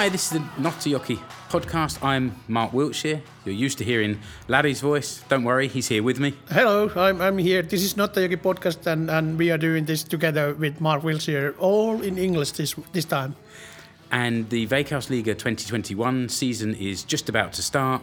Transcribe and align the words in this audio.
Hi, 0.00 0.08
this 0.08 0.32
is 0.32 0.38
the 0.40 0.62
Nottajoki 0.62 1.18
podcast. 1.50 2.02
I'm 2.02 2.34
Mark 2.48 2.72
Wiltshire. 2.72 3.20
You're 3.44 3.54
used 3.54 3.76
to 3.76 3.84
hearing 3.84 4.18
Larry's 4.48 4.80
voice. 4.80 5.22
Don't 5.28 5.44
worry, 5.44 5.68
he's 5.68 5.88
here 5.88 6.02
with 6.02 6.18
me. 6.18 6.32
Hello, 6.48 6.90
I'm, 6.96 7.20
I'm 7.20 7.36
here. 7.36 7.60
This 7.60 7.82
is 7.82 7.98
not 7.98 8.16
Yogi 8.16 8.36
podcast, 8.36 8.86
and, 8.86 9.10
and 9.10 9.36
we 9.36 9.50
are 9.50 9.58
doing 9.58 9.84
this 9.84 10.02
together 10.02 10.54
with 10.54 10.80
Mark 10.80 11.04
Wiltshire, 11.04 11.54
all 11.58 12.00
in 12.00 12.16
English 12.16 12.52
this 12.52 12.74
this 12.94 13.04
time. 13.04 13.36
And 14.10 14.48
the 14.48 14.66
Veikkausliiga 14.68 15.36
2021 15.36 16.30
season 16.30 16.74
is 16.76 17.04
just 17.04 17.28
about 17.28 17.52
to 17.52 17.62
start. 17.62 18.00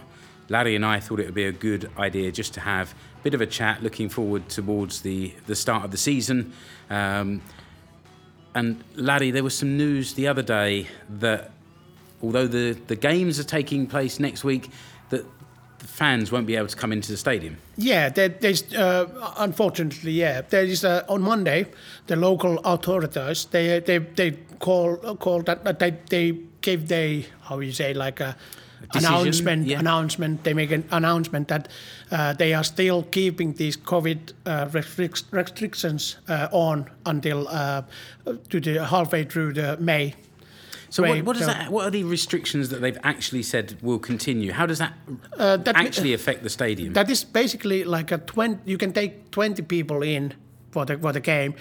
Larry 0.50 0.76
and 0.76 0.86
I 0.86 1.00
thought 1.00 1.20
it 1.20 1.26
would 1.26 1.34
be 1.34 1.46
a 1.46 1.52
good 1.52 1.90
idea 1.98 2.32
just 2.32 2.54
to 2.54 2.60
have 2.60 2.94
a 3.22 3.24
bit 3.24 3.34
of 3.34 3.42
a 3.42 3.48
chat, 3.48 3.82
looking 3.82 4.08
forward 4.08 4.50
towards 4.50 5.02
the, 5.02 5.34
the 5.48 5.56
start 5.56 5.84
of 5.84 5.90
the 5.90 5.98
season. 5.98 6.54
Um, 6.92 7.42
and 8.54 8.84
Larry, 8.96 9.32
there 9.32 9.44
was 9.44 9.58
some 9.58 9.78
news 9.78 10.14
the 10.14 10.28
other 10.28 10.44
day 10.44 10.88
that 11.10 11.54
although 12.22 12.48
the, 12.48 12.78
the 12.88 12.96
games 12.96 13.40
are 13.40 13.44
taking 13.44 13.88
place 13.88 14.20
next 14.20 14.44
week, 14.44 14.70
that 15.10 15.26
the 15.80 15.88
fans 15.88 16.32
won't 16.32 16.48
be 16.48 16.56
able 16.56 16.68
to 16.68 16.76
come 16.76 16.92
into 16.92 17.12
the 17.12 17.18
stadium. 17.18 17.58
Yeah, 17.78 18.10
there, 18.10 18.30
there's 18.30 18.74
uh, 18.74 19.34
unfortunately, 19.38 20.12
yeah, 20.12 20.42
there 20.42 20.64
is 20.64 20.84
uh, 20.84 21.04
on 21.08 21.22
Monday 21.22 21.68
the 22.08 22.16
local 22.16 22.60
authorities 22.60 23.46
they 23.46 23.80
they 23.80 24.00
they 24.00 24.32
call 24.60 24.98
call 25.18 25.44
that, 25.44 25.80
they 25.80 25.98
they 26.10 26.40
gave 26.62 26.88
they 26.88 27.26
how 27.42 27.60
you 27.60 27.72
say 27.72 27.94
like 27.94 28.20
a. 28.20 28.36
Decision, 28.92 29.14
announcement 29.14 29.68
yeah. 29.68 29.80
announcement 29.80 30.44
they 30.44 30.54
make 30.54 30.70
an 30.70 30.84
announcement 30.92 31.48
that 31.48 31.68
uh, 32.12 32.34
they 32.34 32.54
are 32.54 32.64
still 32.64 33.02
keeping 33.04 33.54
these 33.54 33.76
covid 33.76 34.34
uh, 34.46 34.68
restric- 34.68 35.26
restrictions 35.32 36.18
uh, 36.30 36.48
on 36.52 36.88
until 37.08 37.48
uh, 37.48 37.82
to 38.50 38.60
the 38.60 38.86
halfway 38.86 39.24
through 39.24 39.54
the 39.54 39.78
may 39.78 40.14
So 40.90 41.04
what, 41.04 41.24
what 41.26 41.38
does 41.38 41.48
that? 41.48 41.72
What 41.72 41.86
are 41.88 41.92
the 41.92 42.04
restrictions 42.04 42.70
that 42.70 42.82
they've 42.82 42.98
actually 43.04 43.44
said 43.44 43.78
will 43.82 44.00
continue? 44.00 44.52
How 44.54 44.66
does 44.66 44.78
that, 44.78 44.94
Uh, 45.38 45.58
that- 45.58 45.76
actually 45.76 46.14
affect 46.14 46.44
the 46.44 46.50
stadium? 46.50 46.94
That 46.94 47.10
is 47.10 47.24
basically 47.26 47.84
like 47.84 48.12
a 48.12 48.18
20, 48.18 48.60
you 48.66 48.78
can 48.78 48.92
take 48.94 49.12
20 49.32 49.62
people 49.64 50.02
in 50.02 50.34
for 50.72 50.86
the, 50.86 50.98
for 50.98 51.12
the 51.14 51.20
game, 51.20 51.54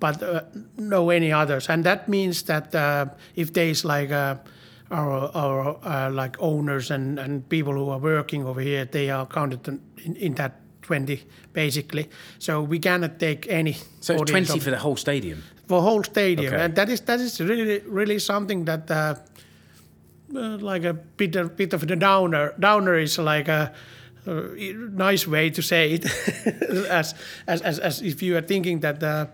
but 0.00 0.22
uh, 0.22 0.42
no 0.76 1.10
any 1.10 1.32
others. 1.32 1.68
And 1.70 1.84
that 1.84 2.08
means 2.08 2.42
that 2.42 2.74
uh, 2.74 3.06
if 3.36 3.52
there's 3.52 3.84
like 3.84 4.10
uh, 4.12 4.36
our, 4.90 5.30
our 5.34 5.78
uh, 5.82 6.10
like 6.10 6.36
owners 6.40 6.90
and, 6.90 7.18
and 7.18 7.48
people 7.48 7.72
who 7.72 7.88
are 7.90 7.98
working 8.00 8.44
over 8.46 8.60
here, 8.60 8.84
they 8.84 9.10
are 9.10 9.26
counted 9.26 9.66
in, 10.04 10.16
in 10.16 10.34
that 10.34 10.52
20 10.82 11.22
basically. 11.54 12.08
So 12.38 12.60
we 12.62 12.78
cannot 12.78 13.18
take 13.18 13.46
any. 13.48 13.72
so 14.00 14.14
it's 14.14 14.30
twenty 14.30 14.52
of- 14.58 14.62
for 14.62 14.70
the 14.70 14.78
whole 14.78 14.96
stadium. 14.96 15.42
For 15.66 15.82
whole 15.82 16.02
stadium, 16.02 16.54
Okay. 16.54 16.64
and 16.64 16.74
that 16.74 16.88
is 16.88 17.00
that 17.02 17.20
is 17.20 17.40
really 17.40 17.80
really 17.86 18.18
something 18.18 18.64
that 18.66 18.90
uh, 18.90 19.14
uh, 20.34 20.58
like 20.58 20.84
a 20.84 20.94
bit 20.94 21.36
of, 21.36 21.56
bit 21.56 21.72
of 21.72 21.86
the 21.86 21.96
downer. 21.96 22.54
Downer 22.58 22.98
is 22.98 23.18
like 23.18 23.48
a, 23.48 23.72
uh 24.26 24.40
nice 24.96 25.26
way 25.26 25.50
to 25.50 25.62
say 25.62 25.92
it, 25.92 26.04
as, 26.90 27.14
as 27.46 27.62
as 27.62 27.78
as 27.78 28.02
if 28.02 28.22
you 28.22 28.36
are 28.36 28.42
thinking 28.46 28.80
that 28.80 29.02
uh, 29.02 29.26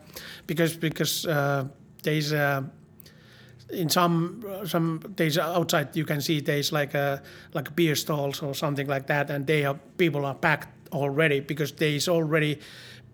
because 0.46 0.76
because 0.76 1.26
uh, 1.26 1.64
there's. 2.02 2.32
Uh, 2.32 2.62
in 3.72 3.88
some 3.88 4.44
some 4.64 4.98
days 5.14 5.38
outside 5.38 5.94
you 5.94 6.04
can 6.04 6.20
see 6.20 6.40
there's 6.40 6.72
like 6.72 6.92
a 6.94 7.22
like 7.54 7.76
beer 7.76 7.94
stalls 7.94 8.42
or 8.42 8.52
something 8.52 8.88
like 8.88 9.06
that 9.06 9.30
and 9.30 9.46
they 9.46 9.64
are 9.64 9.78
people 9.96 10.24
are 10.24 10.34
packed 10.34 10.68
already 10.92 11.38
because 11.38 11.70
there 11.76 11.94
is 11.94 12.08
already 12.08 12.58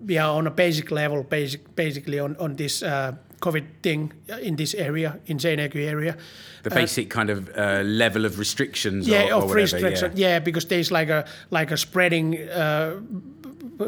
we 0.01 0.19
are 0.19 0.37
on 0.39 0.47
a 0.47 0.51
basic 0.51 0.91
level 0.91 1.23
basic 1.23 1.61
basically 1.77 2.19
on 2.21 2.37
on 2.39 2.57
this 2.57 2.83
uh, 2.83 3.13
covid 3.41 3.65
thing 3.83 4.13
in 4.43 4.57
this 4.57 4.75
area 4.75 5.19
in 5.27 5.39
Seinäjoki 5.39 5.87
area 5.89 6.15
The 6.63 6.71
basic 6.71 7.11
kind 7.11 7.31
of 7.31 7.49
uh, 7.57 7.83
level 7.85 8.25
of 8.25 8.39
restrictions. 8.39 9.07
yeah 9.07 9.23
or, 9.29 9.33
or 9.33 9.43
of 9.43 9.49
whatever, 9.51 9.55
restriction 9.55 10.13
yeah. 10.17 10.29
yeah. 10.29 10.45
because 10.45 10.67
there's 10.69 10.91
like 10.91 11.13
a 11.13 11.25
like 11.51 11.75
a 11.75 11.77
spreading 11.77 12.37
uh, 12.51 12.91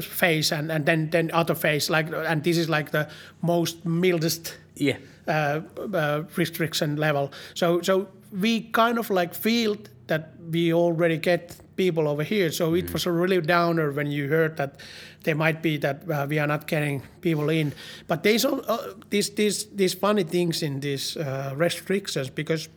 phase 0.00 0.52
and 0.52 0.70
and 0.70 0.84
then 0.86 1.10
then 1.10 1.30
other 1.32 1.54
phase 1.54 1.90
like 1.90 2.12
and 2.30 2.42
this 2.44 2.56
is 2.58 2.68
like 2.68 2.90
the 2.90 3.06
most 3.40 3.84
mildest 3.84 4.58
Yeah. 4.76 4.96
uh, 5.26 5.60
uh, 5.94 6.22
restriction 6.36 6.96
level. 6.96 7.30
So 7.54 7.80
so 7.82 8.06
we 8.40 8.60
kind 8.72 8.98
of 8.98 9.10
like 9.10 9.34
feel 9.34 9.76
that 10.06 10.22
we 10.52 10.72
already 10.74 11.16
get 11.18 11.56
people 11.78 12.08
over 12.08 12.24
here. 12.24 12.50
So 12.52 12.74
it 12.74 12.92
was 12.92 13.06
a 13.06 13.12
really 13.12 13.40
downer 13.40 13.90
when 13.92 14.10
you 14.10 14.28
heard 14.28 14.56
that 14.56 14.80
there 15.22 15.36
might 15.36 15.62
be 15.62 15.78
that 15.78 16.02
uh, 16.10 16.26
we 16.28 16.38
are 16.38 16.46
not 16.46 16.66
getting 16.66 17.02
people 17.20 17.48
in. 17.48 17.72
But 18.06 18.22
there's 18.22 18.44
all, 18.44 18.60
uh, 18.68 18.94
these 19.10 19.30
these 19.30 19.66
these 19.76 19.94
funny 19.94 20.24
things 20.24 20.62
in 20.62 20.80
these 20.80 21.16
uh, 21.16 21.54
restrictions 21.56 22.30
because 22.30 22.68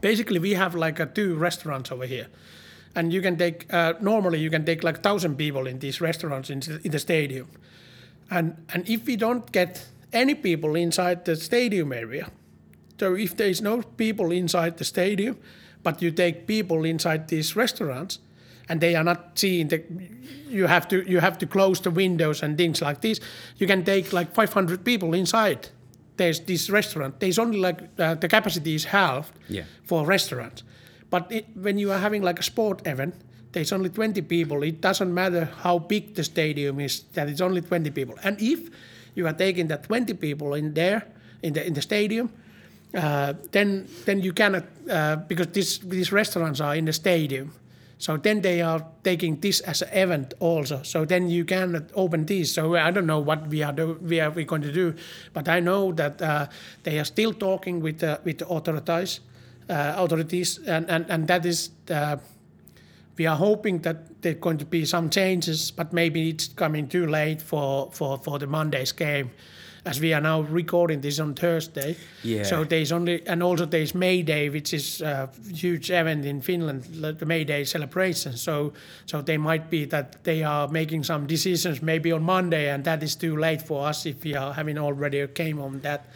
basically 0.00 0.38
we 0.38 0.54
have 0.54 0.74
like 0.74 1.02
uh, 1.02 1.06
two 1.14 1.34
restaurants 1.34 1.92
over 1.92 2.06
here. 2.06 2.28
And 2.94 3.12
you 3.12 3.20
can 3.20 3.36
take 3.36 3.66
uh, 3.74 3.92
normally 4.00 4.38
you 4.38 4.50
can 4.50 4.64
take 4.64 4.82
like 4.82 5.02
thousand 5.02 5.36
people 5.36 5.66
in 5.66 5.78
these 5.78 6.00
restaurants 6.00 6.50
in, 6.50 6.62
in 6.84 6.90
the 6.90 6.98
stadium, 6.98 7.46
and 8.30 8.54
and 8.72 8.88
if 8.88 9.06
we 9.06 9.16
don't 9.16 9.52
get 9.52 9.86
any 10.12 10.34
people 10.34 10.80
inside 10.80 11.24
the 11.24 11.36
stadium 11.36 11.92
area, 11.92 12.30
so 12.98 13.14
if 13.14 13.36
there 13.36 13.50
is 13.50 13.60
no 13.60 13.82
people 13.82 14.32
inside 14.32 14.78
the 14.78 14.84
stadium, 14.84 15.36
but 15.82 16.02
you 16.02 16.10
take 16.10 16.46
people 16.46 16.84
inside 16.84 17.28
these 17.28 17.56
restaurants, 17.56 18.18
and 18.68 18.80
they 18.80 18.94
are 18.96 19.04
not 19.04 19.38
seeing 19.38 19.68
the, 19.68 19.82
you 20.48 20.66
have 20.66 20.86
to 20.88 20.96
you 21.10 21.20
have 21.20 21.38
to 21.38 21.46
close 21.46 21.80
the 21.82 21.90
windows 21.90 22.42
and 22.42 22.56
things 22.56 22.80
like 22.80 23.00
this. 23.00 23.20
You 23.58 23.66
can 23.66 23.84
take 23.84 24.12
like 24.12 24.32
500 24.34 24.84
people 24.84 25.14
inside. 25.14 25.68
There's 26.16 26.40
this 26.40 26.70
restaurant. 26.70 27.20
There's 27.20 27.38
only 27.38 27.58
like 27.58 27.78
uh, 27.98 28.14
the 28.14 28.28
capacity 28.28 28.74
is 28.74 28.84
halved 28.86 29.32
Yeah. 29.48 29.64
for 29.84 30.06
restaurants, 30.06 30.62
but 31.10 31.30
it, 31.30 31.44
when 31.54 31.78
you 31.78 31.92
are 31.92 31.98
having 32.00 32.22
like 32.24 32.38
a 32.40 32.44
sport 32.44 32.86
event. 32.86 33.14
There's 33.52 33.72
only 33.72 33.88
20 33.88 34.20
people. 34.22 34.62
It 34.64 34.82
doesn't 34.82 35.14
matter 35.14 35.48
how 35.62 35.78
big 35.78 36.14
the 36.14 36.22
stadium 36.24 36.78
is. 36.78 37.04
That 37.14 37.28
it's 37.30 37.40
only 37.40 37.62
20 37.62 37.90
people. 37.90 38.14
And 38.22 38.36
if 38.38 38.68
you 39.14 39.26
are 39.26 39.32
taking 39.32 39.68
that 39.68 39.84
20 39.84 40.12
people 40.14 40.52
in 40.58 40.74
there 40.74 41.06
in 41.42 41.54
the 41.54 41.66
in 41.66 41.72
the 41.72 41.80
stadium, 41.80 42.28
uh, 42.96 43.34
then 43.52 43.86
then 44.04 44.20
you 44.22 44.32
cannot 44.32 44.64
uh, 44.90 45.16
because 45.28 45.48
this, 45.48 45.78
these 45.78 46.12
restaurants 46.12 46.60
are 46.60 46.74
in 46.74 46.86
the 46.86 46.92
stadium. 46.92 47.52
So 47.98 48.18
then 48.18 48.42
they 48.42 48.60
are 48.60 48.84
taking 49.04 49.40
this 49.40 49.60
as 49.60 49.82
an 49.82 49.88
event 49.92 50.34
also. 50.38 50.82
So 50.82 51.06
then 51.06 51.30
you 51.30 51.44
cannot 51.44 51.84
open 51.94 52.26
these. 52.26 52.52
So 52.52 52.76
I 52.76 52.90
don't 52.90 53.06
know 53.06 53.20
what 53.20 53.48
we 53.48 53.62
are 53.62 53.72
do, 53.72 53.98
we 54.02 54.20
are 54.20 54.30
we 54.30 54.44
going 54.44 54.62
to 54.62 54.72
do, 54.72 54.94
but 55.32 55.48
I 55.48 55.60
know 55.60 55.92
that 55.92 56.20
uh, 56.20 56.46
they 56.82 56.98
are 56.98 57.04
still 57.04 57.32
talking 57.32 57.80
with 57.80 58.00
the, 58.00 58.20
with 58.22 58.38
the 58.38 58.48
authorities, 58.48 59.20
uh, 59.70 59.94
authorities, 59.96 60.58
and, 60.66 60.90
and, 60.90 61.06
and 61.08 61.26
that 61.28 61.46
is 61.46 61.70
uh, 61.90 62.16
we 63.16 63.26
are 63.26 63.36
hoping 63.36 63.78
that 63.80 64.22
there 64.22 64.32
are 64.32 64.40
going 64.40 64.58
to 64.58 64.66
be 64.66 64.84
some 64.84 65.08
changes, 65.08 65.70
but 65.70 65.92
maybe 65.92 66.28
it's 66.28 66.48
coming 66.48 66.88
too 66.88 67.06
late 67.06 67.40
for, 67.40 67.90
for, 67.92 68.18
for 68.18 68.38
the 68.38 68.46
Monday's 68.46 68.92
game, 68.92 69.30
as 69.86 70.00
we 70.00 70.12
are 70.12 70.20
now 70.20 70.40
recording 70.42 71.00
this 71.00 71.20
on 71.20 71.34
Thursday. 71.34 71.96
Yeah. 72.22 72.42
So 72.42 72.64
there's 72.64 72.90
only, 72.92 73.26
and 73.26 73.42
also 73.42 73.64
there's 73.66 73.94
May 73.94 74.22
Day, 74.22 74.48
which 74.48 74.74
is 74.74 75.00
a 75.00 75.30
huge 75.54 75.90
event 75.90 76.26
in 76.26 76.40
Finland, 76.42 76.84
the 77.18 77.24
May 77.26 77.44
Day 77.44 77.64
celebration. 77.64 78.36
So, 78.36 78.72
so 79.06 79.22
they 79.22 79.38
might 79.38 79.70
be 79.70 79.84
that 79.86 80.24
they 80.24 80.42
are 80.42 80.68
making 80.68 81.04
some 81.04 81.26
decisions 81.26 81.80
maybe 81.82 82.10
on 82.12 82.22
Monday, 82.24 82.68
and 82.70 82.84
that 82.84 83.02
is 83.02 83.14
too 83.16 83.36
late 83.36 83.62
for 83.62 83.86
us 83.88 84.04
if 84.06 84.24
we 84.24 84.34
are 84.34 84.52
having 84.52 84.76
already 84.78 85.20
a 85.20 85.28
game 85.28 85.60
on 85.60 85.80
that. 85.80 86.06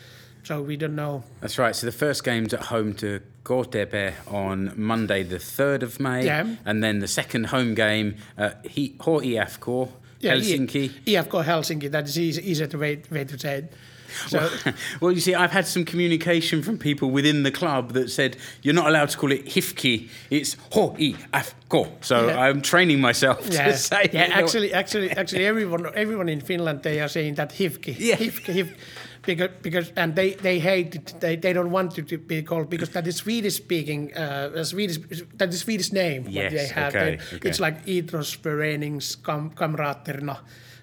So 0.42 0.62
we 0.62 0.76
don't 0.76 0.96
know. 0.96 1.22
That's 1.40 1.58
right. 1.58 1.76
So 1.76 1.86
the 1.86 1.92
first 1.92 2.24
game's 2.24 2.54
at 2.54 2.62
home 2.62 2.94
to 2.94 3.20
KTP 3.44 4.14
on 4.26 4.72
Monday, 4.74 5.22
the 5.22 5.38
third 5.38 5.82
of 5.82 6.00
May, 6.00 6.24
Yeah. 6.24 6.56
and 6.64 6.82
then 6.82 6.98
the 7.00 7.08
second 7.08 7.46
home 7.46 7.74
game 7.74 8.16
at 8.38 8.66
He- 8.66 8.96
HIFK, 8.98 9.90
Yeah, 10.20 10.34
Helsinki. 10.34 10.90
E- 11.06 11.14
EFK 11.14 11.44
Helsinki, 11.44 11.90
that 11.90 12.04
is 12.08 12.18
easy, 12.18 12.50
easier 12.50 12.66
to 12.66 12.78
way, 12.78 13.02
way 13.10 13.24
to 13.24 13.38
say 13.38 13.58
it. 13.58 13.72
So, 14.26 14.50
well, 15.00 15.12
you 15.12 15.20
see, 15.20 15.34
I've 15.36 15.52
had 15.52 15.66
some 15.66 15.84
communication 15.84 16.62
from 16.62 16.78
people 16.78 17.10
within 17.12 17.44
the 17.44 17.50
club 17.52 17.92
that 17.92 18.10
said 18.10 18.36
you're 18.62 18.74
not 18.74 18.86
allowed 18.88 19.08
to 19.10 19.16
call 19.16 19.30
it 19.32 19.46
Hifki; 19.46 20.08
it's 20.30 20.56
HIFK. 20.72 22.04
So 22.04 22.26
Yeah. 22.26 22.40
I'm 22.40 22.60
training 22.60 23.00
myself 23.00 23.46
yeah, 23.50 23.66
to 23.66 23.76
say 23.76 24.10
yeah. 24.12 24.28
Actually, 24.32 24.72
actually, 24.72 25.10
actually, 25.12 25.46
everyone, 25.46 25.86
everyone 25.94 26.28
in 26.28 26.40
Finland, 26.40 26.82
they 26.82 27.00
are 27.00 27.08
saying 27.08 27.34
that 27.36 27.50
hifki, 27.50 27.94
Yeah. 27.98 28.16
hifki, 28.16 28.52
hif, 28.52 28.74
because, 29.22 29.50
because, 29.62 29.92
and 29.96 30.14
they, 30.16 30.34
they 30.34 30.58
hate 30.58 30.94
it. 30.94 31.14
They, 31.20 31.36
they 31.36 31.52
don't 31.52 31.70
want 31.70 31.98
it 31.98 32.08
to 32.08 32.18
be 32.18 32.42
called 32.42 32.68
because 32.70 32.90
that 32.90 33.06
is 33.06 33.16
Swedish 33.16 33.54
speaking, 33.56 34.14
uh, 34.16 34.64
Swedish, 34.64 34.98
that 35.34 35.48
is 35.50 35.60
Swedish 35.60 35.92
name. 35.92 36.26
Yes, 36.28 36.52
they 36.52 36.66
have. 36.68 36.94
okay, 36.94 37.16
They- 37.16 37.36
okay. 37.36 37.48
It's 37.48 37.60
like 37.60 37.84
idrottsföreningskamraterna, 37.86 40.38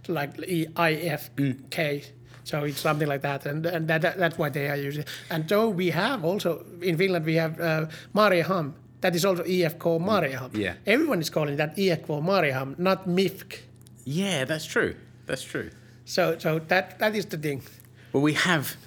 like 0.07 0.39
E 0.47 0.67
IFK. 0.75 2.05
So 2.43 2.63
it's 2.63 2.79
something 2.79 3.07
like 3.09 3.21
that, 3.23 3.45
and 3.45 3.65
and 3.65 3.87
that, 3.89 4.01
that- 4.01 4.17
that's 4.17 4.37
why 4.37 4.49
they 4.49 4.69
are 4.69 4.77
using. 4.77 5.03
And 5.29 5.49
so 5.49 5.67
we 5.69 5.89
have 5.91 6.23
also 6.23 6.63
in 6.81 6.97
Finland 6.97 7.25
we 7.25 7.35
have 7.35 7.59
uh, 7.59 7.87
Mariehamn. 8.15 8.73
That 9.01 9.15
is 9.15 9.25
also 9.25 9.43
EFK 9.43 9.99
Mariehamn. 9.99 10.55
Yeah. 10.57 10.73
Everyone 10.85 11.19
is 11.19 11.29
calling 11.29 11.57
that 11.57 11.75
EFK 11.77 12.21
Mariehamn, 12.23 12.77
not 12.79 13.05
MIFK. 13.07 13.59
Yeah, 14.05 14.45
that's 14.45 14.65
true. 14.65 14.95
That's 15.25 15.43
true. 15.43 15.69
So 16.05 16.37
so 16.39 16.59
that 16.67 16.97
that 16.99 17.15
is 17.15 17.25
the 17.25 17.37
thing. 17.37 17.61
Well, 18.17 18.23
we 18.23 18.33
have 18.33 18.77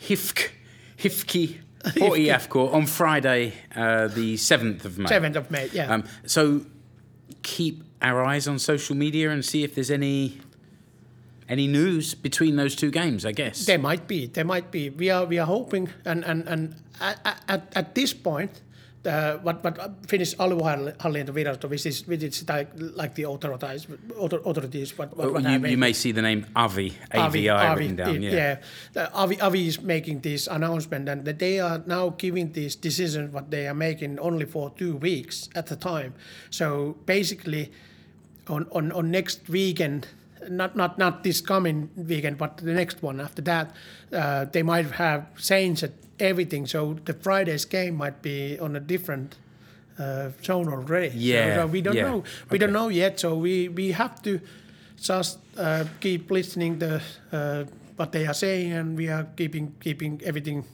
HIFK, 0.00 0.48
HIFK, 0.96 1.58
Port 1.98 2.18
IFK 2.20 2.72
on 2.72 2.86
Friday, 2.86 3.52
uh, 3.76 4.08
the 4.08 4.36
7th 4.36 4.86
of 4.86 4.96
May. 4.96 5.10
7th 5.10 5.36
of 5.36 5.50
May, 5.50 5.68
yeah. 5.74 5.92
Um, 5.92 6.04
so 6.24 6.64
keep 7.42 7.84
our 8.00 8.24
eyes 8.24 8.48
on 8.48 8.58
social 8.58 8.96
media 8.96 9.30
and 9.30 9.44
see 9.44 9.62
if 9.62 9.74
there's 9.74 9.90
any 9.90 10.40
any 11.50 11.66
news 11.66 12.14
between 12.14 12.56
those 12.56 12.74
two 12.74 12.90
games. 12.90 13.26
I 13.26 13.32
guess 13.32 13.66
there 13.66 13.78
might 13.78 14.08
be. 14.08 14.24
There 14.24 14.46
might 14.46 14.70
be. 14.70 14.88
We 14.88 15.10
are 15.10 15.26
we 15.26 15.38
are 15.38 15.46
hoping, 15.46 15.90
and 16.06 16.24
and 16.24 16.48
and 16.48 16.74
at, 16.98 17.42
at, 17.46 17.72
at 17.76 17.94
this 17.94 18.14
point, 18.14 18.62
uh, 19.08 19.38
what 19.38 19.64
what 19.64 19.76
Finnish 20.06 20.34
aluehallintovirasto, 20.36 21.68
which 21.68 21.86
is 21.86 22.06
which 22.06 22.22
is 22.22 22.48
like, 22.48 22.68
like 22.76 23.14
the 23.14 23.24
authorities, 23.24 23.86
authorities. 24.20 24.96
What, 24.98 25.16
what, 25.16 25.32
what 25.32 25.42
you, 25.42 25.66
you, 25.66 25.78
may 25.78 25.92
see 25.92 26.12
the 26.12 26.22
name 26.22 26.46
Avi, 26.54 26.92
AVI, 27.12 27.48
Avi, 27.48 27.80
written 27.80 27.96
down. 27.96 28.22
Yeah, 28.22 28.58
yeah. 28.94 29.08
Avi, 29.14 29.40
Avi 29.40 29.66
is 29.66 29.80
making 29.80 30.20
this 30.20 30.46
announcement, 30.46 31.08
and 31.08 31.24
they 31.24 31.60
are 31.60 31.82
now 31.86 32.10
giving 32.10 32.52
this 32.52 32.76
decision 32.76 33.32
what 33.32 33.50
they 33.50 33.66
are 33.66 33.74
making 33.74 34.18
only 34.18 34.44
for 34.44 34.70
two 34.70 34.96
weeks 34.96 35.48
at 35.54 35.70
a 35.70 35.76
time. 35.76 36.14
So 36.50 36.96
basically, 37.06 37.72
on 38.48 38.66
on, 38.72 38.92
on 38.92 39.10
next 39.10 39.48
weekend 39.48 40.08
not 40.48 40.76
not 40.76 40.98
not 40.98 41.24
this 41.24 41.40
coming 41.40 41.90
weekend, 41.96 42.38
but 42.38 42.58
the 42.58 42.72
next 42.72 43.02
one 43.02 43.20
after 43.20 43.42
that, 43.42 43.74
uh, 44.12 44.44
they 44.44 44.62
might 44.62 44.90
have 44.92 45.36
changed 45.36 45.90
everything. 46.20 46.66
So 46.66 46.94
the 47.04 47.12
Friday's 47.12 47.64
game 47.64 47.96
might 47.96 48.22
be 48.22 48.58
on 48.58 48.76
a 48.76 48.80
different 48.80 49.36
uh, 49.98 50.30
zone 50.42 50.68
already. 50.68 51.12
Yeah, 51.16 51.56
so, 51.56 51.66
we 51.66 51.80
don't 51.80 51.96
yeah. 51.96 52.10
know. 52.10 52.24
We 52.50 52.56
okay. 52.56 52.58
don't 52.58 52.72
know 52.72 52.88
yet. 52.88 53.20
So 53.20 53.36
we 53.36 53.68
we 53.68 53.92
have 53.92 54.22
to 54.22 54.40
just 55.00 55.38
uh, 55.56 55.84
keep 56.00 56.30
listening 56.30 56.78
the 56.78 57.02
uh, 57.32 57.64
what 57.96 58.12
they 58.12 58.26
are 58.26 58.34
saying, 58.34 58.72
and 58.72 58.96
we 58.96 59.08
are 59.08 59.26
keeping 59.36 59.74
keeping 59.80 60.20
everything, 60.24 60.64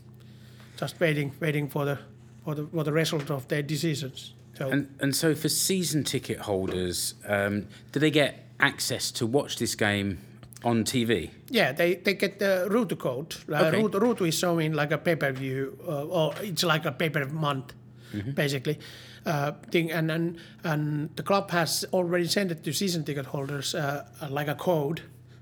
just 0.77 1.01
waiting 1.01 1.33
waiting 1.41 1.69
for 1.69 1.85
the 1.85 1.99
for 2.45 2.55
the 2.55 2.67
for 2.67 2.85
the 2.85 2.93
result 2.93 3.31
of 3.31 3.49
their 3.49 3.63
decisions. 3.63 4.35
So. 4.59 4.69
And 4.69 4.95
and 5.01 5.17
so 5.17 5.35
for 5.35 5.49
season 5.49 6.05
ticket 6.05 6.41
holders, 6.41 7.15
um, 7.27 7.67
do 7.93 8.01
they 8.01 8.11
get 8.11 8.45
access 8.61 9.11
to 9.11 9.27
watch 9.27 9.57
this 9.57 9.75
game 9.75 10.19
on 10.65 10.85
TV? 10.85 11.31
Yeah, 11.51 11.73
they, 11.73 11.97
they 11.97 12.15
get 12.15 12.39
the 12.39 12.67
Ruutu 12.71 12.99
code. 12.99 13.37
Uh, 13.51 13.67
okay. 13.67 13.83
Ruutu, 13.83 14.01
Ruutu 14.01 14.29
is 14.29 14.39
showing 14.39 14.73
like 14.73 14.91
a 14.91 14.99
pay 14.99 15.17
per 15.17 15.33
view, 15.33 15.79
uh, 15.87 16.05
or 16.07 16.35
it's 16.41 16.65
like 16.65 16.85
a 16.85 16.93
pay 16.93 17.11
per 17.11 17.27
month, 17.27 17.75
mm-hmm. 18.13 18.33
basically. 18.33 18.79
Uh, 19.27 19.53
thing 19.71 19.91
and, 19.91 20.11
and 20.11 20.39
and 20.65 21.09
the 21.17 21.23
club 21.23 21.51
has 21.51 21.87
already 21.95 22.27
sent 22.27 22.51
it 22.51 22.63
to 22.63 22.75
season 22.75 23.05
ticket 23.05 23.25
holders 23.25 23.75
uh, 23.75 24.05
like 24.29 24.49
a 24.49 24.55
code, 24.55 25.01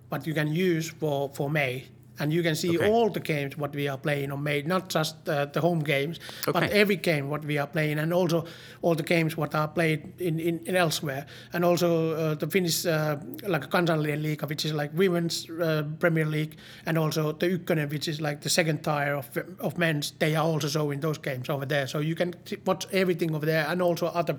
what 0.09 0.25
you 0.25 0.35
can 0.35 0.53
use 0.53 0.89
for 0.89 1.31
for 1.31 1.51
May 1.51 1.87
and 2.19 2.33
you 2.33 2.43
can 2.43 2.55
see 2.55 2.77
okay. 2.77 2.89
all 2.89 3.11
the 3.11 3.21
games 3.21 3.57
what 3.57 3.75
we 3.75 3.89
are 3.89 3.99
playing 3.99 4.33
on 4.33 4.43
May, 4.43 4.63
not 4.63 4.89
just 4.89 5.29
uh, 5.29 5.47
the 5.47 5.61
home 5.61 5.81
games, 5.81 6.21
okay. 6.47 6.53
but 6.53 6.71
every 6.71 6.97
game 6.97 7.29
what 7.29 7.45
we 7.45 7.59
are 7.59 7.67
playing, 7.67 7.99
and 7.99 8.13
also 8.13 8.45
all 8.83 8.95
the 8.95 9.03
games 9.03 9.37
what 9.37 9.55
are 9.55 9.69
played 9.69 10.21
in, 10.21 10.39
in, 10.39 10.61
in 10.67 10.77
elsewhere, 10.77 11.27
and 11.53 11.65
also 11.65 12.13
uh, 12.15 12.35
the 12.35 12.47
Finnish 12.47 12.87
uh, 12.87 13.17
like 13.47 13.71
Kansallinen 13.71 14.23
Liiga, 14.23 14.49
which 14.49 14.65
is 14.65 14.73
like 14.73 14.91
women's 14.95 15.49
uh, 15.51 15.85
Premier 15.99 16.27
League, 16.27 16.57
and 16.87 16.99
also 16.99 17.33
the 17.33 17.47
Ykkönen, 17.59 17.91
which 17.91 18.09
is 18.09 18.21
like 18.21 18.41
the 18.43 18.51
second 18.51 18.83
tier 18.85 19.15
of 19.15 19.31
of 19.61 19.79
men's. 19.79 20.13
They 20.19 20.35
are 20.35 20.45
also 20.45 20.69
showing 20.69 21.01
those 21.01 21.19
games 21.19 21.49
over 21.49 21.67
there, 21.67 21.87
so 21.87 22.01
you 22.01 22.15
can 22.15 22.35
watch 22.67 22.87
everything 22.93 23.35
over 23.35 23.47
there, 23.47 23.67
and 23.69 23.81
also 23.81 24.07
other 24.07 24.37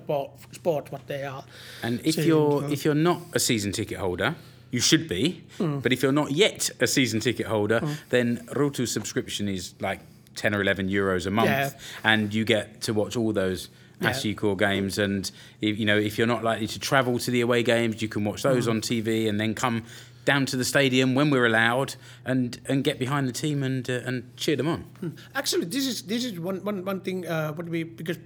sport 0.52 0.92
what 0.92 1.08
they 1.08 1.24
are. 1.24 1.44
And 1.82 2.00
if 2.04 2.18
you're 2.18 2.64
if 2.72 2.86
you're 2.86 2.96
not 2.96 3.22
a 3.34 3.40
season 3.40 3.72
ticket 3.72 3.98
holder 3.98 4.36
you 4.74 4.80
should 4.80 5.08
be. 5.08 5.44
Mm. 5.60 5.84
But 5.84 5.94
if 5.94 6.02
you're 6.02 6.12
not 6.12 6.32
yet 6.32 6.72
a 6.80 6.88
season 6.88 7.20
ticket 7.20 7.46
holder, 7.46 7.80
mm. 7.80 7.96
then 8.10 8.38
Ruutu 8.48 8.88
subscription 8.88 9.48
is 9.48 9.76
like 9.80 10.00
10 10.36 10.56
or 10.56 10.62
11 10.62 10.90
euros 10.90 11.28
a 11.28 11.30
month. 11.30 11.50
Yeah. 11.50 11.70
And 12.04 12.34
you 12.34 12.44
get 12.44 12.82
to 12.82 12.94
watch 12.94 13.16
all 13.16 13.32
those 13.34 13.70
yeah. 14.02 14.34
core 14.34 14.58
games. 14.58 14.98
And, 14.98 15.30
if, 15.62 15.78
you 15.78 15.86
know, 15.86 15.98
if 15.98 16.18
you're 16.18 16.26
not 16.26 16.44
likely 16.44 16.66
to 16.66 16.80
travel 16.80 17.20
to 17.20 17.30
the 17.30 17.42
away 17.42 17.62
games, 17.62 18.02
you 18.02 18.08
can 18.08 18.24
watch 18.24 18.42
those 18.42 18.66
mm. 18.66 18.72
on 18.72 18.82
TV 18.82 19.30
and 19.30 19.40
then 19.40 19.54
come 19.54 19.84
down 20.26 20.48
to 20.48 20.58
the 20.58 20.66
stadium 20.66 21.14
when 21.14 21.30
we're 21.30 21.46
allowed 21.46 21.96
and 22.26 22.58
and 22.66 22.86
get 22.86 22.98
behind 22.98 23.28
the 23.28 23.34
team 23.34 23.62
and 23.62 23.90
uh, 23.90 24.00
and 24.06 24.36
cheer 24.38 24.56
them 24.56 24.70
on. 24.70 24.80
Hmm. 25.02 25.10
Actually, 25.36 25.66
this 25.66 25.86
is 25.86 26.04
this 26.04 26.24
is 26.24 26.40
one 26.40 26.64
one, 26.64 26.86
one 26.86 27.02
thing 27.02 27.28
uh, 27.28 27.52
what 27.52 27.68
we 27.68 27.84
because 27.84 28.18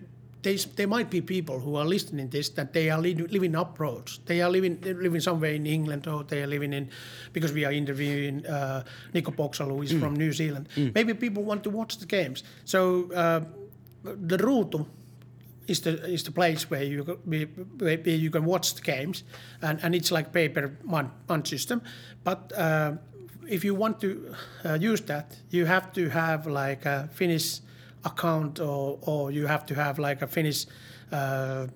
there 0.41 0.87
might 0.87 1.09
be 1.09 1.21
people 1.21 1.59
who 1.59 1.75
are 1.75 1.85
listening 1.85 2.29
this 2.29 2.49
that 2.49 2.73
they 2.73 2.89
are 2.89 3.01
living 3.01 3.55
abroad. 3.55 4.11
They 4.25 4.41
are 4.41 4.49
living 4.49 4.79
living 4.81 5.21
somewhere 5.21 5.53
in 5.53 5.65
England 5.65 6.07
or 6.07 6.23
they 6.23 6.43
are 6.43 6.47
living 6.47 6.73
in 6.73 6.89
because 7.33 7.53
we 7.53 7.65
are 7.65 7.71
interviewing 7.71 8.45
uh, 8.45 8.83
Nico 9.13 9.31
Boxall 9.31 9.69
who 9.69 9.81
is 9.81 9.93
mm. 9.93 9.99
from 9.99 10.15
New 10.15 10.31
Zealand. 10.31 10.69
Mm. 10.75 10.93
Maybe 10.95 11.13
people 11.13 11.43
want 11.43 11.63
to 11.63 11.69
watch 11.69 11.97
the 11.97 12.05
games. 12.05 12.43
So 12.65 13.11
uh, 13.13 13.41
the 14.03 14.37
Ruutu 14.37 14.85
is 15.67 15.81
the 15.81 16.13
is 16.13 16.23
the 16.23 16.31
place 16.31 16.69
where 16.69 16.83
you 16.83 17.03
where 17.79 17.99
you 17.99 18.29
can 18.29 18.45
watch 18.45 18.73
the 18.75 18.81
games, 18.81 19.23
and, 19.61 19.79
and 19.83 19.95
it's 19.95 20.11
like 20.11 20.31
paper 20.31 20.77
month, 20.83 21.11
month 21.27 21.47
system. 21.47 21.81
But 22.23 22.51
uh, 22.53 22.93
if 23.47 23.63
you 23.63 23.75
want 23.75 23.99
to 24.01 24.35
uh, 24.65 24.77
use 24.79 25.01
that, 25.01 25.37
you 25.49 25.65
have 25.65 25.91
to 25.93 26.09
have 26.09 26.47
like 26.47 26.85
a 26.85 27.09
Finnish 27.13 27.59
account 28.07 28.59
or, 28.59 28.97
or 29.01 29.31
you 29.31 29.47
have 29.47 29.65
to 29.65 29.75
have 29.75 29.99
like 29.99 30.21
a 30.21 30.27
Finnish 30.27 30.65
uh, 31.11 31.67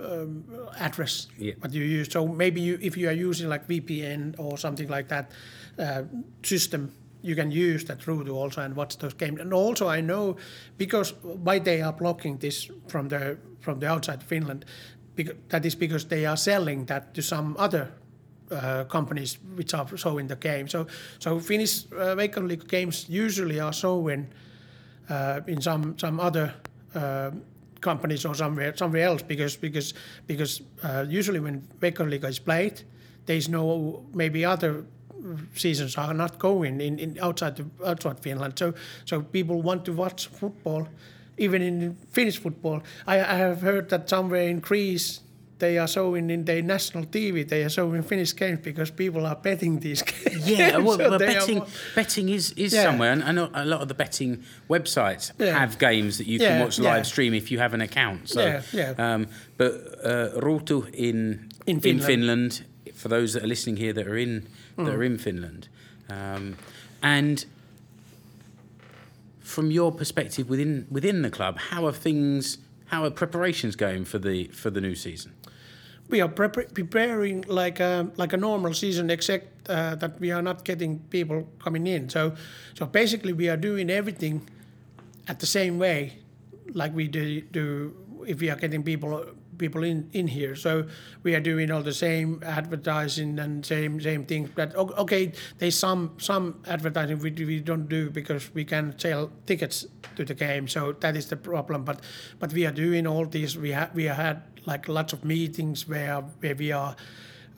um, 0.00 0.44
address 0.78 1.28
yeah. 1.38 1.54
what 1.60 1.72
you 1.72 1.84
use. 1.84 2.08
So 2.10 2.26
maybe 2.26 2.60
you, 2.60 2.78
if 2.80 2.96
you 2.96 3.08
are 3.08 3.28
using 3.28 3.48
like 3.48 3.66
VPN 3.68 4.34
or 4.38 4.58
something 4.58 4.88
like 4.88 5.08
that 5.08 5.30
uh, 5.78 6.02
system, 6.42 6.92
you 7.22 7.34
can 7.34 7.50
use 7.50 7.84
that 7.84 8.00
Ruutu 8.00 8.34
also 8.34 8.62
and 8.62 8.74
watch 8.74 8.96
those 8.98 9.14
games. 9.14 9.40
And 9.40 9.52
also 9.52 9.88
I 9.88 10.00
know 10.00 10.36
because 10.78 11.14
why 11.22 11.58
they 11.58 11.82
are 11.82 11.92
blocking 11.92 12.38
this 12.38 12.70
from 12.88 13.08
the 13.08 13.38
from 13.60 13.78
the 13.80 13.86
outside 13.86 14.22
Finland, 14.22 14.64
because, 15.14 15.36
that 15.48 15.66
is 15.66 15.74
because 15.74 16.06
they 16.06 16.24
are 16.26 16.36
selling 16.36 16.86
that 16.86 17.12
to 17.14 17.22
some 17.22 17.54
other 17.58 17.92
uh, 18.50 18.84
companies 18.84 19.38
which 19.54 19.74
are 19.74 19.86
showing 19.96 20.28
the 20.28 20.36
game. 20.36 20.68
So 20.68 20.86
so 21.18 21.40
Finnish 21.40 21.84
uh, 21.92 22.14
games 22.68 23.06
usually 23.08 23.60
are 23.60 23.72
showing 23.72 24.28
uh, 25.10 25.40
in 25.46 25.60
some 25.60 25.98
some 25.98 26.20
other 26.20 26.54
uh, 26.94 27.30
companies 27.80 28.24
or 28.24 28.34
somewhere 28.34 28.76
somewhere 28.76 29.04
else 29.04 29.22
because 29.22 29.56
because 29.56 29.94
because 30.26 30.62
uh, 30.82 31.04
usually 31.08 31.40
when 31.40 31.62
Veikkausliiga 31.80 32.28
is 32.28 32.38
played, 32.38 32.82
there 33.26 33.36
is 33.36 33.48
no 33.48 34.04
maybe 34.14 34.44
other 34.44 34.84
seasons 35.54 35.96
are 35.96 36.14
not 36.14 36.38
going 36.38 36.80
in, 36.80 36.98
in 36.98 37.18
outside 37.20 37.56
the, 37.56 37.66
outside 37.86 38.20
Finland. 38.20 38.58
So 38.58 38.74
so 39.04 39.22
people 39.22 39.62
want 39.62 39.84
to 39.84 39.92
watch 39.92 40.28
football, 40.28 40.88
even 41.36 41.62
in 41.62 41.96
Finnish 42.10 42.38
football. 42.38 42.82
I, 43.06 43.16
I 43.20 43.36
have 43.36 43.60
heard 43.60 43.88
that 43.88 44.08
somewhere 44.08 44.48
in 44.48 44.60
Greece 44.60 45.20
they 45.60 45.78
are 45.78 45.86
showing 45.86 46.30
in 46.30 46.44
their 46.44 46.62
national 46.62 47.04
TV, 47.04 47.48
they 47.48 47.62
are 47.62 47.68
showing 47.68 48.02
Finnish 48.02 48.34
games 48.34 48.60
because 48.62 48.90
people 48.90 49.26
are 49.26 49.36
betting 49.36 49.78
these 49.78 50.02
games. 50.02 50.48
Yeah, 50.48 50.78
well, 50.78 50.98
so 50.98 51.10
well 51.10 51.18
betting, 51.18 51.58
more... 51.58 51.66
betting 51.94 52.28
is, 52.28 52.52
is 52.52 52.72
yeah. 52.72 52.84
somewhere, 52.84 53.12
and, 53.12 53.22
and 53.22 53.38
a 53.38 53.64
lot 53.64 53.82
of 53.82 53.88
the 53.88 53.94
betting 53.94 54.42
websites 54.68 55.32
yeah. 55.38 55.58
have 55.58 55.78
games 55.78 56.18
that 56.18 56.26
you 56.26 56.38
can 56.38 56.58
yeah, 56.58 56.64
watch 56.64 56.78
live 56.78 57.06
stream 57.06 57.34
if 57.34 57.50
you 57.50 57.58
have 57.58 57.74
an 57.74 57.80
account. 57.80 58.28
So, 58.28 58.40
yeah, 58.40 58.62
yeah. 58.72 58.94
Um, 58.98 59.28
but 59.56 59.72
uh, 60.02 60.40
Ruutu 60.40 60.92
in 60.92 61.50
in 61.66 61.80
Finland. 61.80 62.00
in 62.00 62.06
Finland. 62.06 62.64
for 62.94 63.08
those 63.08 63.32
that 63.34 63.42
are 63.44 63.46
listening 63.46 63.76
here 63.76 63.92
that 63.92 64.06
are 64.06 64.18
in 64.18 64.46
mm. 64.76 64.84
that 64.84 64.94
are 64.94 65.04
in 65.04 65.18
Finland, 65.18 65.68
um, 66.08 66.56
and 67.02 67.44
from 69.40 69.70
your 69.70 69.92
perspective 69.92 70.48
within 70.48 70.86
within 70.90 71.22
the 71.22 71.30
club, 71.30 71.58
how 71.58 71.86
are 71.86 71.92
things? 71.92 72.58
How 72.86 73.04
are 73.04 73.10
preparations 73.10 73.76
going 73.76 74.04
for 74.04 74.18
the 74.18 74.48
for 74.48 74.70
the 74.70 74.80
new 74.80 74.94
season? 74.94 75.32
We 76.10 76.20
are 76.20 76.28
pre- 76.28 76.66
preparing 76.66 77.44
like 77.48 77.80
a 77.80 78.10
like 78.16 78.32
a 78.32 78.36
normal 78.36 78.74
season, 78.74 79.10
except 79.10 79.68
uh, 79.68 79.94
that 79.96 80.20
we 80.20 80.30
are 80.32 80.42
not 80.42 80.64
getting 80.64 80.98
people 81.10 81.48
coming 81.58 81.86
in. 81.86 82.08
So, 82.08 82.34
so 82.74 82.86
basically, 82.86 83.32
we 83.32 83.48
are 83.48 83.56
doing 83.56 83.90
everything 83.90 84.48
at 85.28 85.38
the 85.38 85.46
same 85.46 85.78
way, 85.78 86.18
like 86.74 86.94
we 86.94 87.08
do, 87.08 87.40
do 87.52 87.94
if 88.26 88.40
we 88.40 88.50
are 88.50 88.56
getting 88.56 88.82
people 88.82 89.24
people 89.60 89.84
in, 89.84 90.08
in 90.12 90.26
here. 90.26 90.56
So 90.56 90.86
we 91.22 91.36
are 91.36 91.40
doing 91.40 91.70
all 91.70 91.82
the 91.82 91.92
same 91.92 92.42
advertising 92.44 93.38
and 93.38 93.64
same 93.64 94.00
same 94.00 94.24
things. 94.24 94.50
But 94.54 94.74
okay, 94.74 95.32
there's 95.58 95.78
some 95.78 96.10
some 96.18 96.62
advertising 96.66 97.20
we, 97.20 97.30
we 97.30 97.60
don't 97.60 97.88
do 97.88 98.10
because 98.10 98.52
we 98.54 98.64
can 98.64 98.98
sell 98.98 99.30
tickets 99.46 99.86
to 100.16 100.24
the 100.24 100.34
game. 100.34 100.66
So 100.66 100.92
that 101.00 101.16
is 101.16 101.28
the 101.28 101.36
problem. 101.36 101.84
But 101.84 102.00
but 102.40 102.52
we 102.52 102.66
are 102.66 102.72
doing 102.72 103.06
all 103.06 103.26
this. 103.26 103.56
We 103.56 103.70
have 103.70 103.94
we 103.94 104.04
had 104.04 104.42
like 104.66 104.88
lots 104.88 105.12
of 105.12 105.24
meetings 105.24 105.86
where 105.86 106.22
where 106.40 106.56
we 106.56 106.72
are. 106.72 106.96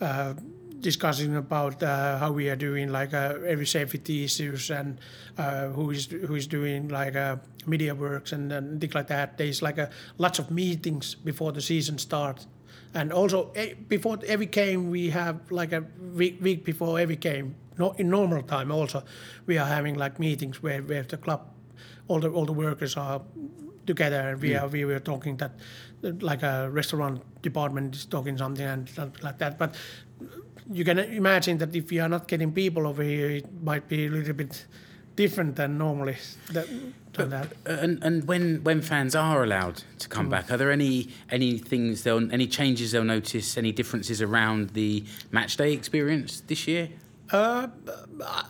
Uh, 0.00 0.34
discussing 0.82 1.36
about 1.36 1.82
uh, 1.82 2.18
how 2.18 2.32
we 2.32 2.50
are 2.50 2.56
doing 2.56 2.90
like 2.90 3.14
uh, 3.14 3.34
every 3.46 3.66
safety 3.66 4.24
issues 4.24 4.70
and 4.70 4.98
uh, 5.38 5.68
who 5.68 5.90
is 5.90 6.06
who 6.06 6.34
is 6.34 6.46
doing 6.46 6.88
like 6.88 7.16
uh, 7.16 7.36
media 7.66 7.94
works 7.94 8.32
and, 8.32 8.52
and 8.52 8.80
things 8.80 8.94
like 8.94 9.06
that. 9.06 9.38
There's 9.38 9.62
like 9.62 9.78
a 9.78 9.88
lots 10.18 10.38
of 10.38 10.50
meetings 10.50 11.14
before 11.14 11.52
the 11.52 11.60
season 11.62 11.98
starts, 11.98 12.46
and 12.94 13.12
also 13.12 13.50
eh, 13.54 13.74
before 13.88 14.18
every 14.26 14.46
game 14.46 14.90
we 14.90 15.10
have 15.10 15.50
like 15.50 15.72
a 15.72 15.84
week, 16.14 16.38
week 16.42 16.64
before 16.64 16.98
every 16.98 17.16
game. 17.16 17.54
No, 17.78 17.92
in 17.92 18.10
normal 18.10 18.42
time 18.42 18.70
also, 18.70 19.02
we 19.46 19.56
are 19.58 19.66
having 19.66 19.94
like 19.94 20.18
meetings 20.18 20.62
where 20.62 20.82
where 20.82 21.04
the 21.04 21.16
club 21.16 21.40
all 22.08 22.20
the 22.20 22.28
all 22.28 22.44
the 22.44 22.52
workers 22.52 22.96
are 22.96 23.22
together, 23.86 24.20
and 24.30 24.40
we 24.40 24.54
are 24.56 24.68
we 24.68 24.84
were 24.84 25.00
talking 25.00 25.36
that 25.38 25.52
uh, 26.04 26.10
like 26.20 26.42
a 26.42 26.68
restaurant 26.70 27.22
department 27.42 27.94
is 27.94 28.04
talking 28.06 28.36
something 28.38 28.66
and 28.66 28.88
something 28.88 29.22
like 29.24 29.38
that. 29.38 29.58
But 29.58 29.74
you 30.70 30.84
can 30.84 30.98
imagine 30.98 31.58
that 31.58 31.74
if 31.74 31.90
you 31.92 32.02
are 32.02 32.08
not 32.08 32.28
getting 32.28 32.52
people 32.52 32.86
over 32.86 33.02
here, 33.02 33.30
it 33.30 33.62
might 33.62 33.88
be 33.88 34.06
a 34.06 34.10
little 34.10 34.34
bit 34.34 34.66
different 35.16 35.56
than 35.56 35.78
normally. 35.78 36.16
That, 36.52 36.66
than 37.12 37.30
that. 37.30 37.52
And 37.66 38.02
and 38.02 38.24
when 38.26 38.64
when 38.64 38.80
fans 38.80 39.14
are 39.14 39.42
allowed 39.42 39.82
to 39.98 40.08
come 40.08 40.28
back, 40.28 40.50
are 40.50 40.56
there 40.56 40.70
any 40.70 41.08
any 41.30 41.58
things 41.58 42.02
they'll 42.02 42.32
any 42.32 42.46
changes 42.46 42.92
they'll 42.92 43.04
notice, 43.04 43.56
any 43.56 43.72
differences 43.72 44.22
around 44.22 44.70
the 44.70 45.04
match 45.30 45.56
day 45.56 45.72
experience 45.72 46.40
this 46.40 46.66
year? 46.66 46.88
Uh, 47.30 47.68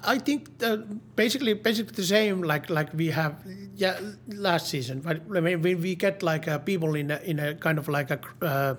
I 0.04 0.18
think 0.18 0.48
uh, 0.62 0.78
basically 1.14 1.54
basically 1.54 1.94
the 1.94 2.04
same 2.04 2.42
like 2.42 2.68
like 2.68 2.92
we 2.94 3.08
have 3.08 3.34
yeah 3.76 3.98
last 4.28 4.68
season. 4.68 5.00
But 5.00 5.22
I 5.34 5.40
mean, 5.40 5.62
when 5.62 5.80
we 5.80 5.94
get 5.94 6.22
like 6.22 6.48
uh, 6.48 6.58
people 6.58 6.94
in 6.94 7.10
a, 7.10 7.20
in 7.24 7.38
a 7.38 7.54
kind 7.54 7.78
of 7.78 7.88
like 7.88 8.10
a 8.10 8.20
uh, 8.42 8.74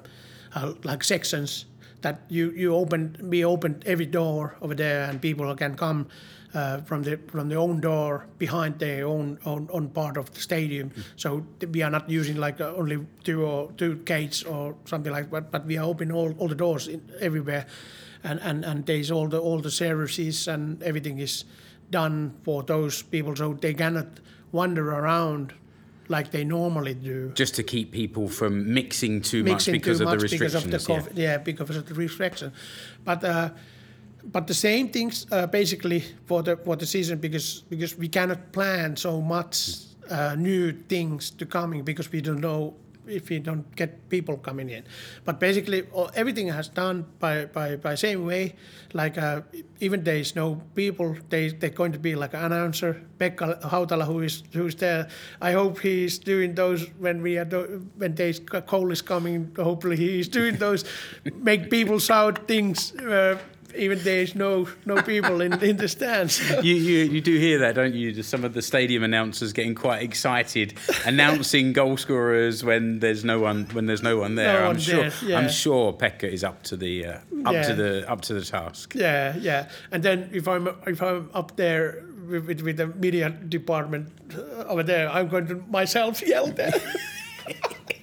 uh, 0.56 0.74
like 0.84 1.04
sections 1.04 1.66
that 2.04 2.22
you 2.30 2.52
you 2.52 2.76
open 2.76 3.18
we 3.24 3.44
opened 3.44 3.84
every 3.86 4.06
door 4.06 4.56
over 4.62 4.76
there 4.76 5.10
and 5.10 5.22
people 5.22 5.54
can 5.56 5.76
come. 5.76 6.08
Uh, 6.56 6.78
from 6.82 7.02
the 7.02 7.18
from 7.32 7.50
the 7.50 7.56
own 7.56 7.82
door 7.82 8.28
behind 8.38 8.78
their 8.78 9.08
own 9.08 9.40
own, 9.44 9.68
own 9.72 9.90
part 9.90 10.18
of 10.18 10.32
the 10.36 10.40
stadium, 10.40 10.92
so 11.16 11.44
we 11.72 11.82
are 11.82 11.90
not 11.90 12.08
using 12.08 12.38
like 12.38 12.62
uh, 12.62 12.72
only 12.76 13.04
two 13.24 13.44
or 13.44 13.72
two 13.72 13.96
gates 14.06 14.44
or 14.44 14.76
something 14.86 15.12
like 15.12 15.32
that, 15.32 15.52
but 15.52 15.66
we 15.66 15.80
are 15.80 15.86
opening 15.86 16.16
all, 16.16 16.32
all 16.38 16.48
the 16.48 16.54
doors 16.54 16.88
in, 16.88 17.02
everywhere 17.20 17.66
and, 18.24 18.40
and, 18.42 18.64
and 18.66 18.86
there's 18.86 19.12
all 19.12 19.28
the 19.28 19.40
all 19.40 19.60
the 19.60 19.72
services 19.72 20.48
and 20.48 20.82
everything 20.84 21.20
is 21.20 21.46
done 21.90 22.34
for 22.44 22.64
those 22.64 23.02
people 23.02 23.36
so 23.36 23.54
they 23.54 23.74
cannot 23.74 24.08
wander 24.52 24.92
around 24.92 25.54
like 26.10 26.32
they 26.32 26.44
normally 26.44 26.94
do. 26.94 27.32
Just 27.34 27.56
to 27.56 27.64
keep 27.64 27.92
people 27.92 28.28
from 28.28 28.74
mixing 28.74 29.22
too 29.22 29.44
much 29.44 29.66
because 29.72 30.00
too 30.00 30.06
of 30.06 30.10
the 30.10 30.16
much 30.18 30.32
because 30.32 30.54
restrictions. 30.54 30.90
of 30.90 31.16
the 31.16 31.22
yeah. 31.22 31.32
Yeah. 31.32 31.38
because 31.38 31.76
of 31.76 31.86
the 31.86 31.94
restriction, 31.94 32.52
but 33.04 33.24
uh, 33.24 33.50
but 34.32 34.48
the 34.48 34.54
same 34.54 34.90
things 34.90 35.26
uh, 35.32 35.48
basically 35.48 36.04
for 36.26 36.44
the 36.44 36.58
for 36.58 36.76
the 36.76 36.86
season 36.86 37.20
because 37.20 37.64
because 37.70 37.98
we 37.98 38.08
cannot 38.08 38.52
plan 38.52 38.96
so 38.96 39.22
much 39.22 39.78
uh, 40.10 40.36
new 40.36 40.72
things 40.72 41.32
to 41.32 41.46
coming 41.46 41.84
because 41.84 42.12
we 42.12 42.22
don't 42.22 42.42
know 42.42 42.74
if 43.08 43.30
we 43.30 43.40
don't 43.40 43.76
get 43.76 44.10
people 44.10 44.38
coming 44.38 44.70
in. 44.70 44.84
But 45.26 45.40
basically, 45.40 45.84
all, 45.92 46.10
everything 46.16 46.48
has 46.48 46.68
done 46.68 47.06
by, 47.20 47.46
by, 47.46 47.76
by 47.76 47.96
same 47.96 48.26
way. 48.26 48.56
Like 48.94 49.18
uh, 49.18 49.42
even 49.80 50.04
there 50.04 50.18
is 50.18 50.36
no 50.36 50.62
people, 50.76 51.16
they 51.30 51.50
they're 51.50 51.70
going 51.70 51.92
to 51.94 52.00
be 52.00 52.16
like 52.16 52.34
an 52.34 52.52
announcer, 52.52 53.02
Pekka 53.20 53.62
Hautala, 53.62 54.06
who 54.06 54.22
is 54.22 54.44
who's 54.54 54.76
there. 54.76 55.08
I 55.42 55.52
hope 55.54 55.80
he's 55.80 56.20
doing 56.20 56.56
those 56.56 56.88
when 57.00 57.22
we 57.22 57.38
are 57.38 57.46
do, 57.46 57.88
when 57.98 58.16
there's 58.16 58.40
coal 58.40 58.92
is 58.92 59.02
coming. 59.02 59.52
Hopefully, 59.58 59.98
he's 59.98 60.28
doing 60.28 60.58
those, 60.58 60.86
make 61.36 61.70
people 61.70 62.00
shout 62.00 62.48
things. 62.48 62.94
Uh, 62.96 63.40
even 63.76 64.00
there's 64.00 64.36
no 64.36 64.68
no 64.86 65.02
people 65.02 65.42
in, 65.42 65.54
in 65.64 65.78
the 65.78 65.88
stands. 65.88 66.42
You, 66.64 66.76
you 66.76 67.04
you 67.06 67.22
do 67.22 67.38
hear 67.38 67.60
that, 67.60 67.76
don't 67.76 67.94
you? 67.94 68.12
Just 68.12 68.30
Some 68.30 68.44
of 68.44 68.54
the 68.54 68.62
stadium 68.62 69.04
announcers 69.04 69.54
getting 69.54 69.76
quite 69.76 70.04
excited, 70.04 70.76
announcing 71.06 71.74
goal 71.74 71.98
scorers 71.98 72.64
when 72.64 73.00
there's 73.00 73.24
no 73.24 73.40
one 73.40 73.66
when 73.74 73.86
there's 73.86 74.04
no 74.04 74.18
one 74.18 74.36
there. 74.36 74.54
No 74.54 74.60
I'm 74.60 74.68
one 74.68 74.80
sure. 74.80 75.10
there, 75.10 75.30
yeah. 75.30 75.38
I'm 75.40 75.50
sure 75.50 75.94
Pekka 75.94 76.32
is 76.32 76.44
up 76.44 76.64
to 76.64 76.78
the 76.78 77.06
uh, 77.06 77.12
up 77.46 77.54
Yeah. 77.54 77.62
to 77.64 77.74
the 77.76 78.12
up 78.12 78.22
to 78.22 78.34
the 78.34 78.46
task. 78.46 78.94
Yeah, 78.96 79.36
yeah. 79.38 79.70
And 79.92 80.04
then 80.04 80.30
if 80.34 80.48
I'm 80.48 80.68
if 80.88 81.02
I'm 81.02 81.30
up 81.34 81.56
there 81.56 82.04
with, 82.28 82.62
with, 82.62 82.78
the 82.78 82.88
media 82.88 83.30
department 83.30 84.10
over 84.68 84.84
there, 84.84 85.10
I'm 85.10 85.28
going 85.28 85.48
to 85.48 85.56
myself 85.70 86.26
yell 86.26 86.48
there. 86.48 86.74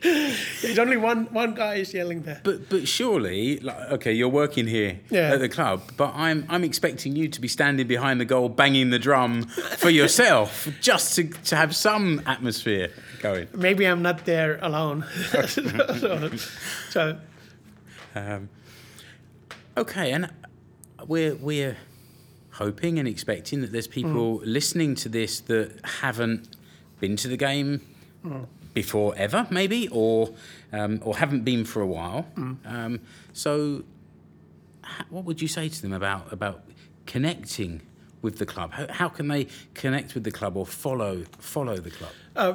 There's 0.62 0.78
only 0.78 0.96
one 0.96 1.26
one 1.32 1.54
guy 1.54 1.74
is 1.76 1.92
yelling 1.94 2.22
there. 2.22 2.40
But 2.42 2.68
but 2.68 2.88
surely, 2.88 3.58
like, 3.60 3.76
okay, 3.92 4.12
you're 4.12 4.28
working 4.30 4.66
here 4.66 5.00
Yeah. 5.10 5.32
at 5.34 5.40
the 5.40 5.48
club, 5.48 5.82
but 5.96 6.12
I'm 6.14 6.46
I'm 6.48 6.64
expecting 6.64 7.16
you 7.16 7.28
to 7.28 7.40
be 7.40 7.48
standing 7.48 7.86
behind 7.86 8.20
the 8.20 8.24
goal, 8.24 8.48
banging 8.48 8.90
the 8.90 8.98
drum 8.98 9.42
for 9.78 9.90
yourself, 9.90 10.68
just 10.80 11.14
to, 11.16 11.24
to 11.24 11.56
have 11.56 11.74
some 11.76 12.22
atmosphere 12.26 12.90
going. 13.20 13.48
Maybe 13.54 13.84
I'm 13.86 14.02
not 14.02 14.24
there 14.24 14.58
alone. 14.62 15.04
so, 15.48 16.30
so 16.90 17.18
Um, 18.14 18.48
okay, 19.76 20.12
and 20.12 20.30
we're 21.06 21.34
we're 21.36 21.76
hoping 22.52 22.98
and 22.98 23.06
expecting 23.08 23.60
that 23.62 23.72
there's 23.72 23.86
people 23.88 24.40
listening 24.44 24.94
to 24.94 25.08
this 25.08 25.40
that 25.40 25.72
haven't 25.84 26.56
been 27.00 27.16
to 27.16 27.28
the 27.28 27.36
game 27.36 27.80
before 28.74 29.14
ever, 29.16 29.46
maybe, 29.50 29.88
or 29.88 30.30
um, 30.72 31.00
or 31.02 31.16
haven't 31.16 31.44
been 31.44 31.64
for 31.64 31.82
a 31.82 31.86
while. 31.86 32.26
Um, 32.36 33.00
so, 33.32 33.84
what 35.08 35.24
would 35.24 35.42
you 35.42 35.48
say 35.48 35.68
to 35.68 35.82
them 35.82 35.92
about 35.92 36.32
about 36.32 36.62
connecting 37.06 37.82
with 38.22 38.38
the 38.38 38.46
club? 38.46 38.72
How, 38.72 38.86
how 38.90 39.08
can 39.08 39.28
they 39.28 39.46
connect 39.74 40.14
with 40.14 40.24
the 40.24 40.30
club 40.30 40.56
or 40.56 40.66
follow 40.66 41.24
follow 41.38 41.76
the 41.76 41.90
club? 41.90 42.12
uh, 42.36 42.54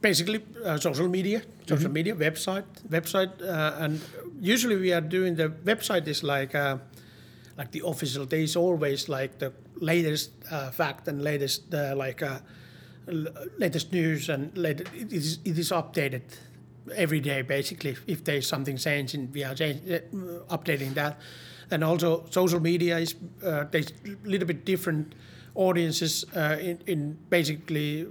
basically 0.00 0.44
uh, 0.64 0.78
social 0.78 1.08
media, 1.08 1.42
social 1.66 1.90
media, 1.90 2.14
website, 2.14 2.64
website, 2.88 3.42
uh, 3.42 3.76
and 3.78 4.00
usually 4.40 4.76
we 4.76 4.92
are 4.92 5.00
doing 5.00 5.34
the 5.34 5.48
website 5.48 6.06
is 6.06 6.22
like 6.22 6.54
uh, 6.54 6.78
like 7.56 7.72
the 7.72 7.82
official. 7.84 8.26
There 8.26 8.40
is 8.40 8.56
always 8.56 9.08
like 9.08 9.38
the 9.38 9.52
latest 9.80 10.30
uh, 10.50 10.70
fact 10.70 11.08
and 11.08 11.22
latest 11.22 11.74
uh, 11.74 11.94
like 11.96 12.22
uh, 12.22 12.38
latest 13.58 13.92
news 13.92 14.28
and 14.28 14.56
it 14.56 14.88
is 15.12 15.38
it 15.44 15.58
is 15.58 15.70
updated 15.70 16.22
every 16.94 17.20
day 17.20 17.42
basically. 17.42 17.96
If 18.06 18.24
there 18.24 18.36
is 18.36 18.46
something 18.46 18.76
changing, 18.76 19.32
we 19.32 19.44
are 19.44 19.54
change, 19.54 19.80
uh, 19.90 19.98
updating 20.56 20.94
that, 20.94 21.18
and 21.70 21.84
also 21.84 22.26
social 22.30 22.60
media 22.60 22.98
is 22.98 23.14
uh, 23.44 23.64
there's 23.70 23.92
a 24.04 24.28
little 24.28 24.46
bit 24.46 24.64
different 24.64 25.14
audiences 25.54 26.24
uh, 26.36 26.56
in, 26.60 26.78
in 26.86 27.18
basically 27.30 28.06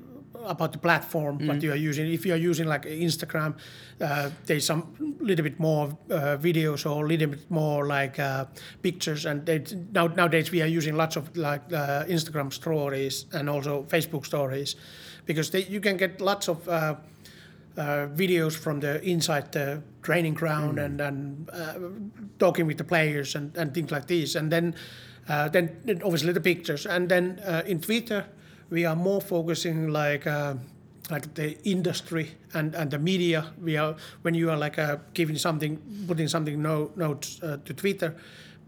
about 0.48 0.72
the 0.72 0.78
platform 0.80 1.48
what 1.48 1.62
you 1.62 1.72
are 1.72 1.76
using. 1.90 2.12
If 2.12 2.26
you 2.26 2.34
are 2.34 2.50
using 2.50 2.68
like 2.68 2.84
Instagram, 2.84 3.56
uh, 4.02 4.30
there's 4.46 4.66
some 4.66 4.84
little 5.20 5.44
bit 5.44 5.60
more 5.60 5.98
uh, 6.10 6.38
videos 6.38 6.86
or 6.86 7.06
a 7.06 7.08
little 7.08 7.28
bit 7.28 7.52
more 7.52 7.86
like 7.86 8.20
uh, 8.20 8.46
pictures. 8.82 9.26
And 9.26 9.46
they, 9.46 9.64
now 9.92 10.08
nowadays 10.08 10.52
we 10.52 10.62
are 10.62 10.68
using 10.78 10.96
lots 10.96 11.16
of 11.18 11.36
like 11.36 11.74
uh, 11.74 12.06
Instagram 12.06 12.52
stories 12.52 13.26
and 13.34 13.50
also 13.50 13.84
Facebook 13.84 14.26
stories, 14.26 14.76
because 15.26 15.52
they, 15.52 15.64
you 15.64 15.80
can 15.80 15.98
get 15.98 16.22
lots 16.22 16.50
of. 16.50 16.68
Uh, 16.68 16.96
uh, 17.78 18.08
videos 18.08 18.58
from 18.58 18.80
the 18.80 19.02
inside 19.04 19.52
the 19.52 19.82
training 20.02 20.34
ground 20.34 20.80
and, 20.80 21.00
and 21.00 21.50
uh, 21.54 21.76
talking 22.40 22.66
with 22.66 22.78
the 22.78 22.84
players 22.84 23.36
and, 23.36 23.56
and 23.56 23.74
things 23.74 23.92
like 23.92 24.08
this. 24.08 24.36
And 24.36 24.52
then, 24.52 24.76
uh, 25.30 25.48
then 25.50 25.80
then 25.86 26.02
obviously 26.02 26.34
the 26.34 26.42
pictures. 26.42 26.88
And 26.88 27.08
then 27.08 27.40
uh, 27.46 27.62
in 27.68 27.80
Twitter, 27.80 28.26
we 28.70 28.86
are 28.86 28.96
more 28.96 29.22
focusing 29.22 29.90
like 29.90 30.28
uh, 30.28 30.56
like 31.10 31.34
the 31.36 31.58
industry 31.64 32.32
and, 32.54 32.76
and 32.76 32.92
the 32.92 33.00
media. 33.00 33.46
We 33.62 33.78
are 33.78 33.96
when 34.24 34.34
you 34.34 34.50
are 34.50 34.58
like 34.58 34.78
uh, 34.78 34.98
giving 35.14 35.38
something, 35.38 35.80
putting 36.08 36.28
something 36.28 36.62
no, 36.62 36.92
notes 36.96 37.40
uh, 37.42 37.58
to 37.66 37.74
Twitter. 37.74 38.16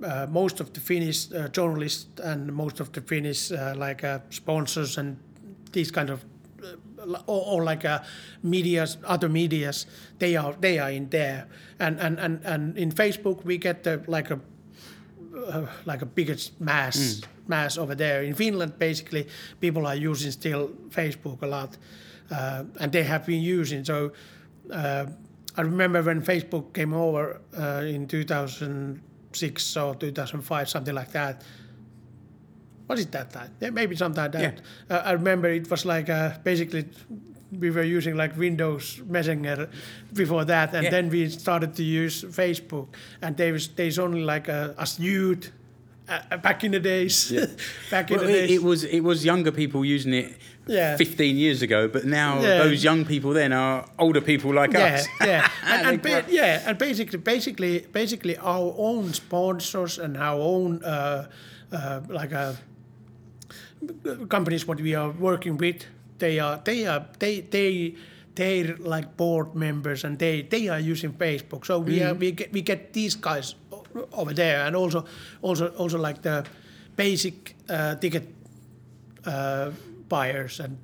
Uh, 0.02 0.26
most 0.30 0.62
of 0.62 0.72
the 0.72 0.80
Finnish 0.80 1.30
uh, 1.34 1.50
journalists 1.50 2.08
and 2.24 2.54
most 2.54 2.80
of 2.80 2.92
the 2.94 3.02
Finnish 3.02 3.52
uh, 3.52 3.74
like 3.76 4.04
uh, 4.04 4.20
sponsors 4.30 4.98
and 4.98 5.18
these 5.74 5.92
kind 5.92 6.10
of 6.10 6.24
or, 7.28 7.44
or 7.46 7.64
like 7.64 7.86
uh, 7.86 8.00
medias, 8.44 8.98
other 9.06 9.30
medias, 9.30 9.86
they 10.20 10.36
are 10.36 10.54
they 10.60 10.80
are 10.80 10.92
in 10.92 11.10
there, 11.10 11.48
and 11.80 12.00
and 12.00 12.20
and, 12.20 12.46
and 12.46 12.78
in 12.78 12.92
Facebook 12.92 13.44
we 13.44 13.58
get 13.58 13.84
the 13.84 14.02
like 14.08 14.32
a 14.32 14.40
uh, 15.50 15.66
like 15.86 16.02
a 16.02 16.06
biggest 16.06 16.60
mass 16.60 17.22
mass 17.48 17.78
over 17.78 17.96
there. 17.96 18.24
In 18.24 18.34
Finland, 18.36 18.78
basically, 18.78 19.28
people 19.60 19.86
are 19.88 19.96
using 19.96 20.32
still 20.32 20.70
Facebook 20.90 21.42
a 21.42 21.48
lot, 21.48 21.78
uh, 22.32 22.64
and 22.80 22.92
they 22.92 23.04
have 23.04 23.26
been 23.26 23.42
using. 23.42 23.84
So 23.86 24.12
uh, 24.72 25.06
I 25.58 25.62
remember 25.62 26.02
when 26.04 26.22
Facebook 26.22 26.74
came 26.74 26.94
over 26.94 27.42
uh, 27.58 27.84
in 27.86 28.08
2006 28.08 29.78
or 29.78 29.96
2005, 29.96 30.70
something 30.70 30.96
like 30.96 31.12
that. 31.12 31.44
Was 32.88 33.02
it 33.02 33.12
that 33.12 33.32
time? 33.32 33.52
Yeah, 33.60 33.70
maybe 33.72 33.96
sometime 33.96 34.32
that. 34.32 34.42
Uh, 34.90 35.02
I 35.06 35.12
remember 35.12 35.50
it 35.50 35.70
was 35.70 35.86
like 35.86 36.10
uh, 36.10 36.32
basically 36.44 36.86
we 37.52 37.70
were 37.72 37.84
using 37.84 38.16
like 38.16 38.38
Windows 38.38 39.02
Messenger 39.08 39.70
before 40.14 40.46
that, 40.46 40.74
and 40.74 40.84
Yeah. 40.84 40.92
then 40.92 41.10
we 41.10 41.30
started 41.30 41.74
to 41.76 41.84
use 41.84 42.24
Facebook. 42.24 42.88
And 43.22 43.36
there 43.38 43.52
was 43.54 43.68
there's 43.76 43.98
only 44.00 44.22
like 44.22 44.50
uh, 44.50 44.74
us 44.84 45.00
youth 45.00 45.52
uh, 46.08 46.38
back 46.38 46.64
in 46.64 46.72
the 46.72 46.80
days. 46.80 47.32
back 47.92 48.12
in 48.12 48.18
Well, 48.18 48.28
the 48.28 48.34
it, 48.38 48.48
days. 48.48 48.52
it 48.58 48.64
was 48.64 48.84
it 48.84 49.02
was 49.04 49.24
younger 49.26 49.52
people 49.52 49.84
using 49.86 50.14
it 50.14 50.38
Yeah. 50.68 50.98
15 50.98 51.36
years 51.38 51.62
ago, 51.64 51.88
but 51.88 52.04
now 52.06 52.40
Yeah. 52.42 52.64
those 52.64 52.84
young 52.84 53.06
people 53.06 53.34
then 53.34 53.52
are 53.54 53.86
older 53.98 54.22
people 54.22 54.54
like 54.54 54.74
yeah, 54.78 54.96
us. 54.96 55.08
yeah, 55.26 55.50
and, 55.66 55.88
and 55.88 56.02
ba- 56.02 56.26
yeah, 56.30 56.70
and 56.70 56.78
basically, 56.78 57.18
basically, 57.20 57.86
basically, 57.92 58.38
our 58.38 58.74
own 58.78 59.14
sponsors 59.14 59.98
and 60.00 60.16
our 60.18 60.40
own 60.40 60.84
uh, 60.84 61.26
uh, 61.72 62.02
like 62.10 62.34
uh, 62.36 62.54
companies 64.28 64.68
what 64.68 64.80
we 64.82 64.96
are 64.96 65.12
working 65.12 65.58
with, 65.58 65.86
they 66.20 66.40
are 66.40 66.60
they 66.64 66.86
are 66.88 67.06
they 67.20 67.42
they 67.42 67.96
they're 68.36 68.76
like 68.78 69.18
board 69.18 69.56
members 69.56 70.04
and 70.04 70.18
they 70.20 70.44
they 70.44 70.70
are 70.70 70.80
using 70.92 71.14
Facebook. 71.14 71.66
So 71.66 71.80
we 71.80 72.04
are, 72.04 72.14
we 72.14 72.32
get 72.32 72.52
we 72.54 72.62
get 72.62 72.94
these 72.94 73.16
guys 73.16 73.56
over 74.12 74.34
there 74.34 74.66
and 74.68 74.76
also 74.76 75.04
also 75.42 75.68
also 75.78 75.98
like 75.98 76.22
the 76.22 76.44
basic 76.96 77.56
uh, 77.70 77.96
ticket 77.96 78.24
uh, 79.26 79.72
buyers 80.10 80.60
and 80.60 80.78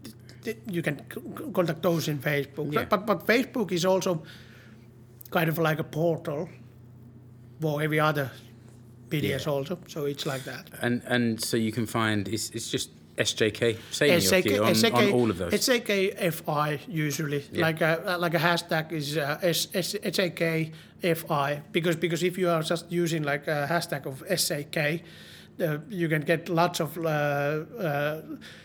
th- 0.43 0.57
you 0.71 0.81
can 0.81 0.97
c- 1.13 1.21
contact 1.53 1.81
those 1.81 2.07
in 2.11 2.19
Facebook. 2.19 2.73
Yeah. 2.73 2.85
But 2.89 3.05
but 3.05 3.25
Facebook 3.27 3.71
is 3.71 3.85
also 3.85 4.21
kind 5.31 5.49
of 5.49 5.57
like 5.57 5.79
a 5.79 5.83
portal 5.83 6.49
for 7.61 7.81
every 7.81 7.99
other 7.99 8.29
BDS 9.09 9.45
Yeah. 9.45 9.51
also. 9.53 9.77
So 9.87 10.05
it's 10.05 10.25
like 10.25 10.43
that. 10.43 10.69
And 10.81 11.01
and 11.07 11.39
so 11.43 11.57
you 11.57 11.71
can 11.71 11.85
find 11.85 12.27
it's, 12.27 12.49
it's 12.51 12.71
just 12.73 12.89
SJK 13.17 13.77
SAK, 13.91 14.93
on, 14.93 15.03
on 15.05 15.11
all 15.13 15.29
of 15.29 15.37
those. 15.37 15.53
SAKFI 15.53 16.79
usually, 16.87 17.43
Yeah. 17.51 17.61
like 17.61 17.81
a 17.81 18.17
like 18.19 18.33
a 18.33 18.39
hashtag 18.39 18.91
is 18.91 19.17
uh, 19.17 19.37
S, 19.41 19.67
S, 19.73 19.95
SAKFI 19.95 21.61
because 21.71 21.95
because 21.95 22.23
if 22.23 22.37
you 22.37 22.49
are 22.49 22.61
just 22.61 22.91
using 22.91 23.23
like 23.23 23.47
a 23.47 23.67
hashtag 23.69 24.05
of 24.05 24.23
SAK, 24.39 25.01
uh, 25.61 25.77
you 25.89 26.09
can 26.09 26.21
get 26.21 26.49
lots 26.49 26.79
of 26.81 26.97
uh, 26.97 27.01
uh, 27.79 28.21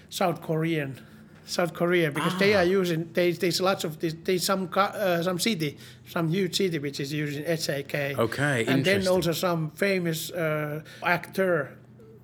South 0.09 0.41
Korean. 0.43 1.01
South 1.47 1.73
Korea 1.75 2.13
because 2.13 2.37
they 2.39 2.55
Ah. 2.55 2.59
are 2.61 2.65
using 2.65 3.11
they, 3.13 3.33
there's 3.33 3.61
lots 3.61 3.83
of 3.85 3.99
there's, 3.99 4.15
there's 4.23 4.45
some 4.45 4.69
uh, 4.77 5.21
some 5.21 5.37
city 5.41 5.77
some 6.07 6.29
huge 6.29 6.55
city 6.57 6.79
which 6.79 7.01
is 7.01 7.13
using 7.13 7.45
SAK 7.57 7.95
Okay, 8.19 8.65
and 8.69 8.85
then 8.85 9.09
also 9.09 9.33
some 9.33 9.71
famous 9.75 10.31
uh, 10.31 10.81
actor 11.03 11.77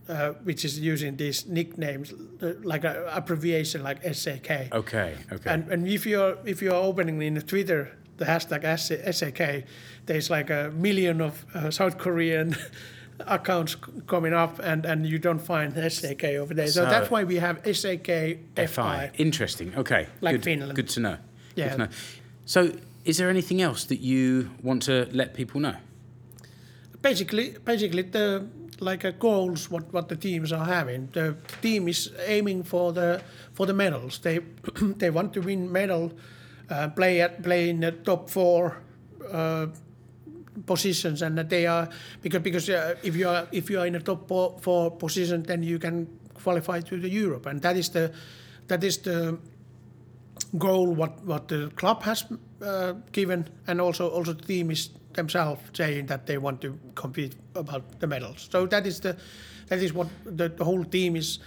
uh, 0.09 0.33
which 0.45 0.65
is 0.65 0.79
using 0.79 1.17
these 1.17 1.47
nicknames 1.47 2.13
uh, 2.43 2.53
like 2.63 2.85
a 2.85 3.09
abbreviation 3.13 3.83
like 3.83 4.03
SAK. 4.15 4.73
okay, 4.73 5.15
okay. 5.33 5.51
And, 5.51 5.69
and 5.73 5.89
if 5.89 6.07
you're 6.07 6.37
if 6.45 6.63
you're 6.63 6.75
opening 6.89 7.21
in 7.23 7.41
Twitter 7.43 7.91
the 8.19 8.25
hashtag 8.25 8.65
SAK, 9.13 9.65
there's 10.07 10.31
like 10.31 10.49
a 10.51 10.71
million 10.75 11.21
of 11.21 11.45
uh, 11.55 11.71
South 11.71 11.99
Korean 11.99 12.55
accounts 13.21 13.77
coming 14.07 14.33
up, 14.33 14.59
and, 14.59 14.87
and 14.87 15.07
you 15.07 15.19
don't 15.19 15.39
find 15.39 15.75
SAK 15.93 16.25
over 16.25 16.55
there. 16.55 16.67
So, 16.67 16.85
So- 16.85 16.91
that's 16.91 17.11
why 17.11 17.25
we 17.25 17.37
have 17.37 17.61
SAK 17.65 18.39
FI. 18.69 19.11
Interesting. 19.19 19.75
Okay. 19.77 20.07
Like 20.21 20.37
good, 20.37 20.45
Finland. 20.45 20.75
Good 20.77 20.89
to 20.91 21.01
know. 21.01 21.17
Good 21.55 21.65
Yeah. 21.65 21.73
to 21.73 21.79
know. 21.79 21.89
So, 22.47 22.73
is 23.05 23.17
there 23.19 23.29
anything 23.29 23.61
else 23.61 23.85
that 23.87 24.01
you 24.01 24.51
want 24.63 24.83
to 24.85 25.09
let 25.13 25.35
people 25.35 25.61
know? 25.61 25.75
basically 27.03 27.55
basically 27.65 28.03
the 28.03 28.45
like 28.81 29.05
uh, 29.05 29.13
goals 29.13 29.71
what, 29.71 29.93
what 29.93 30.09
the 30.09 30.17
teams 30.17 30.53
are 30.53 30.65
having. 30.65 31.09
The 31.13 31.37
team 31.63 31.89
is 31.89 32.13
aiming 32.27 32.65
for 32.65 32.93
the 32.93 33.23
for 33.53 33.67
the 33.67 33.75
medals. 33.75 34.19
They 34.19 34.39
they 34.99 35.11
want 35.11 35.33
to 35.35 35.41
win 35.41 35.71
medal 35.71 36.13
uh, 36.71 36.89
play 36.89 37.21
at 37.21 37.43
play 37.43 37.69
in 37.69 37.81
the 37.81 37.93
top 37.93 38.31
four 38.31 38.83
uh, 39.33 39.67
positions 40.67 41.23
and 41.23 41.37
that 41.39 41.49
they 41.49 41.67
are 41.67 41.89
because 42.23 42.43
because 42.43 42.69
uh, 42.69 42.95
if 43.03 43.17
you 43.17 43.29
are 43.29 43.47
if 43.53 43.71
you 43.71 43.81
are 43.81 43.87
in 43.87 43.95
a 43.95 44.01
top 44.01 44.29
four, 44.29 44.57
four 44.61 44.91
position 44.91 45.43
then 45.43 45.63
you 45.63 45.79
can 45.79 46.07
qualify 46.35 46.81
to 46.81 47.01
the 47.01 47.09
Europe. 47.09 47.47
And 47.47 47.61
that 47.63 47.77
is 47.77 47.91
the 47.91 48.13
that 48.69 48.85
is 48.85 48.99
the 48.99 49.39
goal 50.59 50.95
what 50.95 51.25
what 51.25 51.49
the 51.49 51.71
club 51.77 52.03
has 52.03 52.25
uh, 52.63 52.95
given, 53.13 53.49
and 53.67 53.81
also 53.81 54.09
also 54.09 54.33
the 54.33 54.47
team 54.47 54.71
is 54.71 54.91
themselves 55.17 55.61
saying 55.73 56.07
that 56.07 56.27
they 56.27 56.39
want 56.39 56.61
to 56.61 56.79
compete 56.95 57.35
about 57.55 58.01
the 58.01 58.07
medals. 58.07 58.49
So 58.51 58.67
that 58.67 58.87
is 58.87 59.01
the 59.01 59.17
that 59.69 59.81
is 59.81 59.93
what 59.93 60.07
the, 60.25 60.49
the 60.49 60.65
whole 60.65 60.85
team 60.85 61.17
is 61.17 61.41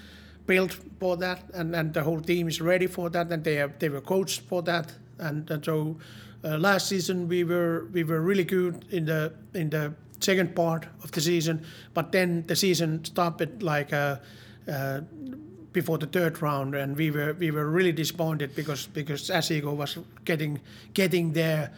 built 0.45 0.77
for 0.99 1.15
that, 1.17 1.43
and, 1.53 1.75
and 1.75 1.93
the 1.93 2.03
whole 2.03 2.19
team 2.19 2.47
is 2.47 2.59
ready 2.59 2.87
for 2.87 3.09
that, 3.09 3.31
and 3.31 3.43
they 3.43 3.61
are 3.61 3.73
they 3.79 3.89
were 3.89 4.01
coached 4.01 4.41
for 4.41 4.61
that, 4.63 4.93
and, 5.19 5.49
and 5.49 5.63
so. 5.63 5.97
Uh, 6.41 6.57
last 6.57 6.87
season 6.87 7.27
we 7.27 7.43
were 7.43 7.89
we 7.91 8.01
were 8.01 8.21
really 8.21 8.45
good 8.45 8.85
in 8.91 9.03
the 9.03 9.33
in 9.53 9.69
the 9.69 9.93
second 10.21 10.55
part 10.55 10.85
of 11.03 11.11
the 11.11 11.19
season, 11.19 11.65
but 11.93 12.13
then 12.13 12.45
the 12.47 12.55
season 12.55 13.03
started 13.03 13.61
like 13.61 13.91
uh, 13.91 14.15
uh, 14.71 15.01
before 15.73 15.97
the 15.97 16.07
third 16.07 16.41
round, 16.41 16.75
and 16.75 16.97
we 16.97 17.11
were 17.11 17.33
we 17.33 17.51
were 17.51 17.69
really 17.69 17.91
disappointed 17.91 18.55
because 18.55 18.87
because 18.87 19.29
SJK 19.29 19.75
was 19.75 19.97
getting 20.25 20.59
getting 20.93 21.33
their 21.33 21.71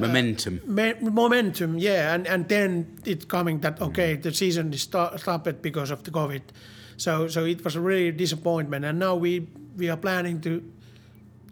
Momentum. 0.00 0.60
Uh, 0.66 0.70
me- 0.70 0.94
momentum, 1.00 1.78
yeah, 1.78 2.14
and 2.14 2.26
and 2.26 2.48
then 2.48 2.98
it 3.04 3.28
coming 3.28 3.60
that 3.60 3.78
mm. 3.78 3.88
okay, 3.88 4.16
the 4.16 4.32
season 4.32 4.72
is 4.72 4.82
stopped 4.82 5.62
because 5.62 5.90
of 5.90 6.02
the 6.02 6.10
COVID, 6.10 6.42
so 6.96 7.28
so 7.28 7.44
it 7.44 7.64
was 7.64 7.76
a 7.76 7.80
really 7.80 8.12
disappointment, 8.12 8.84
and 8.84 8.98
now 8.98 9.14
we 9.14 9.48
we 9.76 9.88
are 9.90 9.96
planning 9.96 10.40
to 10.40 10.62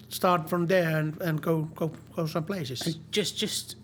start 0.08 0.48
from 0.48 0.66
there 0.66 0.98
and, 0.98 1.20
and 1.20 1.40
go 1.42 1.62
go 1.74 1.92
go 2.16 2.26
some 2.26 2.44
places. 2.44 2.98
Just, 3.10 3.36
just 3.38 3.76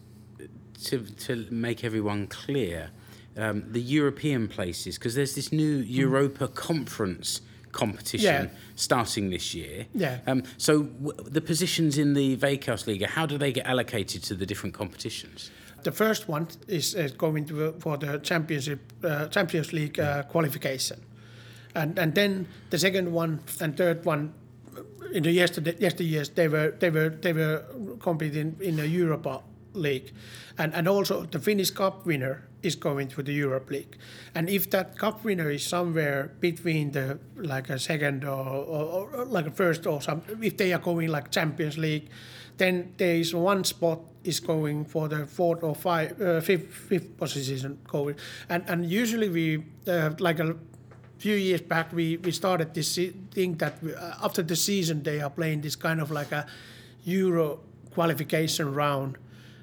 to 0.84 1.00
to 1.00 1.46
make 1.50 1.84
everyone 1.84 2.26
clear, 2.26 2.90
um, 3.36 3.64
the 3.72 3.80
European 3.80 4.48
places 4.48 4.98
because 4.98 5.14
there's 5.14 5.34
this 5.34 5.52
new 5.52 5.82
mm. 5.82 5.90
Europa 5.90 6.48
Conference 6.48 7.40
competition. 7.74 8.44
Yeah. 8.44 8.58
starting 8.76 9.30
this 9.30 9.54
year. 9.54 9.86
Yeah. 9.94 10.18
Um, 10.26 10.42
so 10.56 10.82
w- 10.82 11.30
the 11.34 11.40
positions 11.40 11.96
in 11.96 12.14
the 12.14 12.36
Veikkausliiga, 12.36 13.06
how 13.06 13.26
do 13.26 13.38
they 13.38 13.52
get 13.52 13.66
allocated 13.66 14.22
to 14.24 14.34
the 14.34 14.46
different 14.46 14.74
competitions? 14.74 15.50
The 15.82 15.92
first 15.92 16.28
one 16.28 16.46
is 16.66 16.94
uh, 16.94 17.08
going 17.18 17.46
to 17.46 17.72
for 17.78 17.96
the 17.98 18.18
championship 18.22 18.80
uh, 19.04 19.28
Champions 19.28 19.72
League 19.72 20.00
uh, 20.00 20.22
qualification, 20.32 20.98
and 21.74 21.98
and 21.98 22.14
then 22.14 22.46
the 22.70 22.78
second 22.78 23.12
one 23.14 23.38
and 23.60 23.76
third 23.76 24.04
one 24.06 24.32
in 25.12 25.22
the 25.22 25.30
yesterday 25.30 25.74
yesteryears 25.80 26.34
they 26.34 26.48
were 26.48 26.70
they 26.78 26.90
were 26.90 27.10
they 27.20 27.32
were 27.34 27.62
competing 28.00 28.56
in 28.60 28.76
the 28.76 28.88
Europa 28.88 29.40
League, 29.74 30.12
and 30.58 30.74
and 30.74 30.88
also 30.88 31.26
the 31.30 31.38
Finnish 31.38 31.70
Cup 31.74 32.06
winner 32.06 32.36
is 32.64 32.76
going 32.76 33.08
to 33.08 33.22
the 33.22 33.32
Europe 33.32 33.70
League, 33.70 33.96
and 34.34 34.48
if 34.48 34.70
that 34.70 34.98
cup 34.98 35.24
winner 35.24 35.50
is 35.50 35.66
somewhere 35.66 36.32
between 36.40 36.92
the 36.92 37.18
like 37.36 37.70
a 37.70 37.78
second 37.78 38.24
or, 38.24 38.44
or, 38.46 39.10
or 39.14 39.24
like 39.26 39.46
a 39.46 39.50
first 39.50 39.86
or 39.86 40.00
some 40.00 40.22
if 40.42 40.56
they 40.56 40.72
are 40.72 40.80
going 40.80 41.08
like 41.08 41.30
Champions 41.30 41.78
League, 41.78 42.08
then 42.56 42.94
there 42.96 43.16
is 43.16 43.34
one 43.34 43.64
spot 43.64 44.00
is 44.24 44.40
going 44.40 44.84
for 44.84 45.08
the 45.08 45.26
fourth 45.26 45.62
or 45.62 45.74
five, 45.74 46.20
uh, 46.20 46.40
fifth, 46.40 46.72
fifth 46.72 47.16
position 47.16 47.78
going, 47.86 48.16
and 48.48 48.64
and 48.68 48.86
usually 48.90 49.28
we 49.28 49.64
uh, 49.86 50.10
like 50.18 50.40
a 50.40 50.56
few 51.18 51.36
years 51.36 51.60
back 51.62 51.92
we, 51.92 52.18
we 52.18 52.30
started 52.30 52.74
this 52.74 52.98
thing 53.30 53.54
that 53.54 53.82
we, 53.82 53.94
uh, 53.94 54.14
after 54.22 54.42
the 54.42 54.56
season 54.56 55.02
they 55.02 55.20
are 55.20 55.30
playing 55.30 55.60
this 55.60 55.76
kind 55.76 56.00
of 56.00 56.10
like 56.10 56.32
a 56.32 56.46
Euro 57.04 57.60
qualification 57.94 58.74
round 58.74 59.16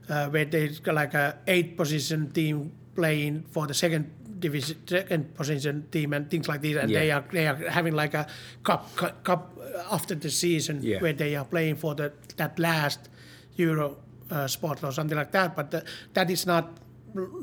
uh, 0.09 0.27
where 0.29 0.45
there's 0.45 0.85
like 0.87 1.13
a 1.13 1.37
eight 1.47 1.77
position 1.77 2.31
team 2.31 2.71
playing 2.95 3.43
for 3.51 3.67
the 3.67 3.73
second 3.73 4.09
division 4.39 4.77
second 4.87 5.33
position 5.35 5.85
team 5.91 6.13
and 6.13 6.29
things 6.29 6.47
like 6.47 6.61
this 6.61 6.75
and 6.75 6.89
they 6.89 7.11
are 7.11 7.23
they 7.31 7.47
are 7.47 7.55
having 7.69 7.93
like 7.93 8.13
a 8.15 8.25
cup 8.63 8.89
cu- 8.95 9.15
cup 9.23 9.53
after 9.91 10.15
the 10.15 10.29
season 10.29 10.79
Yeah. 10.81 10.99
where 10.99 11.13
they 11.13 11.35
are 11.35 11.45
playing 11.45 11.75
for 11.75 11.95
the 11.95 12.11
that 12.37 12.57
last 12.59 13.09
Euro 13.57 13.97
uh, 14.31 14.47
spot 14.47 14.83
or 14.83 14.91
something 14.91 15.17
like 15.17 15.31
that. 15.31 15.55
But 15.55 15.71
the, 15.71 15.83
that 16.13 16.29
is 16.31 16.45
not. 16.45 16.65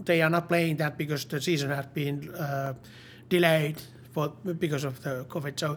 They 0.07 0.23
are 0.23 0.31
not 0.31 0.49
playing 0.49 0.79
that 0.79 0.97
because 0.97 1.27
the 1.27 1.41
season 1.41 1.71
has 1.71 1.85
been 1.87 2.35
uh, 2.35 2.73
delayed 3.29 3.77
for 4.13 4.31
because 4.59 4.85
of 4.85 5.01
the 5.03 5.27
COVID. 5.29 5.61
So, 5.61 5.77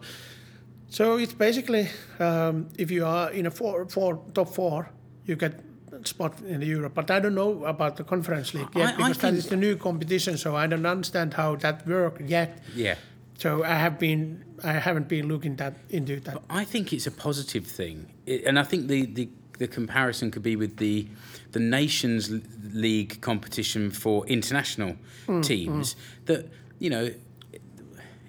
so 0.89 1.17
it's 1.17 1.34
basically 1.34 1.89
um, 2.19 2.69
if 2.77 2.89
you 2.89 3.05
are 3.05 3.29
in 3.31 3.45
a 3.45 3.51
four, 3.51 3.86
four 3.89 4.21
top 4.34 4.47
four, 4.55 4.89
you 5.25 5.36
get 5.36 5.60
spot 6.04 6.34
in 6.47 6.62
Europe. 6.62 6.93
But 6.95 7.10
I 7.12 7.19
don't 7.19 7.36
know 7.36 7.65
about 7.65 7.95
the 7.97 8.04
conference 8.04 8.54
league 8.54 8.69
yet 8.75 8.93
I 8.93 8.97
because 8.97 9.17
that 9.17 9.27
think- 9.27 9.38
is 9.38 9.47
the 9.47 9.58
new 9.58 9.75
competition. 9.75 10.38
So 10.38 10.56
I 10.56 10.67
don't 10.67 10.86
understand 10.86 11.34
how 11.34 11.56
that 11.58 11.86
works 11.88 12.21
yet. 12.27 12.49
Yeah. 12.75 12.95
So 13.38 13.63
I 13.63 13.75
have 13.75 13.97
been 13.99 14.43
I 14.63 14.73
haven't 14.73 15.08
been 15.08 15.27
looking 15.27 15.56
that 15.58 15.73
into 15.89 16.19
that. 16.21 16.38
I 16.49 16.63
think 16.65 16.93
it's 16.93 17.08
a 17.08 17.12
positive 17.12 17.65
thing, 17.65 18.06
It- 18.25 18.43
and 18.45 18.60
I 18.60 18.63
think 18.63 18.88
the, 18.88 19.06
the, 19.06 19.30
the 19.58 19.67
comparison 19.67 20.30
could 20.32 20.43
be 20.43 20.56
with 20.56 20.77
the 20.77 21.08
the 21.51 21.60
Nations 21.60 22.30
League 22.73 23.19
competition 23.21 23.91
for 23.91 24.25
international 24.27 24.95
teams. 25.41 25.95
That 26.25 26.45
you 26.80 26.89
know, 26.89 27.10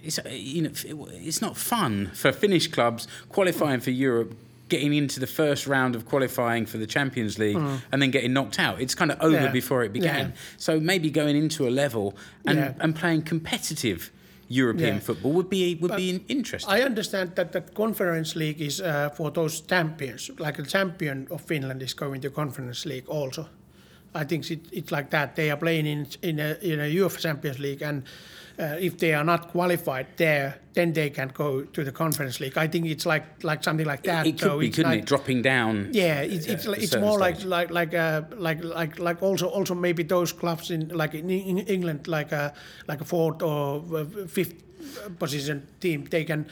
it's 0.02 0.18
uh, 0.18 0.22
you 0.30 0.62
know 0.62 0.70
it's 1.12 1.40
not 1.40 1.56
fun 1.56 2.10
for 2.14 2.32
Finnish 2.32 2.68
clubs 2.68 3.06
qualifying 3.28 3.80
for 3.80 3.90
Europe. 3.90 4.34
Getting 4.72 4.94
into 5.02 5.18
the 5.20 5.26
first 5.42 5.66
round 5.66 5.94
of 5.96 6.02
qualifying 6.12 6.64
for 6.66 6.78
the 6.78 6.86
Champions 6.96 7.34
League 7.38 7.62
and 7.90 7.98
then 8.00 8.10
getting 8.10 8.32
knocked 8.32 8.58
out. 8.66 8.76
It's 8.84 8.94
kind 9.00 9.10
of 9.12 9.18
over 9.20 9.36
Yeah. 9.44 9.52
before 9.60 9.80
it 9.86 9.92
began. 9.92 10.26
Yeah. 10.28 10.36
So 10.56 10.80
maybe 10.80 11.10
going 11.10 11.36
into 11.44 11.60
a 11.70 11.72
level 11.82 12.06
and, 12.48 12.58
Yeah. 12.58 12.82
and 12.82 12.90
playing 13.02 13.22
competitive 13.34 14.00
European 14.48 15.00
football 15.00 15.32
would 15.32 15.48
be 15.50 15.74
would 15.82 15.96
be 15.96 16.08
interesting. 16.28 16.70
I 16.78 16.82
understand 16.90 17.26
that 17.34 17.52
the 17.52 17.60
conference 17.82 18.30
league 18.42 18.60
is 18.68 18.80
uh, 18.80 19.10
for 19.16 19.30
those 19.30 19.54
champions, 19.72 20.30
like 20.38 20.58
a 20.62 20.66
champion 20.76 21.26
of 21.30 21.40
Finland 21.42 21.82
is 21.82 21.94
going 21.94 22.22
to 22.22 22.30
conference 22.30 22.88
league 22.88 23.08
also. 23.08 23.42
I 24.14 24.24
think 24.24 24.50
it, 24.50 24.60
it's 24.72 24.90
like 24.96 25.08
that. 25.10 25.34
They 25.36 25.50
are 25.50 25.58
playing 25.58 25.86
in 25.86 26.06
in 26.22 26.40
a, 26.40 26.56
in 26.60 26.80
a 26.80 26.88
UEFA 27.00 27.18
Champions 27.20 27.58
League, 27.58 27.82
and 27.88 28.02
uh, 28.58 28.76
if 28.80 28.98
they 28.98 29.14
are 29.14 29.24
not 29.24 29.48
qualified 29.48 30.06
there, 30.16 30.58
then 30.74 30.92
they 30.92 31.10
can 31.10 31.28
go 31.28 31.62
to 31.62 31.84
the 31.84 31.92
conference 31.92 32.40
league. 32.40 32.56
I 32.56 32.66
think 32.66 32.86
it's 32.86 33.06
like 33.06 33.24
like 33.42 33.62
something 33.62 33.86
like 33.86 34.02
that. 34.04 34.26
It 34.26 34.32
could 34.32 34.40
so 34.40 34.58
be, 34.58 34.70
couldn't 34.70 34.90
not- 34.90 34.98
it? 34.98 35.06
Dropping 35.06 35.42
down. 35.42 35.88
Yeah, 35.92 36.20
it's 36.20 36.46
a 36.46 36.72
it's 36.72 36.96
more 36.96 37.18
like 37.18 37.36
stage. 37.36 37.46
like 37.46 37.70
like 37.70 37.94
uh, 37.94 38.22
like 38.36 38.62
like 38.64 38.98
like 38.98 39.22
also 39.22 39.46
also 39.48 39.74
maybe 39.74 40.02
those 40.02 40.32
clubs 40.32 40.70
in 40.70 40.88
like 40.88 41.14
in, 41.14 41.30
in 41.30 41.58
England 41.58 42.08
like 42.08 42.32
a 42.32 42.52
like 42.88 43.00
a 43.00 43.04
fourth 43.04 43.42
or 43.42 43.82
uh, 43.96 44.04
fifth 44.26 44.54
position 45.18 45.66
team 45.80 46.04
they 46.10 46.24
can 46.24 46.46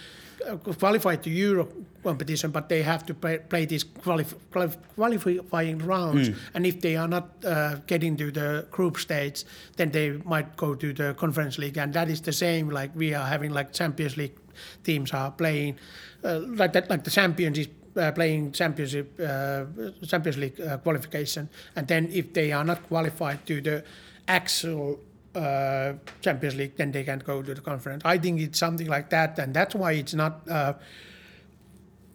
qualify 0.79 1.16
to 1.16 1.31
Euro 1.31 1.68
competition, 2.03 2.50
but 2.50 2.68
they 2.68 2.83
have 2.83 3.05
to 3.07 3.14
play, 3.14 3.38
play 3.38 3.66
these 3.66 3.85
qualif- 3.85 4.35
qualif- 4.50 4.79
qualifying 4.96 5.79
rounds. 5.79 6.29
Hmm. 6.29 6.35
And 6.55 6.66
if 6.66 6.81
they 6.81 6.96
are 6.96 7.09
not 7.09 7.29
uh, 7.44 7.76
getting 7.87 8.16
to 8.16 8.31
the 8.31 8.66
group 8.70 8.96
stage, 8.96 9.44
then 9.76 9.90
they 9.90 10.12
might 10.24 10.57
go 10.57 10.74
to 10.74 10.92
the 10.92 11.14
conference 11.14 11.59
league, 11.59 11.79
and 11.79 11.92
that 11.94 12.09
is 12.09 12.20
the 12.22 12.33
same. 12.33 12.70
Like 12.70 12.90
we 12.94 13.14
are 13.14 13.26
having 13.26 13.53
like 13.53 13.72
Champions 13.72 14.16
League 14.16 14.37
teams 14.85 15.12
are 15.12 15.31
playing 15.31 15.79
uh, 16.24 16.40
like 16.40 16.72
that, 16.72 16.90
like 16.90 17.05
the 17.05 17.11
champions 17.11 17.59
is 17.59 17.68
uh, 17.96 18.12
playing 18.12 18.53
championship 18.53 19.18
uh, 19.20 19.64
Champions 20.07 20.38
League 20.38 20.61
uh, 20.61 20.79
qualification, 20.79 21.48
and 21.76 21.87
then 21.88 22.09
if 22.12 22.33
they 22.33 22.53
are 22.53 22.64
not 22.64 22.87
qualified 22.88 23.44
to 23.46 23.61
the 23.61 23.85
actual 24.29 25.00
uh, 25.35 25.95
Champions 26.21 26.57
League, 26.57 26.77
then 26.77 26.93
they 26.93 27.05
can't 27.05 27.25
go 27.25 27.43
to 27.43 27.55
the 27.55 27.61
conference. 27.61 28.03
I 28.05 28.19
think 28.19 28.40
it's 28.40 28.59
something 28.59 28.87
like 28.87 29.11
that, 29.11 29.38
and 29.38 29.55
that's 29.55 29.75
why 29.75 29.93
it's 29.93 30.14
not. 30.14 30.49
Uh, 30.49 30.75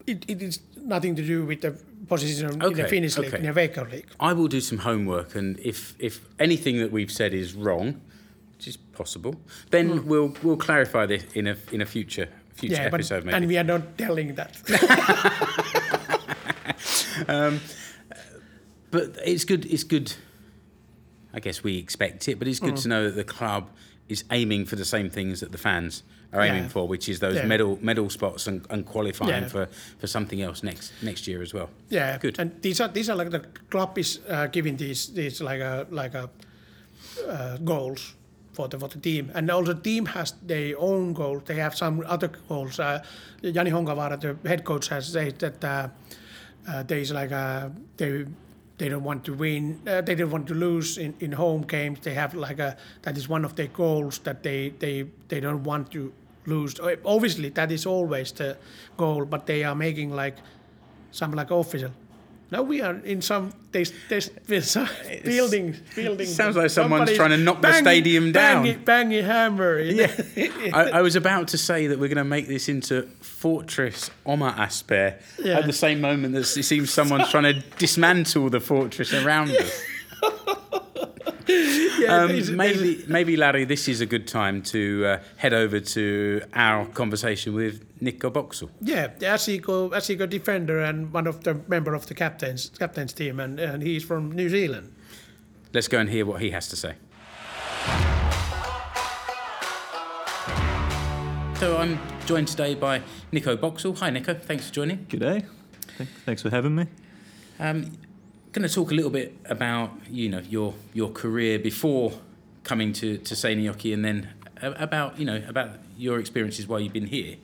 it, 0.07 0.25
it 0.27 0.41
is 0.41 0.59
nothing 0.77 1.15
to 1.15 1.25
do 1.25 1.45
with 1.45 1.61
the 1.61 1.71
position 2.07 2.51
in 2.51 2.59
the 2.59 2.65
Okay, 2.67 2.87
Finnish 2.87 3.17
league, 3.17 3.33
in 3.33 3.43
the 3.43 3.51
Veikkaus 3.51 3.91
league. 3.91 4.07
I 4.19 4.33
will 4.33 4.47
do 4.47 4.61
some 4.61 4.79
homework, 4.79 5.35
and 5.35 5.59
if 5.59 5.95
if 5.99 6.25
anything 6.39 6.77
that 6.79 6.91
we've 6.91 7.11
said 7.11 7.33
is 7.33 7.53
wrong, 7.53 8.01
which 8.57 8.67
is 8.67 8.77
possible, 8.77 9.35
then 9.71 10.05
we'll 10.05 10.35
we'll 10.43 10.57
clarify 10.57 11.05
this 11.05 11.23
in 11.33 11.47
a 11.47 11.57
in 11.71 11.81
a 11.81 11.85
future 11.85 12.29
future. 12.53 12.75
Yeah, 12.75 12.89
but 12.89 12.99
episode. 12.99 13.25
maybe. 13.25 13.37
and 13.37 13.47
we 13.47 13.57
are 13.57 13.63
not 13.63 13.97
telling 13.97 14.35
that. 14.35 14.55
But 18.95 19.17
it's 19.25 19.43
good. 19.43 19.65
It's 19.65 19.83
good. 19.83 20.13
I 21.35 21.39
guess 21.39 21.63
we 21.63 21.77
expect 21.77 22.27
it, 22.29 22.39
but 22.39 22.47
it's 22.47 22.59
good 22.61 22.75
Mm. 22.75 22.81
to 22.83 22.87
know 22.87 23.03
that 23.03 23.15
the 23.15 23.33
club 23.37 23.69
is 24.07 24.23
aiming 24.31 24.65
for 24.65 24.75
the 24.77 24.85
same 24.85 25.09
things 25.09 25.39
that 25.41 25.51
the 25.51 25.57
fans 25.57 26.03
are 26.31 26.41
aiming 26.41 26.63
Yeah. 26.63 26.69
for, 26.69 26.87
which 26.87 27.09
is 27.09 27.19
those 27.19 27.35
Yeah. 27.35 27.45
medal 27.47 27.77
medal 27.81 28.09
spots 28.09 28.47
and, 28.47 28.65
and 28.69 28.85
qualifying 28.85 29.43
Yeah. 29.43 29.49
for, 29.49 29.67
for 29.99 30.07
something 30.07 30.41
else 30.41 30.63
next 30.63 30.91
next 31.01 31.27
year 31.27 31.41
as 31.41 31.53
well. 31.53 31.69
Yeah, 31.89 32.17
Good. 32.21 32.39
And 32.39 32.51
these 32.61 32.79
are 32.83 32.87
these 32.93 33.09
are 33.11 33.15
like 33.17 33.31
the 33.31 33.41
club 33.69 33.97
is 33.97 34.19
uh, 34.29 34.47
giving 34.47 34.77
these 34.77 35.13
these 35.13 35.41
like 35.43 35.59
a 35.61 35.85
like 35.89 36.13
a 36.17 36.29
uh, 37.27 37.57
goals 37.63 38.15
for 38.53 38.67
the 38.69 38.79
for 38.79 38.87
the 38.89 38.99
team, 38.99 39.31
and 39.33 39.51
also 39.51 39.73
the 39.73 39.81
team 39.81 40.05
has 40.05 40.33
their 40.47 40.75
own 40.79 41.13
goals. 41.13 41.43
They 41.45 41.55
have 41.59 41.75
some 41.75 42.03
other 42.07 42.29
goals. 42.47 42.79
Uh, 42.79 42.99
Jani 43.41 43.71
Honkavaara, 43.71 44.17
the 44.19 44.35
head 44.49 44.63
coach, 44.63 44.87
has 44.89 45.07
said 45.11 45.39
that 45.39 45.63
uh, 45.63 45.87
uh, 46.67 46.83
there 46.83 46.99
is 47.01 47.11
like 47.11 47.31
a 47.31 47.71
they. 47.97 48.25
They 48.77 48.89
don't 48.89 49.03
want 49.03 49.23
to 49.25 49.33
win. 49.33 49.81
Uh, 49.87 50.01
they 50.01 50.15
don't 50.15 50.31
want 50.31 50.47
to 50.47 50.53
lose 50.53 50.97
in, 50.97 51.13
in 51.19 51.31
home 51.31 51.61
games. 51.61 51.99
They 52.01 52.13
have 52.13 52.33
like 52.33 52.59
a 52.59 52.75
that 53.03 53.17
is 53.17 53.29
one 53.29 53.45
of 53.45 53.55
their 53.55 53.67
goals 53.67 54.19
that 54.19 54.43
they 54.43 54.69
they 54.79 55.05
they 55.29 55.39
don't 55.39 55.63
want 55.63 55.91
to 55.91 56.11
lose. 56.45 56.75
Obviously, 57.05 57.49
that 57.49 57.71
is 57.71 57.85
always 57.85 58.31
the 58.33 58.57
goal, 58.97 59.25
but 59.25 59.45
they 59.45 59.63
are 59.63 59.75
making 59.75 60.11
like 60.11 60.35
some 61.11 61.31
like 61.31 61.51
official. 61.51 61.91
Now 62.55 62.61
we 62.61 62.79
are 62.79 62.95
in 63.03 63.21
some 63.21 63.51
there's 63.73 63.91
there's, 64.07 64.29
there's 64.47 64.71
some 64.71 64.87
building 65.25 65.75
building. 65.93 66.25
sounds 66.25 66.55
like 66.55 66.69
someone's 66.69 67.11
trying 67.11 67.31
to 67.31 67.37
knock 67.37 67.61
the 67.61 67.73
stadium 67.73 68.31
down. 68.31 68.63
Banging, 68.63 68.83
banging 68.85 69.25
hammer. 69.25 69.79
Yeah, 69.81 70.09
I, 70.73 70.91
I 70.91 71.01
was 71.01 71.17
about 71.17 71.49
to 71.49 71.57
say 71.57 71.87
that 71.87 71.99
we're 71.99 72.07
going 72.07 72.15
to 72.17 72.23
make 72.23 72.47
this 72.47 72.69
into 72.69 73.07
Fortress 73.19 74.09
OmaSP 74.25 75.15
Yeah. 75.43 75.59
at 75.59 75.65
the 75.65 75.73
same 75.73 75.99
moment 75.99 76.33
that 76.33 76.43
it 76.57 76.63
seems 76.63 76.91
someone's 76.91 77.29
trying 77.29 77.43
to 77.43 77.59
dismantle 77.77 78.49
the 78.49 78.61
fortress 78.61 79.13
around 79.13 79.51
us. 79.51 79.81
yeah, 81.47 82.21
Um, 82.23 82.27
there's- 82.29 82.49
maybe, 82.49 83.03
maybe, 83.07 83.35
Larry, 83.37 83.65
this 83.65 83.87
is 83.87 84.01
a 84.01 84.05
good 84.05 84.27
time 84.27 84.61
to 84.63 85.05
uh, 85.05 85.19
head 85.37 85.53
over 85.53 85.79
to 85.79 86.41
our 86.53 86.85
conversation 86.87 87.53
with 87.53 87.83
Nico 88.01 88.29
Boxall. 88.29 88.69
Yeah, 88.81 89.07
the 89.07 89.25
SJK 89.27 89.91
SJK 89.91 90.29
defender 90.29 90.79
and 90.79 91.11
one 91.13 91.27
of 91.27 91.43
the 91.43 91.55
member 91.67 91.93
of 91.93 92.07
the 92.07 92.13
captains 92.13 92.71
captain's 92.79 93.13
team, 93.13 93.39
and, 93.39 93.59
and 93.59 93.83
he's 93.83 94.03
from 94.03 94.31
New 94.31 94.49
Zealand. 94.49 94.93
Let's 95.73 95.87
go 95.87 95.99
and 95.99 96.09
hear 96.09 96.25
what 96.25 96.41
he 96.41 96.51
has 96.51 96.67
to 96.69 96.75
say. 96.75 96.93
So 101.59 101.77
I'm 101.77 101.97
joined 102.25 102.47
today 102.49 102.75
by 102.75 103.01
Nico 103.31 103.55
Boxall. 103.55 103.95
Hi, 103.95 104.09
Nico. 104.09 104.33
Thanks 104.33 104.67
for 104.67 104.73
joining. 104.73 105.05
Good 105.09 105.21
day. 105.21 105.45
Thanks 106.25 106.41
for 106.41 106.49
having 106.49 106.75
me. 106.75 106.87
Um, 107.59 107.97
going 108.55 108.67
to 108.67 108.73
talk 108.73 108.89
a 108.89 108.93
little 108.93 109.11
bit 109.11 109.35
about 109.45 109.91
you 110.09 110.29
know 110.29 110.39
your 110.39 110.73
your 110.93 111.09
career 111.09 111.59
before 111.59 112.13
coming 112.63 112.93
to 112.93 113.17
to 113.17 113.35
Seinäjoki, 113.35 113.93
and 113.93 114.03
then 114.05 114.29
about 114.61 115.19
you 115.19 115.25
know 115.25 115.43
about 115.47 115.71
your 115.97 116.19
experiences 116.19 116.65
while 116.65 116.79
you've 116.79 116.93
been 116.93 117.07
here. 117.07 117.35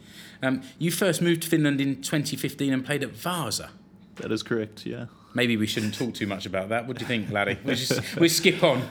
Um, 0.42 0.62
you 0.80 0.90
first 0.90 1.22
moved 1.22 1.44
to 1.44 1.50
Finland 1.50 1.82
in 1.82 2.02
2015 2.02 2.74
and 2.74 2.86
played 2.86 3.04
at 3.04 3.12
Vasa. 3.12 3.70
That 4.16 4.32
is 4.32 4.42
correct, 4.42 4.86
yeah. 4.86 5.06
Maybe 5.34 5.56
we 5.56 5.66
shouldn't 5.68 5.94
talk 5.94 6.14
too 6.14 6.28
much 6.28 6.46
about 6.46 6.70
that. 6.70 6.88
What 6.88 6.98
do 6.98 7.04
you 7.04 7.08
think, 7.08 7.32
Larry? 7.32 7.58
We 7.64 7.76
just 7.76 8.16
we 8.18 8.28
skip 8.28 8.64
on. 8.64 8.82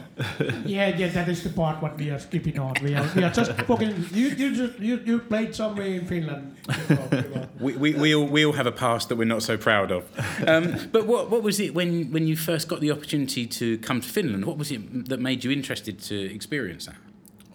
Yeah, 0.65 0.97
yeah, 0.97 1.09
that 1.09 1.29
is 1.29 1.43
the 1.43 1.51
part 1.51 1.83
what 1.83 1.99
we 1.99 2.11
are 2.11 2.19
skipping 2.19 2.59
on. 2.59 2.75
We 2.83 2.95
are, 2.95 3.07
we 3.15 3.25
are 3.25 3.31
just 3.31 3.57
talking. 3.59 4.07
You 4.13 4.29
you 4.29 4.55
just 4.55 4.79
you, 4.79 5.01
you 5.05 5.19
played 5.19 5.55
somewhere 5.55 5.87
in 5.87 6.07
Finland. 6.07 6.57
We, 7.61 7.77
we, 7.77 7.93
we, 7.93 8.15
all, 8.15 8.27
we 8.27 8.47
all 8.47 8.55
have 8.55 8.67
a 8.67 8.73
past 8.73 9.11
that 9.11 9.17
we're 9.17 9.27
not 9.27 9.43
so 9.43 9.59
proud 9.59 9.91
of. 9.93 10.05
Um, 10.47 10.89
but 10.93 11.07
what, 11.07 11.31
what 11.31 11.43
was 11.43 11.61
it 11.61 11.75
when, 11.75 12.11
when 12.11 12.27
you 12.27 12.37
first 12.37 12.69
got 12.69 12.81
the 12.81 12.91
opportunity 12.91 13.47
to 13.47 13.77
come 13.79 14.01
to 14.01 14.09
Finland? 14.09 14.47
What 14.47 14.57
was 14.57 14.71
it 14.71 15.09
that 15.11 15.21
made 15.21 15.45
you 15.45 15.51
interested 15.51 16.01
to 16.05 16.35
experience 16.35 16.87
that? 16.87 16.97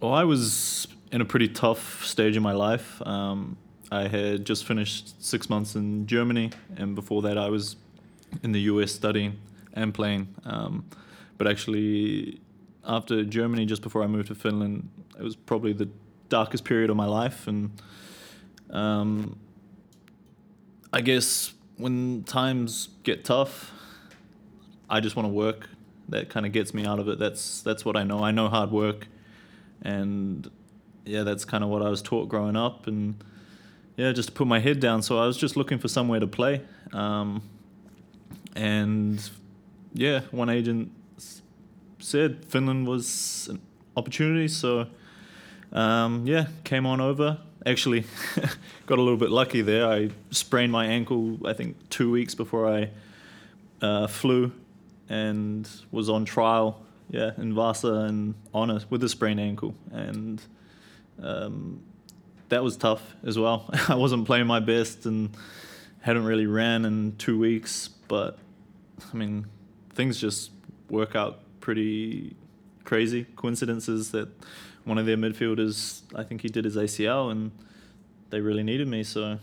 Well, 0.01 0.13
I 0.13 0.23
was 0.23 0.87
in 1.11 1.21
a 1.21 1.25
pretty 1.25 1.47
tough 1.47 2.05
stage 2.05 2.37
in 2.37 2.43
my 2.43 2.51
life. 2.51 3.01
Um, 3.01 3.57
I 3.91 4.07
had 4.07 4.45
just 4.45 4.65
finished 4.65 5.23
six 5.23 5.49
months 5.49 5.75
in 5.75 6.05
Germany, 6.05 6.51
and 6.77 6.93
before 6.93 7.23
that, 7.23 7.37
I 7.37 7.49
was 7.49 7.75
in 8.43 8.51
the 8.51 8.61
US 8.61 8.91
studying 8.91 9.37
and 9.73 9.93
playing. 9.93 10.33
Um, 10.45 10.85
but 11.37 11.47
actually, 11.47 12.39
after 12.85 13.23
Germany, 13.23 13.65
just 13.65 13.81
before 13.81 14.03
I 14.03 14.07
moved 14.07 14.27
to 14.27 14.35
Finland, 14.35 14.89
it 15.17 15.23
was 15.23 15.35
probably 15.35 15.73
the 15.73 15.89
darkest 16.29 16.63
period 16.63 16.89
of 16.89 16.95
my 16.95 17.05
life. 17.05 17.47
And 17.47 17.71
um, 18.69 19.37
I 20.93 21.01
guess 21.01 21.53
when 21.77 22.23
times 22.23 22.89
get 23.03 23.25
tough, 23.25 23.71
I 24.89 24.99
just 24.99 25.15
want 25.15 25.27
to 25.27 25.33
work. 25.33 25.69
That 26.09 26.29
kind 26.29 26.45
of 26.45 26.51
gets 26.51 26.73
me 26.73 26.85
out 26.85 26.99
of 26.99 27.07
it. 27.07 27.17
That's 27.17 27.61
that's 27.61 27.83
what 27.83 27.97
I 27.97 28.03
know. 28.03 28.23
I 28.23 28.29
know 28.29 28.47
hard 28.47 28.71
work, 28.71 29.07
and 29.81 30.49
yeah, 31.03 31.23
that's 31.23 31.45
kind 31.45 31.63
of 31.63 31.69
what 31.71 31.81
I 31.81 31.89
was 31.89 32.03
taught 32.03 32.29
growing 32.29 32.55
up. 32.55 32.85
And 32.85 33.15
yeah, 33.97 34.11
just 34.11 34.29
to 34.29 34.33
put 34.33 34.45
my 34.45 34.59
head 34.59 34.79
down. 34.79 35.01
So 35.01 35.17
I 35.17 35.25
was 35.25 35.35
just 35.35 35.57
looking 35.57 35.79
for 35.79 35.87
somewhere 35.87 36.19
to 36.19 36.27
play, 36.27 36.61
um, 36.93 37.41
and 38.55 39.29
yeah, 39.93 40.21
one 40.31 40.49
agent 40.49 40.91
said 41.99 42.45
Finland 42.45 42.87
was 42.87 43.47
an 43.49 43.61
opportunity. 43.95 44.47
So 44.47 44.87
um, 45.71 46.25
yeah, 46.25 46.47
came 46.63 46.85
on 46.85 47.01
over. 47.01 47.39
Actually, 47.65 48.05
got 48.85 48.99
a 48.99 49.01
little 49.01 49.17
bit 49.17 49.31
lucky 49.31 49.61
there. 49.61 49.87
I 49.87 50.09
sprained 50.31 50.71
my 50.71 50.85
ankle. 50.85 51.39
I 51.45 51.53
think 51.53 51.89
two 51.89 52.11
weeks 52.11 52.35
before 52.35 52.67
I 52.67 52.89
uh, 53.81 54.07
flew, 54.07 54.51
and 55.09 55.69
was 55.91 56.09
on 56.09 56.25
trial. 56.25 56.81
Yeah, 57.09 57.31
in 57.37 57.53
Vasa 57.53 57.93
and 57.93 58.33
on 58.53 58.71
a, 58.71 58.81
with 58.89 59.03
a 59.03 59.09
sprained 59.09 59.39
ankle, 59.39 59.75
and 59.91 60.41
um, 61.21 61.81
that 62.49 62.63
was 62.63 62.77
tough 62.77 63.15
as 63.23 63.37
well. 63.37 63.69
I 63.89 63.95
wasn't 63.95 64.25
playing 64.25 64.47
my 64.47 64.59
best 64.59 65.05
and 65.05 65.35
hadn't 66.01 66.25
really 66.25 66.47
ran 66.47 66.85
in 66.85 67.15
two 67.17 67.37
weeks, 67.37 67.89
but 68.07 68.37
I 69.13 69.17
mean, 69.17 69.45
things 69.93 70.19
just 70.19 70.51
work 70.89 71.15
out 71.15 71.39
pretty 71.59 72.35
crazy. 72.83 73.25
Coincidences 73.35 74.11
that 74.11 74.29
one 74.85 74.97
of 74.97 75.05
their 75.05 75.17
midfielders, 75.17 76.01
I 76.15 76.23
think 76.23 76.41
he 76.41 76.49
did 76.49 76.65
his 76.65 76.75
ACL, 76.77 77.31
and 77.31 77.51
they 78.29 78.39
really 78.39 78.63
needed 78.63 78.87
me. 78.87 79.03
So, 79.03 79.39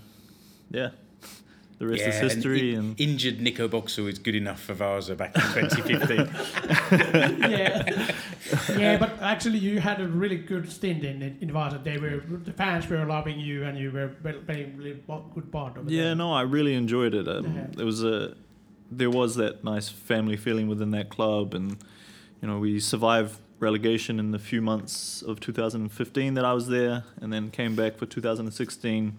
yeah, 0.70 0.90
the 1.78 1.86
rest 1.88 2.02
is 2.02 2.16
an 2.18 2.22
history. 2.28 2.74
in- 2.74 2.78
and 2.78 3.00
injured 3.00 3.40
Nico 3.40 3.66
Boxall 3.68 4.06
is 4.06 4.18
good 4.18 4.34
enough 4.36 4.60
for 4.60 4.74
Vasa 4.74 5.14
back 5.16 5.34
in 5.36 5.42
2015. 5.68 7.50
yeah, 7.50 8.12
yeah, 8.78 8.98
but 8.98 9.20
actually 9.20 9.58
you 9.58 9.80
had 9.80 10.00
a 10.00 10.06
really 10.06 10.36
good 10.36 10.70
stint 10.70 11.04
in 11.04 11.36
in 11.40 11.50
Vasa. 11.50 11.80
They 11.82 11.98
were 11.98 12.22
the 12.44 12.52
fans 12.52 12.88
were 12.88 13.04
loving 13.04 13.40
you, 13.40 13.64
and 13.64 13.76
you 13.78 13.90
were 13.90 14.08
playing 14.46 14.76
really 14.76 15.02
good 15.34 15.50
part 15.50 15.76
of 15.76 15.86
it. 15.88 15.92
Yeah, 15.92 16.14
no, 16.14 16.32
I 16.32 16.42
really 16.42 16.74
enjoyed 16.74 17.14
it. 17.14 17.26
Um, 17.28 17.54
Yeah. 17.56 17.66
There 17.76 17.86
was 17.86 18.04
a, 18.04 18.36
there 18.96 19.10
was 19.10 19.36
that 19.36 19.64
nice 19.64 19.88
family 19.88 20.36
feeling 20.36 20.68
within 20.68 20.90
that 20.92 21.08
club, 21.08 21.54
and 21.54 21.76
you 22.40 22.48
know 22.48 22.58
we 22.58 22.80
survived 22.80 23.38
relegation 23.58 24.18
in 24.18 24.32
the 24.32 24.38
few 24.38 24.60
months 24.60 25.22
of 25.22 25.38
2015 25.38 26.34
that 26.34 26.44
I 26.44 26.52
was 26.52 26.68
there, 26.68 27.04
and 27.20 27.32
then 27.32 27.50
came 27.50 27.74
back 27.76 27.96
for 27.96 28.06
2016, 28.06 29.16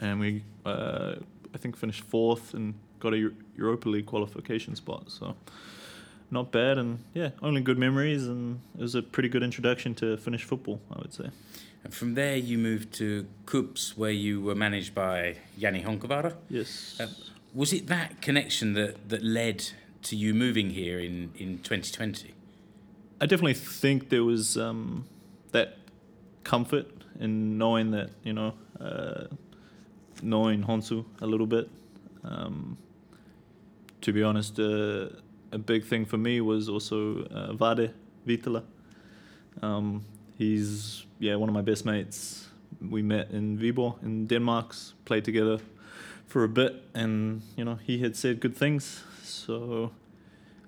and 0.00 0.20
we 0.20 0.42
uh, 0.64 1.16
I 1.54 1.58
think 1.58 1.76
finished 1.76 2.04
fourth 2.04 2.54
and 2.54 2.74
got 3.00 3.14
a 3.14 3.30
Europa 3.56 3.88
League 3.88 4.06
qualification 4.06 4.74
spot. 4.76 5.10
So 5.10 5.36
not 6.30 6.50
bad, 6.50 6.78
and 6.78 6.98
yeah, 7.14 7.30
only 7.42 7.60
good 7.60 7.78
memories, 7.78 8.26
and 8.26 8.60
it 8.78 8.82
was 8.82 8.94
a 8.94 9.02
pretty 9.02 9.28
good 9.28 9.42
introduction 9.42 9.94
to 9.96 10.16
Finnish 10.16 10.44
football, 10.44 10.80
I 10.90 10.98
would 11.00 11.12
say. 11.12 11.30
And 11.84 11.92
from 11.92 12.14
there, 12.14 12.36
you 12.36 12.56
moved 12.56 12.94
to 12.94 13.26
KuPS, 13.44 13.96
where 13.96 14.10
you 14.10 14.40
were 14.40 14.54
managed 14.54 14.94
by 14.94 15.36
Jani 15.58 15.82
Honkavaara. 15.82 16.34
Yes. 16.48 16.98
Uh, 16.98 17.08
was 17.54 17.72
it 17.72 17.86
that 17.86 18.20
connection 18.20 18.72
that, 18.74 19.08
that 19.08 19.22
led 19.22 19.64
to 20.02 20.16
you 20.16 20.34
moving 20.34 20.70
here 20.70 20.98
in, 20.98 21.32
in 21.36 21.58
2020? 21.58 22.34
I 23.20 23.26
definitely 23.26 23.54
think 23.54 24.08
there 24.08 24.24
was 24.24 24.58
um, 24.58 25.06
that 25.52 25.78
comfort 26.42 26.90
in 27.20 27.56
knowing 27.56 27.92
that 27.92 28.10
you 28.24 28.32
know, 28.32 28.54
uh, 28.80 29.26
knowing 30.20 30.64
Honsu 30.64 31.04
a 31.20 31.26
little 31.26 31.46
bit. 31.46 31.70
Um, 32.24 32.76
to 34.00 34.12
be 34.12 34.22
honest, 34.22 34.58
uh, 34.58 35.10
a 35.52 35.58
big 35.58 35.84
thing 35.84 36.04
for 36.04 36.18
me 36.18 36.40
was 36.40 36.68
also 36.68 37.24
uh, 37.26 37.52
Vade 37.52 37.92
Vitala. 38.26 38.64
Um, 39.62 40.04
he's 40.36 41.06
yeah 41.20 41.36
one 41.36 41.48
of 41.48 41.54
my 41.54 41.62
best 41.62 41.86
mates. 41.86 42.48
We 42.90 43.02
met 43.02 43.30
in 43.30 43.56
Viborg 43.56 44.02
in 44.02 44.26
Denmark, 44.26 44.74
played 45.04 45.24
together 45.24 45.60
for 46.34 46.42
a 46.42 46.48
bit, 46.48 46.82
and 46.94 47.42
you 47.56 47.64
know 47.64 47.76
he 47.76 47.98
had 48.00 48.16
said 48.16 48.40
good 48.40 48.56
things. 48.56 49.04
So 49.22 49.92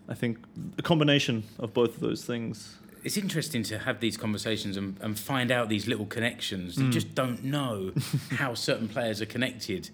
I 0.09 0.15
think 0.15 0.39
a 0.79 0.83
combination 0.83 1.43
of 1.59 1.75
both 1.75 1.95
of 1.97 2.01
those 2.01 2.25
things. 2.25 2.77
It's 3.03 3.17
interesting 3.17 3.65
to 3.65 3.79
have 3.81 3.99
these 3.99 4.17
conversations 4.17 4.77
and, 4.77 4.97
and 5.01 5.19
find 5.19 5.51
out 5.51 5.69
these 5.69 5.89
little 5.89 6.07
connections. 6.07 6.77
You 6.79 6.85
Mm. 6.85 6.93
just 6.93 7.15
don't 7.17 7.43
know 7.43 7.93
how 8.43 8.55
certain 8.55 8.87
players 8.89 9.21
are 9.21 9.27
connected 9.27 9.91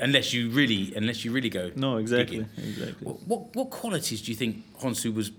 unless 0.00 0.32
you 0.32 0.50
really 0.50 0.92
unless 0.96 1.24
you 1.24 1.30
really 1.30 1.48
go. 1.60 1.70
No, 1.76 1.98
exactly, 1.98 2.38
digging. 2.38 2.68
exactly. 2.70 3.06
What, 3.06 3.18
what 3.30 3.40
what 3.56 3.70
qualities 3.70 4.20
do 4.22 4.32
you 4.32 4.36
think 4.36 4.64
Honsu 4.80 5.14
was 5.14 5.30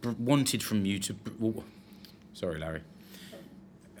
br- 0.00 0.16
wanted 0.32 0.62
from 0.62 0.86
you 0.86 0.98
to? 1.00 1.12
br- 1.12 1.32
Well, 1.38 1.64
sorry, 2.32 2.58
Larry. 2.58 2.80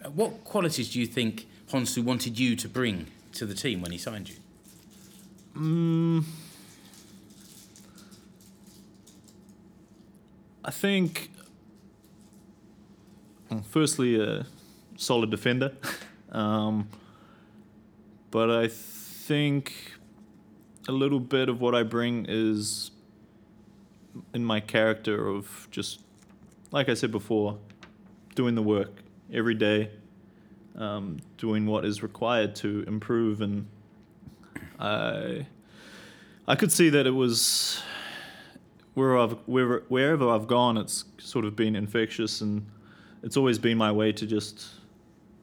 Uh, 0.02 0.08
What 0.20 0.42
qualities 0.44 0.88
do 0.92 0.98
you 1.00 1.06
think 1.18 1.46
Honsu 1.70 2.02
wanted 2.02 2.38
you 2.38 2.56
to 2.56 2.66
bring 2.78 3.06
to 3.38 3.44
the 3.44 3.54
team 3.54 3.82
when 3.82 3.92
he 3.92 3.98
signed 3.98 4.28
you? 4.30 4.36
Mm, 5.56 6.22
I 10.62 10.70
think, 10.70 11.30
firstly, 13.70 14.20
a 14.20 14.44
solid 14.96 15.30
defender. 15.30 15.72
um, 16.32 16.88
but 18.30 18.50
I 18.50 18.68
think 18.68 19.72
a 20.88 20.92
little 20.92 21.20
bit 21.20 21.48
of 21.48 21.62
what 21.62 21.74
I 21.74 21.84
bring 21.84 22.26
is 22.28 22.90
in 24.34 24.44
my 24.44 24.60
character 24.60 25.26
of 25.26 25.68
just, 25.70 26.00
like 26.70 26.90
I 26.90 26.94
said 26.94 27.10
before, 27.10 27.58
doing 28.34 28.56
the 28.56 28.62
work 28.62 29.02
every 29.32 29.54
day, 29.54 29.88
um, 30.76 31.16
doing 31.38 31.64
what 31.64 31.86
is 31.86 32.02
required 32.02 32.54
to 32.56 32.84
improve 32.86 33.40
and 33.40 33.66
I 34.78 35.46
I 36.48 36.54
could 36.54 36.70
see 36.70 36.90
that 36.90 37.06
it 37.06 37.12
was 37.12 37.82
where 38.94 39.18
I've 39.18 39.32
wherever, 39.46 39.84
wherever 39.88 40.28
I've 40.30 40.46
gone, 40.46 40.76
it's 40.76 41.04
sort 41.18 41.44
of 41.44 41.56
been 41.56 41.76
infectious, 41.76 42.40
and 42.40 42.66
it's 43.22 43.36
always 43.36 43.58
been 43.58 43.78
my 43.78 43.92
way 43.92 44.12
to 44.12 44.26
just 44.26 44.68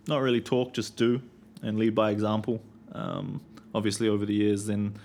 not 0.08 0.22
really 0.22 0.42
talk, 0.42 0.74
just 0.74 0.96
do 0.96 1.22
and 1.62 1.78
lead 1.78 1.96
by 1.96 2.12
example. 2.12 2.62
Um, 2.92 3.42
obviously, 3.74 4.08
over 4.08 4.26
the 4.26 4.34
years, 4.34 4.66
then 4.66 4.96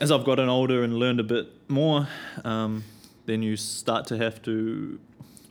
as 0.00 0.10
I've 0.10 0.24
gotten 0.24 0.48
older 0.48 0.82
and 0.82 0.98
learned 0.98 1.20
a 1.20 1.24
bit 1.24 1.48
more, 1.68 2.08
um, 2.44 2.84
then 3.26 3.42
you 3.42 3.56
start 3.56 4.06
to 4.08 4.16
have 4.16 4.42
to 4.42 4.98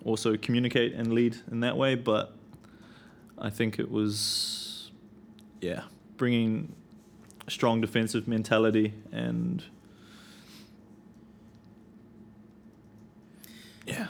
also 0.03 0.37
communicate 0.37 0.93
and 0.93 1.13
lead 1.13 1.37
in 1.51 1.61
that 1.61 1.77
way. 1.77 1.95
But 1.95 2.33
I 3.37 3.49
think 3.49 3.79
it 3.79 3.89
was, 3.89 4.91
yeah, 5.61 5.83
bringing 6.17 6.75
strong 7.47 7.81
defensive 7.81 8.27
mentality 8.27 8.93
and 9.11 9.63
yeah 13.85 14.07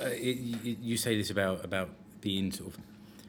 uh, 0.00 0.06
it, 0.08 0.36
you, 0.36 0.76
you 0.80 0.96
say 0.96 1.16
this 1.16 1.30
about 1.30 1.64
about 1.64 1.88
being 2.20 2.52
sort 2.52 2.74
of 2.74 2.80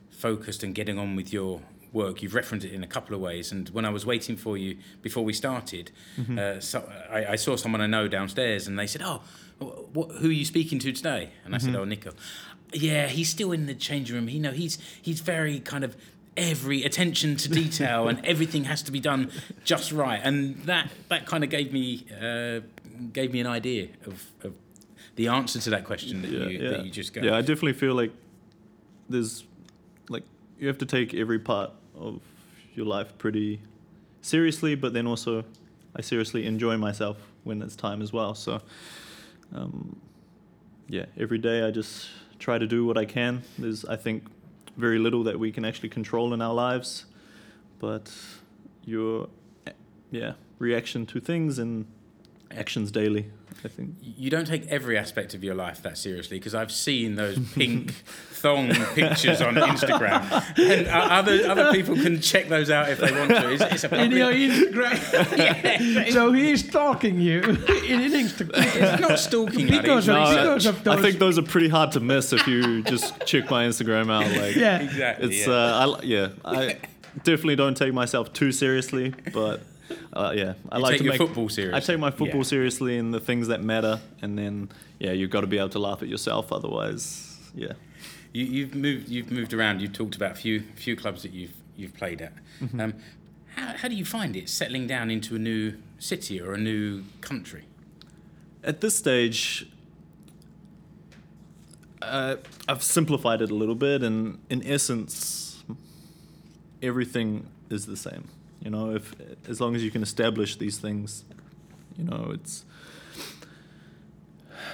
focused 0.10 0.64
and 0.64 0.74
getting 0.74 0.98
on 0.98 1.16
with 1.16 1.32
your 1.32 1.62
work. 1.94 2.22
You've 2.22 2.34
referenced 2.34 2.66
it 2.66 2.74
in 2.74 2.84
a 2.84 2.88
couple 2.88 3.16
of 3.16 3.22
ways. 3.22 3.52
And 3.52 3.70
when 3.70 3.86
I 3.86 3.90
was 3.90 4.06
waiting 4.06 4.36
for 4.36 4.58
you 4.58 4.78
before 5.02 5.24
we 5.24 5.34
started, 5.34 5.92
uh, 6.38 6.60
so 6.60 6.90
I, 7.10 7.26
I 7.34 7.36
saw 7.36 7.56
someone 7.56 7.82
I 7.82 7.88
know 7.88 8.08
downstairs, 8.08 8.68
and 8.68 8.78
they 8.78 8.88
said, 8.88 9.02
"Oh, 9.04 9.22
what, 9.60 10.12
who 10.18 10.30
are 10.30 10.34
you 10.34 10.46
speaking 10.46 10.80
to 10.80 10.92
today?" 10.92 11.32
And 11.46 11.56
I 11.56 11.58
said, 11.58 11.76
"Oh, 11.76 11.86
Nico." 11.86 12.12
Yeah, 12.74 13.08
he's 13.08 13.30
still 13.30 13.54
in 13.54 13.66
the 13.66 13.74
changing 13.74 14.16
room. 14.16 14.28
You 14.30 14.40
know, 14.40 14.52
he's 14.52 14.78
he's 15.02 15.22
very 15.22 15.60
kind 15.60 15.84
of 15.84 15.96
every 16.38 16.84
attention 16.84 17.36
to 17.36 17.50
detail 17.50 18.08
and 18.08 18.24
everything 18.24 18.66
has 18.66 18.82
to 18.84 18.92
be 18.92 19.00
done 19.00 19.32
just 19.64 19.92
right 19.92 20.22
and 20.24 20.56
that 20.64 20.90
that 21.10 21.26
kind 21.26 21.44
of 21.44 21.50
gave 21.50 21.74
me 21.74 22.06
uh, 22.22 22.60
gave 23.12 23.34
me 23.34 23.40
an 23.40 23.48
idea 23.48 23.88
of, 24.06 24.32
of 24.44 24.54
the 25.18 25.28
answer 25.28 25.60
to 25.60 25.70
that 25.72 25.84
question 25.84 26.22
that, 26.22 26.30
you, 26.30 26.70
that 26.70 26.86
you 26.86 26.92
just 26.92 27.14
got. 27.14 27.24
Yeah, 27.24 27.36
I 27.36 27.42
definitely 27.42 27.74
feel 27.74 27.96
like 27.96 28.12
there's 29.10 29.44
like 30.10 30.24
you 30.60 30.68
have 30.68 30.78
to 30.78 30.86
take 30.86 31.14
every 31.14 31.40
part 31.40 31.72
of 31.96 32.22
your 32.76 32.86
life 32.86 33.18
pretty 33.18 33.60
seriously, 34.22 34.76
but 34.76 34.94
then 34.94 35.08
also 35.08 35.44
I 35.96 36.02
seriously 36.02 36.46
enjoy 36.46 36.78
myself 36.78 37.18
when 37.44 37.62
it's 37.62 37.76
time 37.76 38.02
as 38.02 38.14
well. 38.14 38.36
So 38.36 38.62
um, 39.54 40.00
yeah, 40.88 41.06
every 41.20 41.40
day 41.40 41.64
I 41.64 41.72
just 41.72 42.10
try 42.38 42.60
to 42.60 42.68
do 42.68 42.86
what 42.86 42.98
I 42.98 43.06
can. 43.06 43.42
There's 43.58 43.86
I 43.86 43.96
think 43.96 44.24
very 44.78 45.00
little 45.00 45.24
that 45.24 45.40
we 45.40 45.52
can 45.52 45.66
actually 45.66 45.90
control 45.90 46.34
in 46.34 46.42
our 46.42 46.54
lives, 46.54 47.06
but 47.80 48.14
your 48.86 49.28
yeah 50.12 50.34
reaction 50.60 51.06
to 51.06 51.20
things 51.20 51.60
and 51.60 51.86
actions 52.58 52.92
daily. 52.92 53.30
I 53.66 53.70
think 53.70 53.96
you 54.02 54.30
don't 54.30 54.46
take 54.46 54.68
every 54.68 54.98
aspect 55.00 55.34
of 55.34 55.44
your 55.44 55.56
life 55.56 55.82
that 55.82 55.98
seriously 55.98 56.38
because 56.38 56.54
I've 56.54 56.72
seen 56.72 57.16
those 57.16 57.40
pink 57.54 57.92
thong 58.34 58.70
pictures 58.94 59.42
on 59.42 59.56
Instagram, 59.56 60.22
and 60.60 60.88
uh, 60.88 60.92
other 60.92 61.50
other 61.50 61.72
people 61.74 61.96
can 61.96 62.22
check 62.22 62.50
those 62.50 62.70
out 62.70 62.88
if 62.90 63.00
they 63.00 63.12
want 63.12 63.32
to. 63.32 63.52
It's, 63.54 63.64
it's 63.64 63.84
about 63.84 64.00
in 64.02 64.12
your 64.12 64.32
Instagram. 64.32 65.38
yeah, 65.38 66.10
so 66.12 66.32
he's 66.34 66.68
stalking 66.70 67.20
you 67.20 67.40
in, 67.42 67.50
in 67.50 68.12
Instagram. 68.12 68.52
it's 68.76 69.02
not 69.02 69.18
stalking. 69.20 69.66
Because 69.68 70.08
Larry. 70.08 70.22
of- 70.48 70.58
It's- 70.58 70.66
because 70.66 70.66
of 70.68 70.88
I 70.88 71.02
think 71.02 71.18
those 71.18 71.40
are 71.40 71.44
pretty 71.44 71.70
hard 71.70 71.92
to 71.94 72.00
miss 72.00 72.32
if 72.34 72.46
you 72.48 72.84
just 72.84 73.26
check 73.26 73.50
my 73.50 73.66
Instagram 73.66 74.12
out. 74.12 74.30
Like, 74.40 74.56
Yeah. 74.56 74.80
exactly. 74.82 75.30
it's 75.36 75.48
yeah. 75.48 75.54
uh, 75.54 75.98
I, 76.00 76.04
yeah, 76.04 76.30
I 76.46 76.78
definitely 77.24 77.56
don't 77.56 77.76
take 77.76 77.94
myself 77.94 78.34
too 78.34 78.52
seriously, 78.52 79.14
but 79.34 79.62
uh, 80.14 80.34
yeah, 80.36 80.54
I 80.72 80.78
You 80.78 80.84
like 80.84 80.92
take 80.92 80.98
to 81.00 81.04
your 81.06 81.14
make 81.14 81.18
football 81.20 81.50
serious. 81.50 81.76
I 81.76 81.80
take 81.80 82.00
my 82.00 82.12
football 82.12 82.40
Yeah. 82.40 82.44
seriously 82.44 82.98
and 82.98 83.14
the 83.14 83.20
things 83.20 83.48
that 83.48 83.64
matter, 83.64 84.00
and 84.22 84.38
then 84.38 84.70
yeah, 85.00 85.12
you've 85.12 85.30
got 85.30 85.42
to 85.42 85.48
be 85.48 85.58
able 85.58 85.70
to 85.70 85.80
laugh 85.80 86.02
at 86.02 86.08
yourself. 86.10 86.52
Otherwise, 86.52 87.38
yeah. 87.56 87.74
You, 88.34 88.46
you've 88.46 88.76
moved. 88.76 89.10
You've 89.10 89.32
moved 89.32 89.54
around. 89.54 89.82
You've 89.82 89.94
talked 89.94 90.16
about 90.16 90.32
a 90.32 90.36
few 90.36 90.62
few 90.76 90.96
clubs 90.96 91.24
that 91.24 91.32
you've 91.32 91.54
you've 91.76 91.94
played 91.94 92.22
at. 92.22 92.34
Mm-hmm. 92.62 92.80
Um, 92.80 92.94
how, 93.56 93.74
how 93.78 93.88
do 93.88 93.96
you 93.96 94.06
find 94.06 94.36
it 94.36 94.50
settling 94.50 94.88
down 94.88 95.10
into 95.10 95.36
a 95.36 95.40
new 95.40 95.74
city 96.00 96.40
or 96.42 96.54
a 96.54 96.58
new 96.58 97.04
country? 97.22 97.64
At 98.64 98.82
this 98.82 98.96
stage, 98.96 99.68
uh, 102.02 102.36
I've 102.68 102.84
simplified 102.84 103.42
it 103.42 103.50
a 103.50 103.56
little 103.56 103.76
bit, 103.76 104.04
and 104.04 104.40
in 104.50 104.66
essence, 104.68 105.64
everything 106.82 107.48
is 107.70 107.86
the 107.86 107.98
same. 107.98 108.28
You 108.68 108.72
know, 108.72 108.94
if 108.94 109.16
as 109.48 109.62
long 109.62 109.78
as 109.78 109.82
you 109.82 109.90
can 109.92 110.04
establish 110.04 110.58
these 110.58 110.78
things, 110.78 111.24
you 111.98 112.04
know, 112.04 112.32
it's 112.34 112.66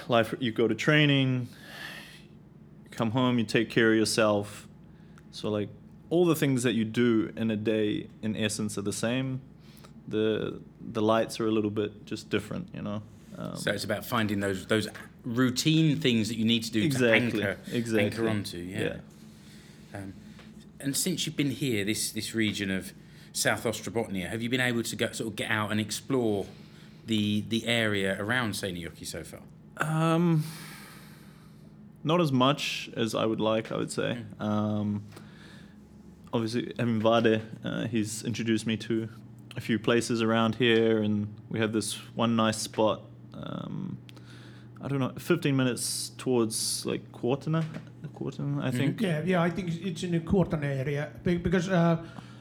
life. 0.08 0.34
You 0.40 0.50
go 0.50 0.66
to 0.66 0.74
training, 0.74 1.46
come 2.90 3.12
home, 3.12 3.38
you 3.38 3.44
take 3.44 3.70
care 3.70 3.92
of 3.92 3.96
yourself. 3.96 4.66
So 5.30 5.48
like 5.48 5.68
all 6.10 6.26
the 6.26 6.34
things 6.34 6.64
that 6.64 6.72
you 6.72 6.84
do 6.84 7.32
in 7.36 7.52
a 7.52 7.56
day, 7.56 8.08
in 8.20 8.34
essence, 8.36 8.76
are 8.76 8.82
the 8.82 8.92
same. 8.92 9.42
The 10.08 10.60
the 10.80 11.00
lights 11.00 11.38
are 11.38 11.46
a 11.46 11.52
little 11.52 11.70
bit 11.70 12.04
just 12.04 12.28
different. 12.30 12.70
You 12.74 12.82
know. 12.82 13.02
Um, 13.38 13.56
So 13.56 13.70
it's 13.70 13.84
about 13.84 14.04
finding 14.04 14.40
those 14.40 14.66
those 14.66 14.88
routine 15.24 16.00
things 16.00 16.26
that 16.30 16.36
you 16.36 16.44
need 16.44 16.64
to 16.64 16.72
do 16.72 16.82
Exactly, 16.82 17.42
to 17.42 17.48
anchor 17.50 17.60
exactly. 17.70 18.04
anchor 18.06 18.28
onto. 18.28 18.58
Yeah. 18.58 18.96
Um, 19.94 20.14
and 20.80 20.96
since 20.96 21.26
you've 21.26 21.36
been 21.36 21.52
here, 21.52 21.84
this 21.84 22.10
this 22.10 22.34
region 22.34 22.72
of 22.72 22.92
South 23.34 23.64
Ostrobothnia, 23.64 24.28
have 24.28 24.42
you 24.42 24.48
been 24.48 24.60
able 24.60 24.84
to 24.84 24.96
go, 24.96 25.10
sort 25.10 25.28
of 25.28 25.36
get 25.36 25.50
out 25.50 25.70
and 25.72 25.80
explore 25.80 26.46
the 27.04 27.44
the 27.48 27.66
area 27.66 28.16
around 28.18 28.52
Seinäjoki 28.52 29.04
so 29.04 29.24
far? 29.24 29.40
Um, 29.76 30.44
not 32.04 32.20
as 32.20 32.30
much 32.30 32.88
as 32.96 33.14
I 33.14 33.26
would 33.26 33.40
like. 33.40 33.72
I 33.72 33.76
would 33.76 33.90
say. 33.90 34.18
Um, 34.38 35.02
obviously, 36.32 36.72
having 36.78 37.00
Vade, 37.00 37.42
uh, 37.64 37.86
he's 37.88 38.22
introduced 38.24 38.68
me 38.68 38.76
to 38.78 39.08
a 39.56 39.60
few 39.60 39.80
places 39.80 40.22
around 40.22 40.54
here, 40.54 41.02
and 41.02 41.26
we 41.50 41.58
have 41.58 41.72
this 41.72 41.94
one 42.14 42.36
nice 42.36 42.58
spot. 42.58 43.02
Um, 43.34 43.98
I 44.80 44.86
don't 44.86 45.00
know, 45.00 45.12
15 45.18 45.56
minutes 45.56 46.12
towards 46.18 46.86
like 46.86 47.10
Kuortane, 47.10 47.64
Kuortane, 48.14 48.62
I 48.62 48.70
think. 48.70 49.00
Yeah, 49.00 49.22
yeah, 49.24 49.42
I 49.42 49.50
think 49.50 49.74
it's 49.82 50.04
in 50.04 50.12
the 50.12 50.20
Kuorten 50.20 50.62
area 50.62 51.10
because 51.24 51.68
uh, 51.68 51.96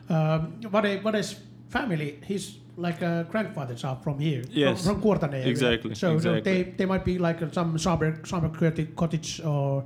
um, 0.09 0.53
Vade, 0.61 1.01
Vade's 1.03 1.35
family, 1.69 2.19
his 2.25 2.57
like 2.75 3.01
uh, 3.03 3.23
grandfathers 3.23 3.83
are 3.83 3.95
from 4.03 4.17
here, 4.19 4.43
Yes, 4.49 4.83
from, 4.85 5.01
from 5.01 5.03
Kuortane 5.03 5.33
area. 5.33 5.45
exactly, 5.47 5.93
So, 5.95 6.19
so 6.19 6.33
exactly. 6.33 6.41
they 6.63 6.63
they 6.71 6.85
might 6.85 7.05
be 7.05 7.17
like 7.19 7.41
uh, 7.41 7.51
some 7.51 7.77
summer 7.77 8.19
summer 8.25 8.49
cottage- 8.49 8.95
cottage 8.95 9.41
or 9.41 9.81
uh, 9.81 9.83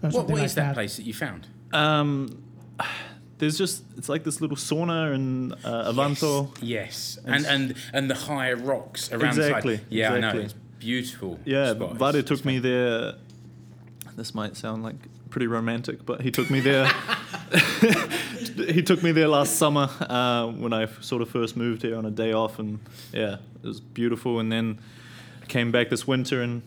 What, 0.00 0.12
something 0.12 0.32
what 0.32 0.38
like 0.40 0.44
is 0.46 0.54
that, 0.54 0.62
that. 0.66 0.74
place 0.74 0.96
that 0.96 1.04
you 1.06 1.14
found? 1.14 1.46
Um, 1.72 2.42
there's 3.38 3.58
just 3.58 3.84
it's 3.96 4.08
like 4.08 4.22
this 4.24 4.40
little 4.40 4.56
sauna 4.56 5.14
in 5.14 5.52
uh, 5.64 5.90
Avanto. 5.92 6.48
Yes, 6.62 7.18
and 7.24 7.46
and 7.46 7.74
and 7.92 8.10
the 8.10 8.14
high 8.14 8.52
rocks 8.52 9.10
around 9.12 9.36
Exactly, 9.38 9.76
the 9.76 9.82
side. 9.82 9.92
Yeah, 9.92 10.12
I 10.12 10.20
know. 10.20 10.38
It's 10.38 10.54
beautiful. 10.78 11.38
Yeah, 11.44 11.72
spot. 11.74 11.96
Vade 11.96 12.14
It's- 12.16 12.24
took 12.28 12.44
me 12.44 12.58
there. 12.58 13.14
This 14.16 14.34
might 14.34 14.56
sound 14.56 14.82
like 14.82 14.96
pretty 15.30 15.46
romantic, 15.46 16.04
but 16.06 16.20
he 16.22 16.30
took 16.30 16.50
me 16.50 16.60
there. 16.60 16.86
he 18.56 18.82
took 18.82 19.02
me 19.02 19.12
there 19.12 19.28
last 19.28 19.56
summer 19.56 19.88
uh, 20.00 20.46
when 20.46 20.72
I 20.72 20.86
sort 21.00 21.22
of 21.22 21.28
first 21.28 21.56
moved 21.56 21.82
here 21.82 21.96
on 21.96 22.06
a 22.06 22.10
day 22.10 22.32
off, 22.32 22.58
and 22.58 22.80
yeah, 23.12 23.36
it 23.62 23.66
was 23.66 23.80
beautiful. 23.80 24.40
And 24.40 24.50
then 24.50 24.78
came 25.48 25.70
back 25.70 25.90
this 25.90 26.06
winter, 26.06 26.42
and 26.42 26.62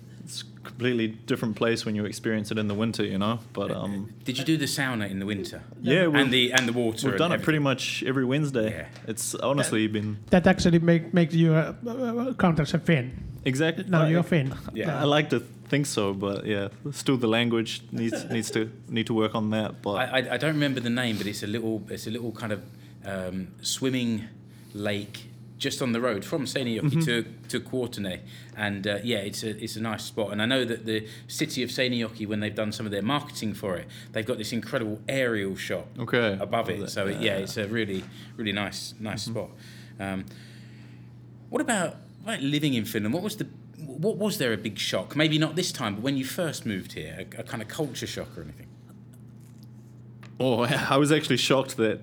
completely 0.63 1.07
different 1.07 1.55
place 1.55 1.85
when 1.85 1.95
you 1.95 2.05
experience 2.05 2.51
it 2.51 2.57
in 2.57 2.67
the 2.67 2.73
winter, 2.73 3.03
you 3.03 3.17
know. 3.17 3.39
But 3.53 3.71
um, 3.71 4.13
Did 4.23 4.37
you 4.37 4.43
do 4.43 4.57
the 4.57 4.65
sauna 4.65 5.09
in 5.09 5.19
the 5.19 5.25
winter? 5.25 5.61
yeah, 5.81 6.07
we've, 6.07 6.21
and 6.21 6.31
the 6.31 6.51
and 6.53 6.67
the 6.67 6.73
water. 6.73 7.09
we've 7.09 7.17
done 7.17 7.31
it 7.31 7.41
pretty 7.41 7.59
much 7.59 8.03
every 8.05 8.25
Wednesday. 8.25 8.71
Yeah. 8.71 8.85
It's 9.07 9.35
honestly 9.35 9.87
been 9.87 10.17
That 10.29 10.47
actually 10.47 10.79
make 10.79 11.13
makes 11.13 11.33
you 11.33 11.53
uh, 11.53 11.73
uh, 11.87 12.33
count 12.33 12.59
as 12.59 12.73
a 12.73 12.79
Finn. 12.79 13.11
exactly. 13.45 13.85
Now 13.87 14.05
you're 14.05 14.23
Finn. 14.23 14.53
Yeah. 14.73 15.01
I 15.01 15.05
like 15.05 15.29
to 15.29 15.39
think 15.69 15.85
so, 15.85 16.13
but 16.13 16.45
yeah, 16.45 16.69
still 16.91 17.17
the 17.17 17.27
language 17.27 17.81
needs 17.91 18.25
needs 18.35 18.51
to 18.51 18.69
need 18.89 19.07
to 19.07 19.13
work 19.13 19.35
on 19.35 19.49
that. 19.51 19.81
But 19.81 19.91
I, 19.93 20.03
I, 20.19 20.33
I 20.33 20.37
don't 20.37 20.53
remember 20.53 20.79
the 20.81 20.89
name, 20.89 21.17
but 21.17 21.27
it's 21.27 21.43
a 21.43 21.47
little 21.47 21.81
it's 21.89 22.07
a 22.07 22.11
little 22.11 22.31
kind 22.31 22.51
of 22.53 22.61
um, 23.05 23.47
swimming 23.61 24.27
lake 24.73 25.28
just 25.59 25.81
on 25.81 25.91
the 25.91 26.01
road 26.01 26.25
from 26.25 26.45
Seinäjoki 26.45 26.81
Mm-hmm. 26.81 27.01
to 27.01 27.23
to 27.49 27.59
Kuortane, 27.59 28.21
and 28.57 28.87
uh, 28.87 28.97
yeah, 29.03 29.17
it's 29.19 29.43
a 29.43 29.49
it's 29.63 29.75
a 29.75 29.81
nice 29.81 30.03
spot. 30.03 30.31
And 30.31 30.41
I 30.41 30.45
know 30.45 30.65
that 30.65 30.85
the 30.85 31.05
city 31.27 31.61
of 31.63 31.69
Seinäjoki, 31.69 32.25
when 32.25 32.39
they've 32.39 32.55
done 32.55 32.71
some 32.71 32.85
of 32.87 32.91
their 32.91 33.03
marketing 33.03 33.53
for 33.53 33.75
it, 33.75 33.85
they've 34.13 34.25
got 34.25 34.37
this 34.37 34.51
incredible 34.53 34.99
aerial 35.07 35.55
shot 35.57 35.85
Okay. 35.99 36.37
above 36.39 36.69
it. 36.69 36.89
So 36.89 37.07
it, 37.07 37.21
yeah, 37.21 37.37
it's 37.43 37.57
a 37.57 37.67
really 37.67 38.03
really 38.37 38.53
nice 38.53 38.95
nice 38.99 39.27
Mm-hmm. 39.27 39.37
spot. 39.37 39.49
Um, 39.99 40.25
what 41.49 41.61
about 41.61 41.97
like 42.25 42.39
living 42.41 42.73
in 42.73 42.85
Finland? 42.85 43.13
What 43.13 43.23
was 43.23 43.35
the 43.35 43.45
what 43.85 44.17
was 44.17 44.37
there 44.37 44.53
a 44.53 44.57
big 44.57 44.77
shock? 44.79 45.15
Maybe 45.15 45.37
not 45.37 45.55
this 45.55 45.71
time, 45.71 45.95
but 45.95 46.03
when 46.03 46.15
you 46.17 46.25
first 46.25 46.65
moved 46.65 46.93
here, 46.93 47.15
a, 47.37 47.41
a 47.41 47.43
kind 47.43 47.61
of 47.61 47.67
culture 47.67 48.07
shock 48.07 48.37
or 48.37 48.43
anything. 48.43 48.67
Oh, 50.39 50.63
I 50.89 50.97
was 50.97 51.11
actually 51.11 51.37
shocked 51.37 51.75
that. 51.77 51.99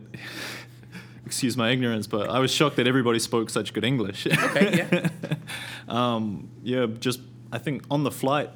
Excuse 1.26 1.56
my 1.56 1.70
ignorance, 1.70 2.06
but 2.06 2.30
I 2.30 2.38
was 2.38 2.52
shocked 2.52 2.76
that 2.76 2.86
everybody 2.86 3.18
spoke 3.18 3.50
such 3.50 3.72
good 3.72 3.84
English. 3.84 4.28
Okay, 4.28 4.86
yeah. 4.92 5.08
um, 5.88 6.48
yeah, 6.62 6.86
just 6.86 7.20
I 7.52 7.58
think 7.58 7.82
on 7.90 8.04
the 8.04 8.12
flight, 8.12 8.50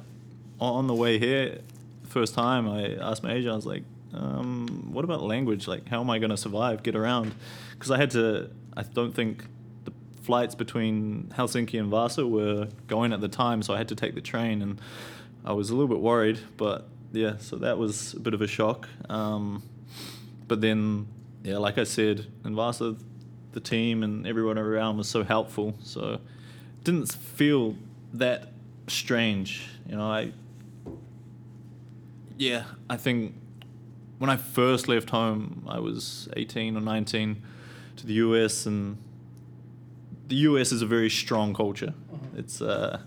on 0.59 0.87
the 0.87 0.95
way 0.95 1.19
here, 1.19 1.59
first 2.07 2.33
time 2.33 2.69
I 2.69 2.95
asked 2.95 3.23
my 3.23 3.33
agent, 3.33 3.51
I 3.51 3.55
was 3.55 3.65
like, 3.65 3.83
um, 4.13 4.89
"What 4.91 5.03
about 5.03 5.21
language? 5.21 5.67
Like, 5.67 5.87
how 5.89 5.99
am 5.99 6.09
I 6.09 6.19
going 6.19 6.29
to 6.29 6.37
survive, 6.37 6.81
get 6.81 6.95
around?" 6.95 7.33
Because 7.71 7.91
I 7.91 7.97
had 7.97 8.11
to. 8.11 8.49
I 8.77 8.83
don't 8.83 9.13
think 9.13 9.43
the 9.83 9.91
flights 10.21 10.55
between 10.55 11.31
Helsinki 11.35 11.77
and 11.77 11.89
Vasa 11.89 12.25
were 12.25 12.69
going 12.87 13.11
at 13.11 13.19
the 13.19 13.27
time, 13.27 13.61
so 13.63 13.73
I 13.73 13.77
had 13.77 13.89
to 13.89 13.95
take 13.95 14.15
the 14.15 14.21
train, 14.21 14.61
and 14.61 14.79
I 15.43 15.51
was 15.53 15.71
a 15.71 15.73
little 15.73 15.89
bit 15.89 15.99
worried. 15.99 16.39
But 16.55 16.87
yeah, 17.11 17.37
so 17.39 17.57
that 17.57 17.77
was 17.77 18.13
a 18.13 18.19
bit 18.19 18.33
of 18.33 18.41
a 18.41 18.47
shock. 18.47 18.87
Um, 19.09 19.63
but 20.47 20.61
then, 20.61 21.07
yeah, 21.43 21.57
like 21.57 21.77
I 21.77 21.83
said, 21.83 22.27
in 22.45 22.55
Vasa, 22.55 22.95
the 23.53 23.59
team 23.59 24.03
and 24.03 24.25
everyone 24.27 24.57
around 24.57 24.97
was 24.97 25.09
so 25.09 25.23
helpful. 25.23 25.75
So 25.83 26.13
it 26.13 26.83
didn't 26.83 27.11
feel 27.11 27.75
that 28.13 28.51
strange. 28.87 29.67
You 29.87 29.95
know, 29.95 30.03
I 30.03 30.31
yeah, 32.37 32.63
I 32.89 32.97
think 32.97 33.35
when 34.17 34.29
I 34.29 34.37
first 34.37 34.87
left 34.87 35.09
home, 35.09 35.65
I 35.67 35.79
was 35.79 36.27
18 36.35 36.77
or 36.77 36.81
19 36.81 37.41
to 37.97 38.07
the 38.07 38.13
US, 38.13 38.65
and 38.65 38.97
the 40.27 40.35
US 40.37 40.71
is 40.71 40.81
a 40.81 40.85
very 40.85 41.09
strong 41.09 41.53
culture. 41.53 41.93
It's 42.35 42.61
uh, 42.61 43.01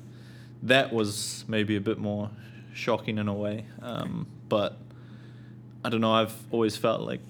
that 0.63 0.93
was 0.93 1.45
maybe 1.49 1.77
a 1.77 1.81
bit 1.81 1.99
more 1.99 2.31
shocking 2.73 3.19
in 3.19 3.29
a 3.29 3.35
way, 3.35 3.67
um, 3.83 4.27
but 4.49 4.79
I 5.85 5.89
don't 5.89 6.01
know. 6.01 6.13
I've 6.13 6.37
always 6.51 6.77
felt 6.77 7.03
like 7.03 7.21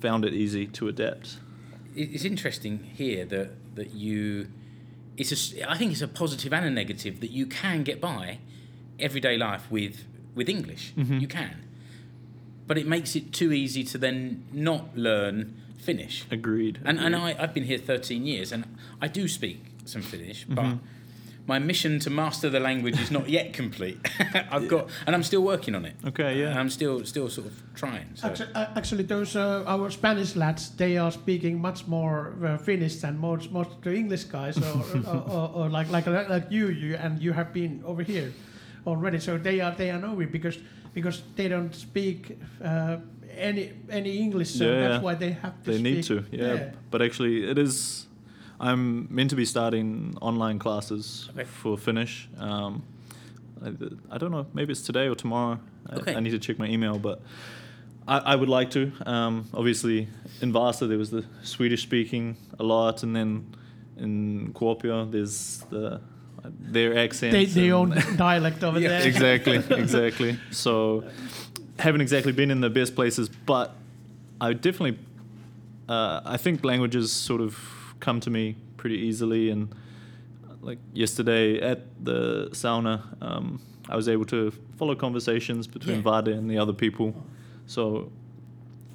found 0.00 0.24
it 0.24 0.32
easy 0.34 0.66
to 0.66 0.88
adapt. 0.88 1.38
It's 1.94 2.24
interesting 2.24 2.90
here 2.94 3.24
that 3.26 3.50
that 3.76 3.92
you. 3.94 4.48
It's 5.16 5.32
a, 5.32 5.70
I 5.70 5.78
think 5.78 5.92
it's 5.92 6.02
a 6.02 6.08
positive 6.08 6.52
and 6.52 6.66
a 6.66 6.70
negative 6.70 7.20
that 7.20 7.30
you 7.30 7.46
can 7.46 7.82
get 7.84 8.00
by 8.00 8.38
everyday 8.98 9.36
life 9.38 9.70
with 9.70 10.04
with 10.34 10.48
English. 10.48 10.92
You 10.96 11.26
can, 11.26 11.62
but 12.66 12.76
it 12.76 12.86
makes 12.86 13.16
it 13.16 13.32
too 13.32 13.52
easy 13.52 13.82
to 13.84 13.98
then 13.98 14.44
not 14.52 14.96
learn 14.96 15.54
Finnish. 15.78 16.26
Agreed. 16.30 16.80
And 16.84 16.98
and. 16.98 17.16
I, 17.16 17.34
I've 17.38 17.54
been 17.54 17.64
here 17.64 17.78
13 17.78 18.26
years, 18.26 18.52
and 18.52 18.64
I 19.00 19.08
do 19.08 19.26
speak 19.28 19.64
some 19.86 20.02
Finnish, 20.02 20.44
but 20.48 20.64
Mm-hmm. 20.64 20.86
My 21.46 21.58
mission 21.58 21.98
to 22.00 22.10
master 22.10 22.50
the 22.50 22.58
language 22.60 23.00
is 23.00 23.10
not 23.10 23.28
yet 23.28 23.52
complete. 23.52 23.98
I've 24.50 24.68
got, 24.68 24.88
and 25.06 25.14
I'm 25.14 25.22
still 25.22 25.42
working 25.42 25.74
on 25.74 25.84
it. 25.84 25.94
Okay, 26.04 26.40
yeah. 26.40 26.50
And 26.50 26.58
I'm 26.58 26.70
still 26.70 27.04
still 27.04 27.28
sort 27.28 27.46
of 27.46 27.52
trying. 27.74 28.08
So. 28.14 28.28
Actually, 28.28 28.54
uh, 28.54 28.66
actually 28.76 29.04
those 29.04 29.36
uh, 29.36 29.64
our 29.66 29.90
Spanish 29.90 30.34
lads, 30.36 30.70
they 30.76 30.98
are 30.98 31.12
speaking 31.12 31.60
much 31.60 31.86
more 31.86 32.34
uh, 32.44 32.58
Finnish 32.58 32.96
than 32.96 33.18
most 33.18 33.50
most 33.52 33.70
of 33.70 33.80
the 33.82 33.94
English 33.94 34.24
guys, 34.24 34.58
or, 34.58 34.84
or, 35.06 35.22
or, 35.30 35.50
or 35.54 35.68
like 35.68 35.90
like 35.90 36.06
like 36.06 36.46
you, 36.50 36.68
you 36.68 36.96
and 36.96 37.20
you 37.22 37.32
have 37.32 37.52
been 37.52 37.82
over 37.84 38.02
here 38.02 38.32
already. 38.86 39.18
So 39.20 39.38
they 39.38 39.60
are 39.60 39.74
they 39.76 39.90
are 39.90 39.98
knowing 40.00 40.30
because 40.30 40.58
because 40.94 41.22
they 41.36 41.48
don't 41.48 41.74
speak 41.74 42.38
uh, 42.64 42.96
any 43.38 43.72
any 43.90 44.18
English, 44.18 44.50
so 44.50 44.64
Yeah, 44.64 44.80
that's 44.80 44.92
yeah. 44.94 45.00
why 45.02 45.14
they 45.14 45.30
have 45.32 45.62
to. 45.64 45.70
they 45.70 45.82
need 45.82 46.02
to 46.04 46.22
speak- 46.24 46.40
yeah. 46.40 46.70
but 46.90 47.02
actually 47.02 47.44
it 47.50 47.58
is 47.58 48.05
i'm 48.60 49.06
meant 49.14 49.30
to 49.30 49.36
be 49.36 49.44
starting 49.44 50.16
online 50.20 50.58
classes 50.58 51.28
Okay. 51.32 51.44
for 51.44 51.76
finnish 51.78 52.28
um, 52.38 52.82
I, 53.64 53.68
I 54.14 54.18
don't 54.18 54.30
know 54.30 54.46
maybe 54.54 54.72
it's 54.72 54.82
today 54.82 55.08
or 55.08 55.14
tomorrow 55.14 55.58
I, 55.88 55.94
Okay. 55.96 56.14
I 56.16 56.20
need 56.20 56.30
to 56.30 56.38
check 56.38 56.58
my 56.58 56.66
email 56.66 56.98
but 56.98 57.20
I, 58.08 58.18
I 58.18 58.34
would 58.36 58.48
like 58.48 58.70
to 58.72 58.92
um, 59.06 59.46
obviously 59.54 60.08
in 60.40 60.52
vasa 60.52 60.86
there 60.86 60.98
was 60.98 61.10
the 61.10 61.24
swedish 61.42 61.82
speaking 61.82 62.36
a 62.58 62.62
lot 62.62 63.02
and 63.02 63.14
then 63.16 63.54
in 63.96 64.52
kuopio 64.52 65.10
there's 65.10 65.64
the 65.70 66.00
their 66.60 66.96
accents 66.96 67.32
They 67.34 67.46
they 67.46 67.70
and- 67.70 67.92
own 67.94 68.16
dialect 68.16 68.62
over 68.62 68.78
Yeah. 68.78 68.88
there. 68.90 69.06
exactly, 69.08 69.56
exactly. 69.70 70.38
So, 70.52 71.02
haven't 71.80 72.02
exactly 72.02 72.30
been 72.32 72.52
in 72.52 72.60
the 72.60 72.70
best 72.70 72.94
places, 72.94 73.28
but 73.28 73.74
I 74.40 74.52
definitely, 74.52 74.96
uh, 75.88 76.20
I 76.24 76.36
think 76.36 76.64
languages 76.64 77.10
sort 77.10 77.40
of 77.40 77.58
come 78.00 78.20
to 78.20 78.30
me 78.30 78.56
pretty 78.76 78.96
easily. 78.98 79.50
And 79.50 79.68
like 80.62 80.78
yesterday 80.92 81.60
at 81.60 81.80
the 82.04 82.48
sauna, 82.52 83.02
um, 83.22 83.60
I 83.88 83.96
was 83.96 84.08
able 84.08 84.24
to 84.26 84.50
follow 84.76 84.94
conversations 84.94 85.66
between 85.66 86.02
Yeah. 86.04 86.20
Vade 86.22 86.28
and 86.34 86.50
the 86.50 86.58
other 86.58 86.72
people. 86.72 87.14
So, 87.66 88.10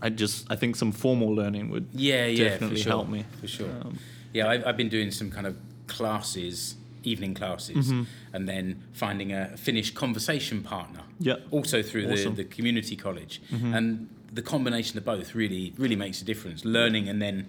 I 0.01 0.09
just 0.09 0.51
I 0.51 0.55
think 0.55 0.76
some 0.76 0.91
formal 0.91 1.34
learning 1.36 1.69
would 1.69 1.88
Yeah, 1.93 2.26
yeah, 2.26 2.49
definitely 2.49 2.78
for 2.78 2.84
sure, 2.84 2.91
help 2.91 3.09
me. 3.09 3.26
for 3.39 3.47
sure. 3.47 3.69
Um, 3.69 3.97
Yeah, 4.34 4.47
I've, 4.49 4.65
I've 4.65 4.78
been 4.78 4.89
doing 4.89 5.11
some 5.11 5.30
kind 5.30 5.45
of 5.45 5.55
classes, 5.88 6.76
evening 7.03 7.34
classes, 7.34 7.88
Mm-hmm. 7.88 8.03
and 8.34 8.47
then 8.49 8.82
finding 8.93 9.32
a 9.34 9.55
Finnish 9.57 9.91
conversation 9.93 10.63
partner. 10.63 11.01
Yeah. 11.19 11.36
Also 11.51 11.82
through 11.84 12.05
Awesome. 12.05 12.17
Mm-hmm. 12.17 12.36
the, 12.36 12.43
the 12.43 12.55
community 12.55 12.95
college, 12.95 13.41
and 13.51 14.09
the 14.34 14.41
combination 14.41 14.97
of 14.97 15.05
both 15.05 15.36
really 15.36 15.73
really 15.78 15.95
makes 15.97 16.21
a 16.21 16.26
difference. 16.26 16.65
Learning 16.65 17.07
and 17.09 17.21
then 17.21 17.45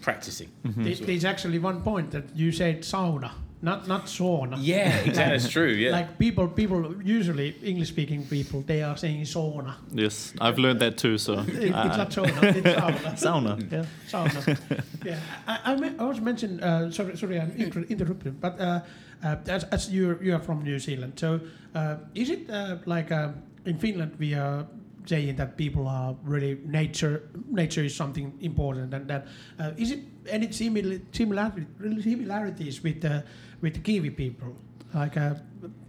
practicing. 0.00 0.48
Mm-hmm. 0.64 0.84
There- 0.84 1.06
There's 1.06 1.24
actually 1.24 1.58
one 1.58 1.80
point 1.82 2.10
that 2.10 2.24
you 2.34 2.52
said 2.52 2.82
sauna, 2.82 3.30
not 3.62 3.86
not 3.88 4.06
sauna. 4.06 4.56
Yeah, 4.58 4.88
exactly. 5.04 5.12
That's 5.38 5.48
true. 5.48 5.68
Yeah. 5.68 5.92
Like 5.98 6.18
people, 6.18 6.48
people 6.48 6.94
usually 7.04 7.54
English-speaking 7.62 8.26
people, 8.28 8.62
they 8.66 8.82
are 8.82 8.96
saying 8.96 9.24
sauna. 9.26 9.74
yes, 9.92 10.32
I've 10.40 10.58
learned 10.58 10.80
that 10.80 10.96
too. 10.96 11.18
So 11.18 11.32
It, 11.48 11.48
it's 11.48 11.74
uh, 11.74 11.96
not 11.96 12.10
sauna, 12.10 12.42
it's 12.56 12.74
sauna. 12.80 13.14
sauna. 13.24 13.72
Yeah. 13.72 13.84
sauna. 14.08 14.80
yeah, 15.04 15.18
I, 15.46 15.72
I, 15.72 15.76
me- 15.76 15.96
I 15.98 16.04
was 16.04 16.20
mentioned. 16.20 16.60
Uh, 16.62 16.90
sorry, 16.90 17.16
sorry, 17.16 17.40
I'm 17.40 17.52
inter- 17.56 17.86
interrupting. 17.88 18.36
But 18.40 18.60
uh, 18.60 18.80
uh, 19.24 19.36
as, 19.48 19.64
as 19.64 19.90
you 19.90 20.18
you 20.22 20.34
are 20.34 20.42
from 20.42 20.62
New 20.64 20.78
Zealand, 20.78 21.12
so 21.20 21.40
uh, 21.74 21.96
is 22.14 22.30
it 22.30 22.48
uh, 22.50 22.76
like 22.86 23.12
uh, 23.12 23.28
in 23.66 23.78
Finland 23.78 24.12
we 24.18 24.34
are 24.34 24.64
saying 25.06 25.36
that 25.36 25.56
people 25.56 25.86
are 25.88 26.14
really 26.24 26.58
nature 26.64 27.22
nature 27.50 27.84
is 27.84 27.94
something 27.94 28.32
important 28.40 28.94
and 28.94 29.08
that 29.08 29.26
uh, 29.58 29.72
is 29.76 29.90
it 29.92 30.00
any 30.28 30.50
similar 30.52 30.98
similarity, 31.12 31.66
similarities 32.02 32.82
with 32.82 33.00
the 33.00 33.24
with 33.62 33.74
the 33.74 33.80
Kiwi 33.80 34.10
people 34.10 34.54
like 34.94 35.16
uh, 35.16 35.34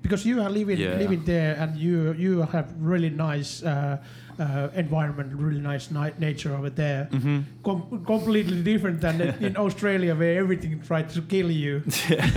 because 0.01 0.25
you 0.25 0.41
are 0.41 0.49
living 0.49 0.77
Yeah. 0.79 0.97
living 0.97 1.23
there 1.25 1.55
and 1.59 1.75
you 1.77 2.13
you 2.17 2.41
have 2.51 2.67
really 2.79 3.09
nice 3.09 3.63
uh, 3.63 3.97
uh, 4.39 4.69
environment 4.75 5.33
really 5.33 5.59
nice 5.61 5.91
ni- 5.91 6.17
nature 6.19 6.53
over 6.55 6.69
there 6.69 7.07
Mm-hmm. 7.11 7.39
Com- 7.63 8.03
completely 8.05 8.61
different 8.63 9.01
than 9.01 9.21
in 9.39 9.57
Australia 9.65 10.15
where 10.15 10.39
everything 10.39 10.79
tries 10.87 11.13
to 11.13 11.21
kill 11.21 11.49
you 11.51 11.81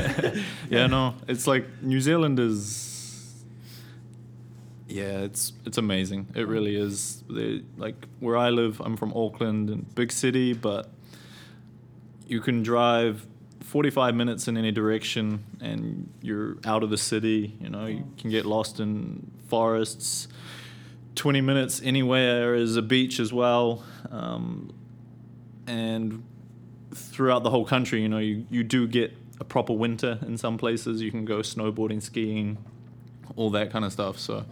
yeah, 0.70 0.86
no, 0.86 1.14
it's 1.28 1.46
like 1.46 1.64
New 1.82 2.00
Zealand 2.00 2.38
is. 2.40 2.90
Yeah, 4.94 5.22
it's 5.22 5.52
it's 5.66 5.76
amazing. 5.76 6.28
It 6.36 6.46
really 6.46 6.76
is. 6.76 7.24
They, 7.28 7.64
like 7.76 7.96
where 8.20 8.36
I 8.36 8.50
live, 8.50 8.80
I'm 8.80 8.96
from 8.96 9.12
Auckland, 9.12 9.68
and 9.68 9.92
big 9.96 10.12
city, 10.12 10.52
but 10.52 10.88
you 12.28 12.40
can 12.40 12.62
drive 12.62 13.26
45 13.64 14.14
minutes 14.14 14.46
in 14.46 14.56
any 14.56 14.70
direction, 14.70 15.42
and 15.60 16.08
you're 16.22 16.58
out 16.64 16.84
of 16.84 16.90
the 16.90 16.96
city. 16.96 17.56
You 17.60 17.70
know, 17.70 17.86
you 17.86 18.06
can 18.18 18.30
get 18.30 18.46
lost 18.46 18.78
in 18.78 19.32
forests. 19.48 20.28
20 21.16 21.40
minutes 21.40 21.82
anywhere 21.82 22.54
is 22.54 22.76
a 22.76 22.82
beach 22.82 23.18
as 23.18 23.32
well, 23.32 23.82
um, 24.12 24.72
and 25.66 26.22
throughout 26.94 27.42
the 27.42 27.50
whole 27.50 27.64
country, 27.64 28.00
you 28.00 28.08
know, 28.08 28.18
you, 28.18 28.46
you 28.48 28.62
do 28.62 28.86
get 28.86 29.12
a 29.40 29.44
proper 29.44 29.72
winter 29.72 30.20
in 30.22 30.38
some 30.38 30.56
places. 30.56 31.02
You 31.02 31.10
can 31.10 31.24
go 31.24 31.38
snowboarding, 31.38 32.00
skiing, 32.00 32.58
all 33.34 33.50
that 33.50 33.72
kind 33.72 33.84
of 33.84 33.92
stuff. 33.92 34.20
So, 34.20 34.44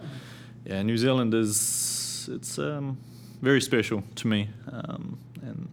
yeah, 0.65 0.81
New 0.81 0.97
Zealand 0.97 1.33
is 1.33 2.29
it's 2.31 2.57
um, 2.57 2.97
very 3.41 3.61
special 3.61 4.03
to 4.15 4.27
me, 4.27 4.49
um, 4.71 5.17
and 5.41 5.67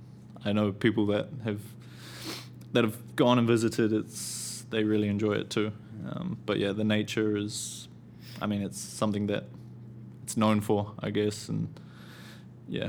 I 0.44 0.52
know 0.52 0.72
people 0.72 1.06
that 1.06 1.28
have 1.44 1.60
that 2.72 2.84
have 2.84 3.16
gone 3.16 3.38
and 3.38 3.46
visited. 3.46 3.92
It's 3.92 4.64
they 4.70 4.84
really 4.84 5.08
enjoy 5.08 5.34
it 5.34 5.50
too. 5.50 5.72
Um, 6.08 6.38
but 6.46 6.58
yeah, 6.58 6.72
the 6.72 6.84
nature 6.84 7.36
is, 7.36 7.88
I 8.40 8.46
mean, 8.46 8.62
it's 8.62 8.78
something 8.80 9.26
that 9.26 9.44
it's 10.22 10.36
known 10.36 10.60
for, 10.60 10.92
I 11.00 11.10
guess, 11.10 11.48
and 11.48 11.68
yeah, 12.68 12.88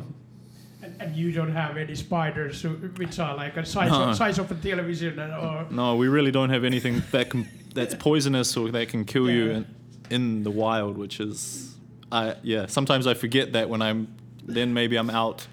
and, 0.81 0.95
and 1.01 1.15
you 1.15 1.31
don't 1.31 1.51
have 1.51 1.77
any 1.77 1.95
spiders 1.95 2.63
which 2.63 3.19
are 3.19 3.35
like 3.35 3.57
a 3.57 3.65
size, 3.65 3.91
No. 3.91 4.09
of, 4.09 4.15
size 4.15 4.39
of 4.39 4.51
a 4.51 4.55
television 4.55 5.19
or 5.19 5.67
No, 5.69 5.95
we 5.95 6.07
really 6.07 6.31
don't 6.31 6.49
have 6.49 6.63
anything 6.63 7.03
that 7.11 7.29
can 7.29 7.47
that's 7.73 7.95
poisonous 7.95 8.57
or 8.57 8.69
that 8.71 8.89
can 8.89 9.05
kill 9.05 9.29
you 9.29 9.49
in, 9.51 9.65
in 10.09 10.43
the 10.43 10.51
wild, 10.51 10.97
which 10.97 11.19
is, 11.19 11.70
I 12.11 12.35
yeah. 12.43 12.65
Sometimes 12.67 13.07
I 13.07 13.13
forget 13.13 13.53
that 13.53 13.69
when 13.69 13.81
I'm, 13.81 14.07
then 14.43 14.73
maybe 14.73 14.97
I'm 14.97 15.09
out 15.09 15.47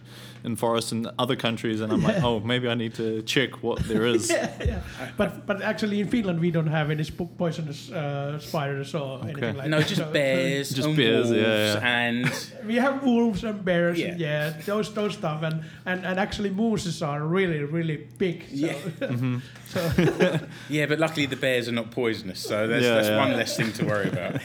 in 0.44 0.56
forests 0.56 0.92
in 0.92 1.06
other 1.18 1.36
countries, 1.36 1.80
and 1.80 1.92
I'm 1.92 2.02
like, 2.02 2.22
oh, 2.28 2.40
maybe 2.40 2.68
I 2.68 2.74
need 2.74 2.94
to 2.94 3.22
check 3.22 3.62
what 3.62 3.78
there 3.88 4.06
is. 4.06 4.30
yeah, 4.30 4.50
yeah. 4.64 4.80
But 5.16 5.46
but 5.46 5.62
actually 5.62 6.00
in 6.00 6.08
Finland 6.08 6.40
we 6.40 6.50
don't 6.50 6.68
have 6.70 6.90
any 6.90 7.04
sp- 7.04 7.30
poisonous 7.38 7.90
uh, 7.90 8.38
spiders 8.38 8.94
or 8.94 9.20
anything 9.22 9.56
like 9.56 9.68
No, 9.68 9.78
that. 9.78 9.88
just 9.88 10.00
So- 10.02 10.12
bears, 10.12 10.70
Just 10.70 10.88
and 10.88 10.96
bears, 10.96 11.26
wolves, 11.30 11.40
yeah, 11.42 11.74
yeah. 11.74 12.08
and 12.08 12.30
We 12.66 12.74
have 12.76 13.02
wolves 13.02 13.44
and 13.44 13.64
bears, 13.64 13.98
Yeah. 13.98 14.16
yeah, 14.18 14.52
those 14.66 14.92
those 14.94 15.14
stuff, 15.14 15.42
and, 15.42 15.62
and 15.86 16.04
and 16.06 16.18
actually 16.18 16.50
mooses 16.50 17.02
are 17.02 17.22
really 17.26 17.64
really 17.64 18.06
big. 18.18 18.42
So, 18.50 18.56
Yeah. 18.56 19.40
so 19.68 19.80
yeah, 20.68 20.86
but 20.86 20.98
luckily 20.98 21.26
the 21.26 21.36
bears 21.36 21.68
are 21.68 21.72
not 21.72 21.90
poisonous, 21.90 22.40
so 22.40 22.66
that's, 22.66 22.84
Yeah, 22.84 22.94
that's 22.94 23.08
yeah. 23.08 23.18
one 23.18 23.36
less 23.36 23.56
thing 23.56 23.72
to 23.72 23.84
worry 23.84 24.08
about. 24.08 24.40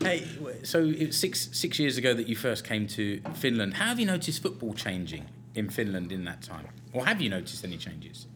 hey, 0.00 0.24
so 0.62 0.84
it 0.84 1.06
was 1.08 1.16
six 1.16 1.48
six 1.52 1.78
years 1.78 1.96
ago 1.98 2.14
that 2.14 2.28
you 2.28 2.36
first 2.36 2.64
came 2.64 2.86
to 2.88 3.20
Finland. 3.34 3.74
How 3.74 3.86
have 3.86 4.00
you 4.00 4.06
noticed 4.06 4.42
football 4.42 4.74
changing 4.74 5.21
in 5.54 5.68
Finland 5.70 6.12
in 6.12 6.24
that 6.24 6.42
time, 6.42 6.66
or 6.92 7.06
have 7.06 7.20
you 7.20 7.30
noticed 7.30 7.64
any 7.64 7.76
changes? 7.76 8.26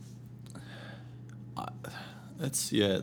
Uh, 1.56 1.66
it's 2.40 2.72
yeah, 2.72 3.00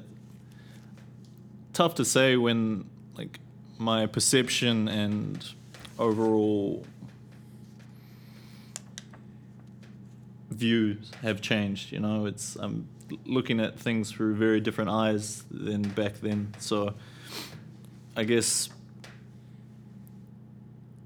tough 1.73 1.95
to 1.95 2.05
say 2.05 2.35
when 2.35 2.85
like 3.15 3.39
my 3.77 4.05
perception 4.05 4.87
and 4.87 5.53
overall 5.97 6.85
views 10.49 11.11
have 11.21 11.41
changed. 11.41 11.91
You 11.91 11.99
know, 11.99 12.25
it's 12.25 12.55
I'm 12.55 12.87
looking 13.25 13.59
at 13.59 13.79
things 13.79 14.11
through 14.11 14.35
very 14.35 14.61
different 14.61 14.89
eyes 14.89 15.43
than 15.51 15.81
back 15.81 16.21
then. 16.21 16.53
So 16.59 16.93
I 18.15 18.23
guess 18.23 18.69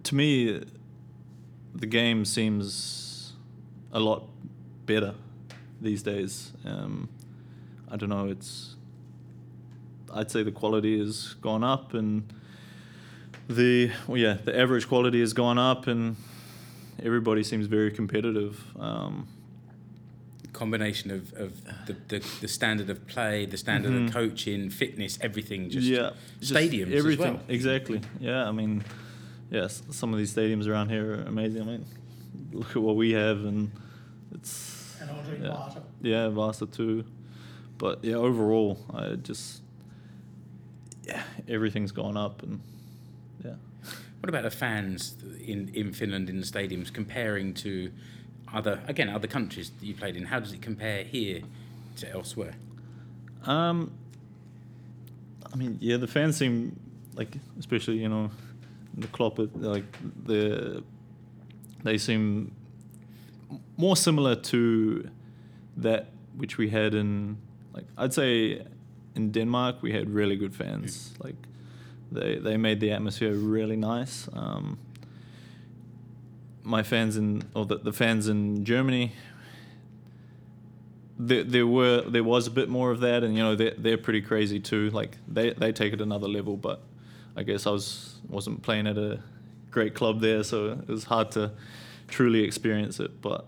to 0.03 0.15
me, 0.15 0.63
the 1.77 1.85
game 1.85 2.25
seems 2.25 3.33
a 3.93 3.99
lot 3.99 4.23
better 4.85 5.13
these 5.81 6.01
days. 6.03 6.51
Um, 6.65 7.07
I 7.89 7.95
don't 7.95 8.09
know. 8.09 8.27
It's 8.27 8.75
I'd 10.13 10.31
say 10.31 10.43
the 10.43 10.51
quality 10.51 10.97
has 10.99 11.35
gone 11.41 11.63
up, 11.63 11.93
and 11.93 12.23
the 13.47 13.91
well, 14.07 14.17
yeah, 14.17 14.37
the 14.43 14.57
average 14.59 14.87
quality 14.87 15.19
has 15.19 15.33
gone 15.33 15.57
up, 15.57 15.87
and 15.87 16.15
everybody 17.03 17.43
seems 17.43 17.67
very 17.67 17.91
competitive. 17.91 18.63
Um, 18.79 19.27
Combination 20.53 21.11
of, 21.11 21.33
of 21.33 21.63
the, 21.85 21.95
the, 22.07 22.25
the 22.41 22.47
standard 22.47 22.89
of 22.89 23.05
play, 23.05 23.45
the 23.45 23.57
standard 23.57 23.93
of 23.93 24.11
coaching, 24.11 24.71
fitness, 24.71 25.19
everything. 25.21 25.69
Just 25.69 25.85
Mm-hmm. 25.87 26.03
yeah, 26.03 26.09
just 26.39 26.51
stadiums 26.53 26.93
everything 26.95 27.25
as 27.27 27.33
well. 27.33 27.39
exactly. 27.47 28.01
Yeah, 28.19 28.47
I 28.47 28.51
mean, 28.51 28.83
yes, 29.51 29.81
some 29.91 30.13
of 30.13 30.17
these 30.19 30.33
stadiums 30.35 30.67
around 30.67 30.89
here 30.89 31.15
are 31.15 31.21
amazing. 31.23 31.61
I 31.61 31.65
mean, 31.65 31.85
look 32.51 32.71
at 32.71 32.81
what 32.81 32.95
we 32.95 33.11
have, 33.11 33.43
and 33.45 33.71
it's 34.33 34.97
and 35.01 35.09
Yeah. 35.43 35.49
Vaasa. 35.49 35.81
yeah, 36.01 36.29
Vasa 36.29 36.65
too. 36.65 37.05
But 37.77 38.03
yeah, 38.03 38.15
overall, 38.15 38.79
I 38.93 39.15
just 39.15 39.61
yeah, 41.05 41.23
everything's 41.47 41.91
gone 41.91 42.17
up, 42.17 42.43
and 42.43 42.59
yeah. 43.43 43.55
What 44.19 44.29
about 44.29 44.43
the 44.43 44.51
fans 44.51 45.15
in, 45.45 45.69
in 45.73 45.93
Finland 45.93 46.29
in 46.29 46.39
the 46.39 46.45
stadiums 46.45 46.91
comparing 46.91 47.53
to 47.55 47.91
other 48.53 48.81
again 48.87 49.09
other 49.09 49.27
countries 49.27 49.69
that 49.79 49.85
you 49.85 49.93
played 49.93 50.15
in? 50.17 50.25
How 50.25 50.39
does 50.39 50.53
it 50.53 50.61
compare 50.61 51.03
here 51.03 51.41
to 51.97 52.11
elsewhere? 52.11 52.55
Um, 53.45 53.91
I 55.53 55.55
mean, 55.55 55.77
yeah, 55.79 55.97
the 55.97 56.07
fans 56.07 56.35
seem 56.35 56.77
like, 57.15 57.29
especially 57.59 57.97
you 57.99 58.09
know, 58.09 58.31
the 58.97 59.07
Klopp, 59.07 59.39
like 59.55 59.85
the 60.25 60.83
they 61.83 61.97
seem 61.97 62.51
more 63.77 63.95
similar 63.95 64.35
to 64.35 65.09
that 65.77 66.09
which 66.35 66.57
we 66.57 66.69
had 66.69 66.93
in 66.93 67.37
like 67.73 67.85
I'd 67.97 68.13
say 68.13 68.65
in 69.15 69.31
Denmark 69.31 69.81
we 69.81 69.91
had 69.93 70.09
really 70.09 70.35
good 70.35 70.55
fans. 70.55 71.13
Like 71.19 71.35
they 72.11 72.37
they 72.37 72.57
made 72.57 72.79
the 72.79 72.91
atmosphere 72.91 73.33
really 73.33 73.77
nice. 73.77 74.27
Um, 74.33 74.79
my 76.63 76.83
fans 76.83 77.15
in 77.17 77.43
or 77.53 77.65
the, 77.65 77.77
the 77.77 77.93
fans 77.93 78.27
in 78.27 78.65
Germany 78.65 79.13
there, 81.19 81.43
there 81.43 81.67
were 81.67 82.01
there 82.01 82.23
was 82.23 82.47
a 82.47 82.51
bit 82.51 82.69
more 82.69 82.91
of 82.91 82.99
that, 83.01 83.23
and 83.23 83.35
you 83.35 83.43
know 83.43 83.55
they're 83.55 83.73
they're 83.77 83.97
pretty 83.97 84.21
crazy 84.21 84.59
too. 84.59 84.89
Like 84.91 85.17
they 85.27 85.51
they 85.51 85.71
take 85.71 85.93
it 85.93 86.01
another 86.01 86.27
level, 86.27 86.57
but 86.57 86.81
I 87.37 87.43
guess 87.43 87.67
I 87.67 87.71
was 87.71 88.15
wasn't 88.29 88.61
playing 88.61 88.87
at 88.87 88.97
a 88.97 89.19
great 89.71 89.93
club 89.93 90.21
there, 90.21 90.43
so 90.43 90.71
it 90.71 90.87
was 90.87 91.03
hard 91.05 91.31
to 91.31 91.51
truly 92.07 92.43
experience 92.43 92.99
it. 92.99 93.21
But 93.21 93.45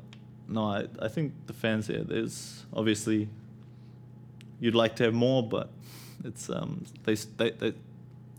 no, 0.48 0.62
I 0.66 0.86
I 1.06 1.08
think 1.10 1.34
the 1.48 1.54
fans 1.54 1.88
there. 1.88 2.04
There's 2.04 2.66
obviously 2.72 3.28
you'd 4.62 4.76
like 4.76 4.96
to 4.98 5.04
have 5.04 5.14
more, 5.14 5.44
but 5.50 5.70
it's 6.24 6.50
um 6.50 6.86
they 7.06 7.16
they, 7.38 7.52
they 7.52 7.74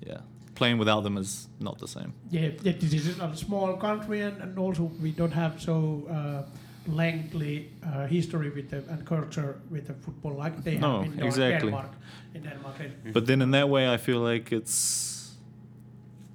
yeah 0.06 0.20
playing 0.54 0.78
without 0.78 1.02
them 1.02 1.16
is 1.18 1.48
not 1.58 1.78
the 1.78 1.88
same. 1.88 2.12
Yeah, 2.30 2.50
yeah, 2.62 2.72
this 2.78 2.92
is 2.92 3.18
a 3.18 3.36
small 3.36 3.76
country, 3.76 4.20
and, 4.22 4.42
and 4.42 4.58
also 4.58 4.90
we 5.02 5.10
don't 5.10 5.32
have 5.32 5.60
so 5.60 5.74
uh, 6.10 6.42
lengthy 6.86 7.70
uh, 7.82 8.06
history 8.06 8.50
with 8.50 8.68
the 8.70 8.76
and 8.92 9.04
culture 9.06 9.54
with 9.70 9.86
the 9.86 9.94
football 9.94 10.34
like 10.44 10.62
they 10.62 10.76
No, 10.78 11.02
have 11.02 11.12
in 11.18 11.26
exactly. 11.26 11.70
Denmark. 11.70 11.90
In 12.34 12.42
Denmark, 12.42 13.12
But 13.12 13.26
then 13.26 13.42
in 13.42 13.50
that 13.52 13.68
way, 13.68 13.94
I 13.94 13.96
feel 13.98 14.20
like 14.20 14.52
it's 14.56 15.09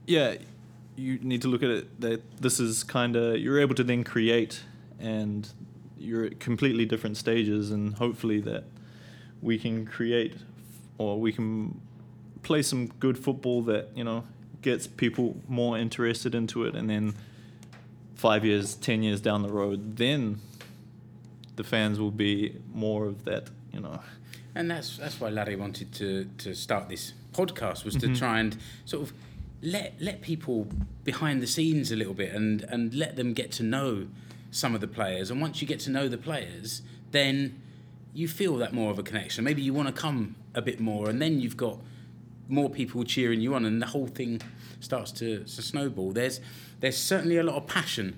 yeah. 0.06 0.36
You 0.98 1.20
need 1.22 1.42
to 1.42 1.50
look 1.50 1.62
at 1.62 1.70
it 1.70 2.00
that 2.02 2.42
this 2.42 2.60
is 2.60 2.84
kind 2.84 3.16
of 3.18 3.38
you're 3.38 3.60
able 3.60 3.76
to 3.76 3.84
then 3.84 4.04
create, 4.06 4.62
and 5.00 5.48
you're 5.98 6.26
at 6.26 6.40
completely 6.40 6.86
different 6.86 7.18
stages, 7.18 7.70
and 7.72 7.94
hopefully 7.96 8.40
that 8.42 8.64
we 9.42 9.58
can 9.60 9.86
create 9.86 10.36
or 10.98 11.20
we 11.20 11.34
can 11.34 11.82
play 12.44 12.62
some 12.62 12.88
good 13.00 13.18
football 13.18 13.62
that 13.64 13.90
you 13.96 14.04
know 14.06 14.24
gets 14.62 14.88
people 14.88 15.36
more 15.50 15.78
interested 15.78 16.34
into 16.34 16.64
it, 16.64 16.76
and 16.76 16.90
then 16.90 17.14
five 18.16 18.46
years, 18.46 18.76
ten 18.76 19.04
years 19.04 19.20
down 19.20 19.42
the 19.42 19.50
road, 19.52 19.98
then 19.98 20.40
the 21.58 21.64
fans 21.64 22.00
will 22.00 22.12
be 22.12 22.56
more 22.74 23.06
of 23.06 23.26
that, 23.26 23.50
you 23.74 23.82
know. 23.82 24.00
And 24.56 24.72
that's 24.72 24.96
that's 24.98 25.20
why 25.20 25.30
Larry 25.30 25.58
wanted 25.58 25.92
to 25.96 26.26
to 26.38 26.56
start 26.56 26.88
this 26.88 27.12
podcast 27.34 27.84
was 27.84 27.96
to 27.96 28.06
Mm-hmm. 28.08 28.16
try 28.16 28.40
and 28.40 28.56
sort 28.86 29.04
of 29.04 29.14
let 29.66 29.96
let 30.00 30.22
people 30.22 30.68
behind 31.04 31.42
the 31.42 31.48
scenes 31.48 31.92
a 31.92 31.96
little 31.96 32.14
bit 32.14 32.34
and 32.34 32.62
and 32.70 32.94
let 32.94 33.16
them 33.16 33.34
get 33.34 33.52
to 33.54 33.64
know 33.64 34.08
some 34.52 34.74
of 34.74 34.82
the 34.82 34.88
players. 34.88 35.30
And 35.30 35.42
once 35.42 35.62
you 35.62 35.68
get 35.68 35.80
to 35.82 35.90
know 35.90 36.08
the 36.08 36.18
players, 36.18 36.82
then 37.12 37.62
you 38.14 38.28
feel 38.28 38.56
that 38.58 38.74
more 38.74 38.92
of 38.92 38.98
a 38.98 39.04
connection. 39.04 39.44
Maybe 39.44 39.62
you 39.62 39.74
want 39.74 39.94
to 39.94 39.94
come 39.94 40.36
a 40.54 40.62
bit 40.62 40.80
more, 40.80 41.10
and 41.10 41.22
then 41.22 41.42
you've 41.42 41.58
got 41.58 41.80
more 42.48 42.70
people 42.70 43.04
cheering 43.04 43.42
you 43.42 43.54
on, 43.56 43.66
and 43.66 43.82
the 43.82 43.88
whole 43.88 44.08
thing 44.08 44.42
starts 44.80 45.12
to, 45.14 45.40
to 45.40 45.62
snowball. 45.62 46.12
There's 46.12 46.40
there's 46.80 46.98
certainly 46.98 47.38
a 47.38 47.44
lot 47.44 47.56
of 47.56 47.68
passion 47.68 48.18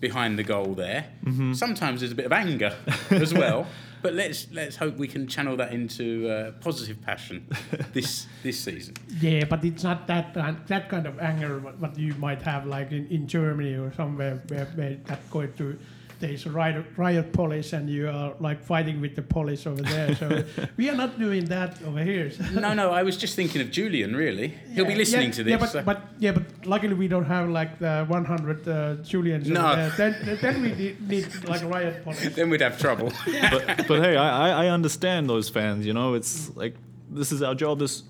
behind 0.00 0.38
the 0.38 0.44
goal 0.44 0.74
there. 0.74 1.06
Mm-hmm. 1.24 1.52
Sometimes 1.54 2.00
there's 2.00 2.12
a 2.12 2.14
bit 2.14 2.26
of 2.26 2.32
anger 2.32 2.74
as 3.10 3.34
well. 3.34 3.66
But 4.00 4.14
let's 4.14 4.46
let's 4.52 4.76
hope 4.76 4.96
we 4.96 5.08
can 5.08 5.26
channel 5.26 5.56
that 5.56 5.72
into 5.72 6.28
uh, 6.28 6.52
positive 6.60 7.02
passion 7.02 7.46
this 7.92 8.28
this 8.44 8.60
season. 8.60 8.94
Yeah, 9.20 9.44
but 9.44 9.64
it's 9.64 9.82
not 9.82 10.06
that 10.06 10.34
kind- 10.34 10.58
that 10.68 10.88
kind 10.88 11.06
of 11.06 11.18
anger 11.18 11.58
what, 11.58 11.78
what 11.78 11.98
you 11.98 12.14
might 12.14 12.42
have 12.42 12.64
like 12.64 12.92
in, 12.92 13.08
in 13.08 13.26
Germany 13.26 13.74
or 13.74 13.92
somewhere 13.94 14.40
where, 14.48 14.66
where 14.76 14.96
that 15.06 15.28
going 15.30 15.52
to 15.54 15.76
there's 16.20 16.46
a 16.46 16.50
riot, 16.50 16.84
riot 16.96 17.32
police 17.32 17.72
and 17.72 17.88
you 17.88 18.08
are 18.08 18.34
like 18.40 18.62
fighting 18.64 19.00
with 19.00 19.14
the 19.14 19.22
police 19.22 19.66
over 19.66 19.82
there. 19.82 20.14
So 20.16 20.44
we 20.76 20.88
are 20.90 20.96
not 20.96 21.18
doing 21.18 21.44
that 21.46 21.80
over 21.86 22.02
here. 22.02 22.30
So- 22.30 22.44
No, 22.60 22.74
no, 22.74 22.90
I 22.90 23.02
was 23.02 23.16
just 23.16 23.36
thinking 23.36 23.60
of 23.62 23.70
Julian. 23.70 24.16
Really, 24.16 24.48
he'll 24.74 24.84
be 24.84 24.94
listening 24.96 25.26
yeah, 25.28 25.32
to 25.38 25.42
this. 25.44 25.50
Yeah, 25.52 25.56
but, 25.58 25.70
so- 25.70 25.82
but 25.82 26.02
yeah, 26.18 26.32
but 26.32 26.44
luckily 26.66 26.94
we 26.94 27.08
don't 27.08 27.26
have 27.26 27.48
like 27.48 27.78
the 27.78 28.04
100 28.08 28.68
uh, 28.68 28.94
Julians. 29.02 29.50
over 29.50 29.60
No. 29.60 29.76
there. 29.76 29.90
Then 29.96 30.38
then 30.42 30.62
we 30.62 30.74
need, 30.74 31.08
need 31.08 31.44
like 31.48 31.62
a 31.62 31.66
riot 31.68 32.02
police. 32.04 32.34
then 32.36 32.50
we'd 32.50 32.60
have 32.62 32.78
trouble. 32.78 33.12
but 33.50 33.86
but 33.88 34.02
hey, 34.02 34.16
I, 34.16 34.48
I- 34.48 34.64
I 34.64 34.68
understand 34.68 35.28
those 35.28 35.48
fans. 35.48 35.86
You 35.86 35.92
know, 35.94 36.14
it's 36.14 36.54
like 36.56 36.74
this 37.10 37.30
is 37.32 37.42
our 37.42 37.54
job. 37.54 37.78
This 37.78 38.02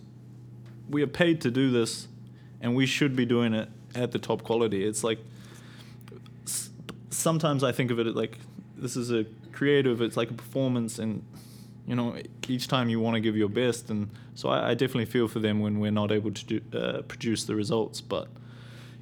we 0.88 1.02
are 1.02 1.06
paid 1.06 1.40
to 1.42 1.50
do 1.50 1.70
this, 1.70 2.08
and 2.62 2.74
we 2.74 2.86
should 2.86 3.14
be 3.14 3.26
doing 3.26 3.52
it 3.54 3.68
at 3.94 4.12
the 4.12 4.18
top 4.18 4.42
quality. 4.44 4.84
It's 4.84 5.04
like 5.04 5.18
s- 5.18 5.24
sometimes 7.10 7.64
I 7.64 7.72
think 7.72 7.90
of 7.90 7.98
it 7.98 8.06
like 8.14 8.38
this 8.76 8.96
is 8.96 9.10
a 9.10 9.24
creative. 9.52 10.00
It's 10.00 10.16
like 10.16 10.30
a 10.30 10.34
performance, 10.34 10.98
and 10.98 11.24
you 11.86 11.94
know, 11.94 12.16
each 12.46 12.68
time 12.68 12.88
you 12.88 13.00
want 13.00 13.14
to 13.14 13.20
give 13.20 13.36
your 13.36 13.48
best, 13.48 13.90
and 13.90 14.10
so 14.34 14.48
I, 14.48 14.70
I 14.70 14.74
definitely 14.74 15.06
feel 15.06 15.28
for 15.28 15.38
them 15.38 15.60
when 15.60 15.80
we're 15.80 15.90
not 15.90 16.12
able 16.12 16.32
to 16.32 16.44
do, 16.44 16.60
uh, 16.78 17.02
produce 17.02 17.44
the 17.44 17.54
results. 17.54 18.00
But 18.00 18.28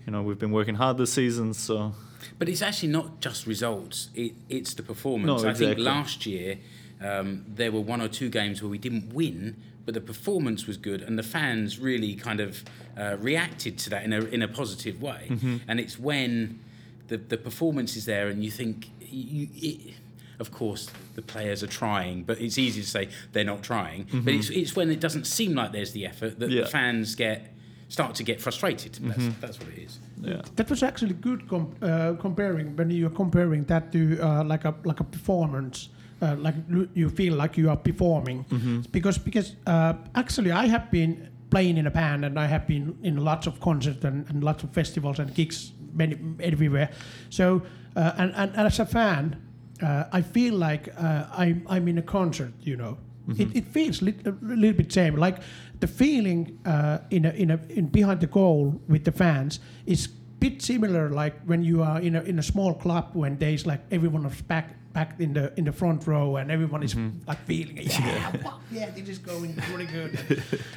you 0.07 0.13
know, 0.13 0.23
we've 0.23 0.39
been 0.39 0.53
working 0.53 0.77
hard 0.77 0.99
this 0.99 1.13
season, 1.13 1.55
so 1.55 1.95
But 2.39 2.49
it's 2.49 2.63
actually 2.63 2.91
not 2.91 3.21
just 3.21 3.47
results; 3.47 4.11
it, 4.15 4.35
it's 4.49 4.75
the 4.75 4.83
performance. 4.83 5.43
No, 5.43 5.49
I 5.49 5.55
think 5.55 5.79
last 5.79 6.27
year 6.27 6.59
um, 7.01 7.45
there 7.49 7.73
were 7.73 7.81
one 7.81 8.01
or 8.01 8.09
two 8.09 8.29
games 8.31 8.63
where 8.63 8.71
we 8.71 8.79
didn't 8.79 9.13
win, 9.13 9.57
but 9.85 9.95
the 9.95 10.01
performance 10.01 10.67
was 10.67 10.77
good, 10.77 11.03
and 11.03 11.19
the 11.19 11.23
fans 11.23 11.79
really 11.79 12.15
kind 12.15 12.41
of 12.41 12.65
uh, 12.97 13.17
reacted 13.21 13.79
to 13.79 13.91
that 13.91 14.05
in 14.05 14.13
a 14.13 14.21
in 14.21 14.43
a 14.43 14.49
positive 14.49 15.03
way. 15.03 15.27
Mm-hmm. 15.29 15.57
And 15.69 15.81
it's 15.81 15.99
when 15.99 16.61
the 17.09 17.17
the 17.19 17.37
performance 17.37 17.97
is 17.97 18.05
there, 18.05 18.29
and 18.29 18.45
you 18.45 18.51
think 18.51 18.91
you. 19.01 19.49
It, 19.55 19.95
of 20.39 20.51
course, 20.51 20.91
the 21.15 21.23
players 21.23 21.63
are 21.63 21.67
trying, 21.69 22.23
but 22.25 22.39
it's 22.39 22.59
easy 22.59 22.83
to 22.83 22.87
say 22.87 23.09
they're 23.33 23.43
not 23.55 23.63
trying. 23.63 24.07
But 24.25 24.35
it's, 24.35 24.51
it's 24.51 24.77
when 24.77 24.91
it 24.91 25.01
doesn't 25.01 25.27
seem 25.27 25.55
like 25.55 25.73
there's 25.73 25.93
the 25.93 26.05
effort 26.05 26.39
that 26.41 26.49
Mm-hmm. 26.51 26.59
Yeah. 26.59 26.65
the 26.65 26.69
fans 26.71 27.15
get 27.15 27.55
start 27.89 28.15
to 28.17 28.23
get 28.23 28.41
frustrated. 28.43 28.93
That's, 29.01 29.19
Mm-hmm. 29.19 29.41
that's 29.41 29.59
what 29.59 29.69
it 29.71 29.79
is. 29.87 29.99
yeah. 30.21 30.43
That 30.57 30.69
was 30.69 30.83
actually 30.83 31.15
good 31.15 31.49
com- 31.49 31.75
uh, 31.81 32.15
comparing 32.21 32.77
when 32.77 32.91
you're 32.91 33.09
comparing 33.17 33.65
that 33.65 33.91
to 33.93 33.99
uh, 34.21 34.45
like 34.45 34.67
a 34.67 34.75
like 34.85 35.01
a 35.01 35.05
performance. 35.05 35.89
Uh, 36.21 36.35
like 36.39 36.55
lu- 36.69 36.89
you 36.95 37.09
feel 37.11 37.35
like 37.35 37.57
you 37.61 37.71
are 37.71 37.77
performing 37.77 38.45
because 38.93 39.17
because 39.19 39.55
uh, 39.67 39.95
actually 40.15 40.51
I 40.51 40.67
have 40.69 40.91
been 40.91 41.29
playing 41.51 41.77
in 41.79 41.87
a 41.87 41.91
band 41.91 42.25
and 42.25 42.39
I 42.39 42.47
have 42.47 42.67
been 42.67 42.97
in 43.03 43.17
lots 43.25 43.47
of 43.47 43.61
concerts 43.61 44.05
and, 44.05 44.27
and 44.31 44.43
lots 44.43 44.65
of 44.65 44.71
festivals 44.73 45.19
and 45.19 45.33
gigs 45.35 45.73
many 45.97 46.17
everywhere. 46.41 46.91
So 47.31 47.63
uh, 47.97 48.13
and, 48.19 48.35
and 48.35 48.55
as 48.57 48.79
a 48.79 48.87
fan, 48.87 49.37
uh, 49.83 50.05
I 50.13 50.23
feel 50.23 50.55
like 50.55 50.89
uh, 50.99 51.27
I'm 51.33 51.67
I'm 51.69 51.89
in 51.89 51.99
a 51.99 52.03
concert. 52.03 52.53
You 52.61 52.77
know, 52.77 52.99
it, 53.39 53.57
it 53.57 53.65
feels 53.67 54.03
lit- 54.03 54.27
a 54.27 54.35
little 54.43 54.77
bit 54.77 54.93
same. 54.93 55.17
Like 55.17 55.39
the 55.81 55.87
feeling 55.87 56.59
uh, 56.67 56.99
in 57.11 57.25
a 57.25 57.31
in 57.31 57.51
a 57.51 57.61
in 57.69 57.87
behind 57.87 58.21
the 58.21 58.27
goal 58.27 58.81
with 58.89 59.05
the 59.05 59.13
fans 59.13 59.61
is 59.87 60.09
bit 60.41 60.63
similar. 60.63 61.11
Like 61.11 61.41
when 61.47 61.63
you 61.63 61.83
are 61.83 62.01
in 62.01 62.17
a 62.17 62.23
in 62.23 62.39
a 62.39 62.43
small 62.43 62.75
club 62.75 63.11
when 63.15 63.39
there's 63.39 63.67
like 63.67 63.81
everyone 63.91 64.27
is 64.27 64.43
back 64.43 64.77
back 64.97 65.11
in 65.21 65.31
the 65.39 65.45
in 65.59 65.65
the 65.65 65.73
front 65.81 66.01
row 66.07 66.37
and 66.41 66.51
everyone 66.57 66.83
is 66.89 66.95
like 67.29 67.41
feeling 67.51 67.77
yeah 67.83 68.33
wow, 68.45 68.59
yeah 68.73 68.89
this 68.97 69.09
is 69.15 69.19
going 69.33 69.53
really 69.71 69.89
good. 69.97 70.13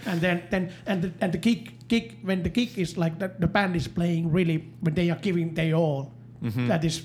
And 0.06 0.20
then 0.26 0.38
then 0.52 0.64
and 0.86 0.98
the, 1.04 1.10
and 1.22 1.30
the 1.36 1.42
kick 1.48 1.88
kick 1.88 2.06
when 2.28 2.44
the 2.44 2.50
kick 2.50 2.78
is 2.78 2.98
like 2.98 3.16
the, 3.20 3.28
the 3.40 3.48
band 3.48 3.76
is 3.76 3.88
playing 3.88 4.24
really 4.38 4.58
when 4.84 4.94
they 5.00 5.08
are 5.14 5.20
giving 5.22 5.54
their 5.56 5.74
all 5.76 6.12
that 6.68 6.84
is 6.84 7.04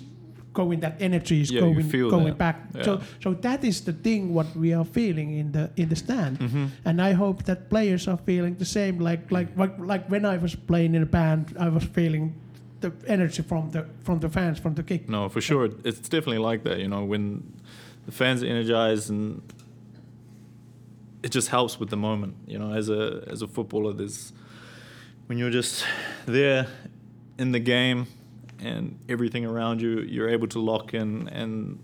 going 0.52 0.80
that 0.80 0.94
energy 1.00 1.40
is 1.40 1.50
Yeah, 1.50 1.60
going 1.62 1.88
going 2.10 2.24
that. 2.36 2.38
back. 2.38 2.56
So 2.84 2.92
Yeah. 2.92 3.22
so 3.24 3.28
that 3.46 3.60
is 3.64 3.80
the 3.84 3.92
thing 4.06 4.34
what 4.34 4.46
we 4.56 4.74
are 4.78 4.84
feeling 4.98 5.28
in 5.38 5.52
the 5.52 5.64
in 5.76 5.88
the 5.88 5.96
stand. 5.96 6.38
Mm-hmm. 6.38 6.66
and 6.88 6.96
i 7.10 7.12
hope 7.22 7.42
that 7.44 7.58
players 7.70 8.08
are 8.08 8.18
feeling 8.26 8.54
the 8.58 8.64
same 8.78 8.94
like 9.10 9.22
like 9.36 9.48
like, 9.62 9.74
like 9.92 10.04
when 10.12 10.24
i 10.24 10.36
was 10.44 10.54
playing 10.70 10.94
in 10.96 11.02
a 11.02 11.10
band 11.18 11.44
i 11.66 11.68
was 11.76 11.84
feeling 11.98 12.34
the 12.84 12.92
energy 13.06 13.42
from 13.42 13.70
the 13.70 13.86
from 14.02 14.20
the 14.20 14.28
fans 14.28 14.58
from 14.58 14.74
the 14.74 14.82
kick 14.82 15.08
No, 15.08 15.28
for 15.28 15.40
sure. 15.40 15.70
It's 15.84 16.08
definitely 16.08 16.38
like 16.38 16.64
that. 16.64 16.78
You 16.78 16.88
know, 16.88 17.04
when 17.04 17.52
the 18.06 18.12
fans 18.12 18.42
are 18.42 18.46
energized 18.46 19.10
and 19.10 19.42
it 21.22 21.30
just 21.30 21.48
helps 21.48 21.80
with 21.80 21.90
the 21.90 21.96
moment. 21.96 22.34
You 22.46 22.58
know, 22.58 22.72
as 22.72 22.88
a 22.88 23.24
as 23.26 23.42
a 23.42 23.48
footballer, 23.48 23.92
there's 23.92 24.32
when 25.26 25.38
you're 25.38 25.50
just 25.50 25.84
there 26.26 26.66
in 27.38 27.52
the 27.52 27.60
game 27.60 28.06
and 28.60 28.98
everything 29.08 29.44
around 29.46 29.80
you, 29.80 30.00
you're 30.00 30.28
able 30.28 30.48
to 30.48 30.58
lock 30.60 30.94
in 30.94 31.28
and 31.28 31.78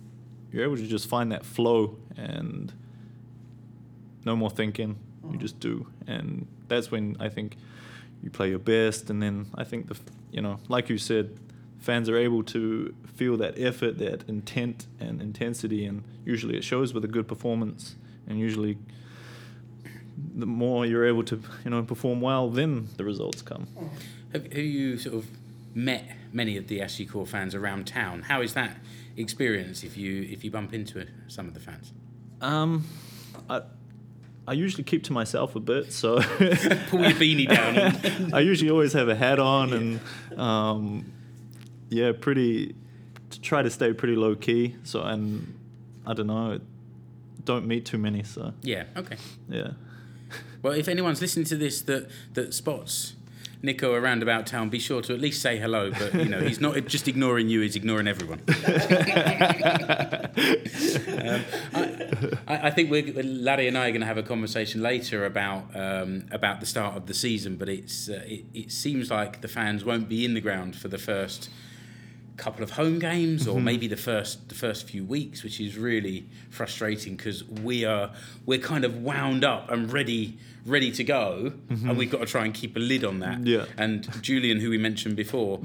you're 0.53 0.64
able 0.64 0.76
to 0.76 0.86
just 0.86 1.09
find 1.09 1.32
that 1.32 1.44
flow 1.44 1.96
and 2.16 2.72
no 4.24 4.36
more 4.36 4.51
thinking. 4.51 4.98
You 5.24 5.36
mm. 5.36 5.40
just 5.40 5.61
do, 5.61 5.86
and 6.07 6.46
that's 6.68 6.90
when 6.90 7.16
I 7.20 7.28
think 7.28 7.57
you 8.22 8.30
play 8.30 8.51
your 8.51 8.59
best. 8.59 9.11
And 9.11 9.22
then 9.22 9.46
I 9.55 9.64
think 9.64 9.88
the, 9.88 9.94
f- 9.94 10.19
you 10.33 10.41
know, 10.41 10.59
like 10.68 10.89
you 10.89 10.99
said, 10.99 11.39
fans 11.78 12.09
are 12.09 12.16
able 12.16 12.43
to 12.45 12.95
feel 13.14 13.37
that 13.39 13.59
effort, 13.59 13.99
that 13.99 14.28
intent 14.28 14.87
and 14.99 15.20
intensity, 15.20 15.85
and 15.85 16.05
usually 16.24 16.57
it 16.57 16.64
shows 16.64 16.95
with 16.95 17.05
a 17.05 17.09
good 17.09 17.26
performance. 17.26 17.97
And 18.26 18.39
usually, 18.39 18.78
the 20.35 20.47
more 20.47 20.87
you're 20.87 21.07
able 21.07 21.24
to, 21.24 21.43
you 21.64 21.70
know, 21.70 21.83
perform 21.83 22.20
well, 22.20 22.49
then 22.49 22.89
the 22.97 23.05
results 23.05 23.43
come. 23.43 23.66
Have, 24.33 24.45
have 24.45 24.59
you 24.59 24.99
sort 24.99 25.16
of 25.16 25.26
met 25.74 26.05
many 26.33 26.57
of 26.57 26.68
the 26.68 26.81
SJK 26.81 27.26
fans 27.26 27.55
around 27.55 27.87
town? 27.87 28.22
How 28.22 28.41
is 28.43 28.55
that 28.55 28.76
experience 29.16 29.83
if 29.83 29.97
you 29.97 30.22
if 30.22 30.45
you 30.45 30.51
bump 30.51 30.72
into 30.72 31.07
some 31.28 31.49
of 31.49 31.55
the 31.55 31.61
fans? 31.61 31.93
Um, 32.41 32.85
I. 33.49 33.62
I 34.47 34.53
usually 34.55 34.82
keep 34.84 35.05
to 35.05 35.12
myself 35.12 35.55
a 35.55 35.61
bit, 35.61 35.93
so 35.93 36.20
Pull 36.88 37.01
your 37.03 37.12
beanie 37.12 37.49
down. 37.49 38.32
I 38.34 38.41
usually 38.41 38.70
always 38.70 38.93
have 38.95 39.09
a 39.09 39.14
hat 39.14 39.38
on 39.38 39.72
and 39.72 40.38
um, 40.38 41.12
yeah, 41.88 42.12
pretty 42.18 42.74
to 43.30 43.41
try 43.41 43.62
to 43.62 43.70
stay 43.70 43.93
pretty 43.93 44.16
low 44.16 44.34
key. 44.34 44.76
So 44.82 45.03
and 45.03 45.55
I 46.07 46.14
don't 46.14 46.26
know, 46.26 46.59
don't 47.45 47.66
meet 47.66 47.84
too 47.84 47.99
many. 47.99 48.22
So 48.22 48.53
yeah, 48.62 48.84
okay. 48.97 49.16
yeah, 49.49 49.72
Well, 50.62 50.72
if 50.72 50.88
anyone's 50.88 51.20
listening 51.20 51.47
to 51.47 51.57
this 51.57 51.82
that 51.82 52.09
that 52.34 52.53
spots 52.55 53.14
Nico 53.62 53.93
around 53.93 54.22
about 54.22 54.47
town, 54.47 54.68
be 54.70 54.78
sure 54.78 55.03
to 55.03 55.12
at 55.12 55.20
least 55.20 55.43
say 55.43 55.59
hello. 55.59 55.91
But 55.91 56.14
you 56.14 56.24
know, 56.28 56.41
he's 56.41 56.61
not 56.61 56.86
just 56.86 57.09
ignoring 57.09 57.49
you; 57.49 57.61
he's 57.61 57.76
ignoring 57.76 58.09
everyone. 58.09 58.41
Um, 61.72 61.80
I, 62.46 62.68
I 62.68 62.70
think 62.70 62.90
we're, 62.90 63.22
Larry 63.22 63.68
and 63.68 63.76
I 63.76 63.88
are 63.88 63.90
going 63.90 64.00
to 64.00 64.06
have 64.06 64.18
a 64.18 64.22
conversation 64.22 64.82
later 64.82 65.24
about 65.24 65.64
um, 65.74 66.26
about 66.30 66.60
the 66.60 66.66
start 66.66 66.96
of 66.96 67.06
the 67.06 67.14
season. 67.14 67.56
But 67.56 67.68
it's 67.68 68.08
uh, 68.08 68.22
it, 68.26 68.44
it 68.54 68.72
seems 68.72 69.10
like 69.10 69.40
the 69.40 69.48
fans 69.48 69.84
won't 69.84 70.08
be 70.08 70.24
in 70.24 70.34
the 70.34 70.40
ground 70.40 70.76
for 70.76 70.88
the 70.88 70.98
first 70.98 71.50
couple 72.45 72.62
of 72.64 72.70
home 72.70 72.99
games 72.99 73.47
or 73.47 73.61
maybe 73.61 73.86
the 73.86 73.97
first 74.09 74.49
the 74.49 74.55
first 74.55 74.80
few 74.88 75.05
weeks 75.05 75.43
which 75.45 75.61
is 75.61 75.76
really 75.76 76.18
frustrating 76.49 77.14
because 77.16 77.45
we 77.68 77.84
are 77.84 78.11
we're 78.47 78.59
kind 78.72 78.84
of 78.88 78.93
wound 79.03 79.45
up 79.45 79.70
and 79.70 79.93
ready 79.93 80.38
ready 80.64 80.91
to 80.91 81.05
go 81.05 81.53
and 81.68 81.97
we've 81.99 82.11
got 82.11 82.20
to 82.20 82.26
try 82.26 82.45
and 82.47 82.53
keep 82.55 82.76
a 82.76 82.78
lid 82.78 83.03
on 83.05 83.20
that. 83.20 83.38
Yeah. 83.47 83.64
and 83.78 83.99
Julian 84.22 84.59
who 84.61 84.70
we 84.70 84.78
mentioned 84.78 85.16
before 85.16 85.61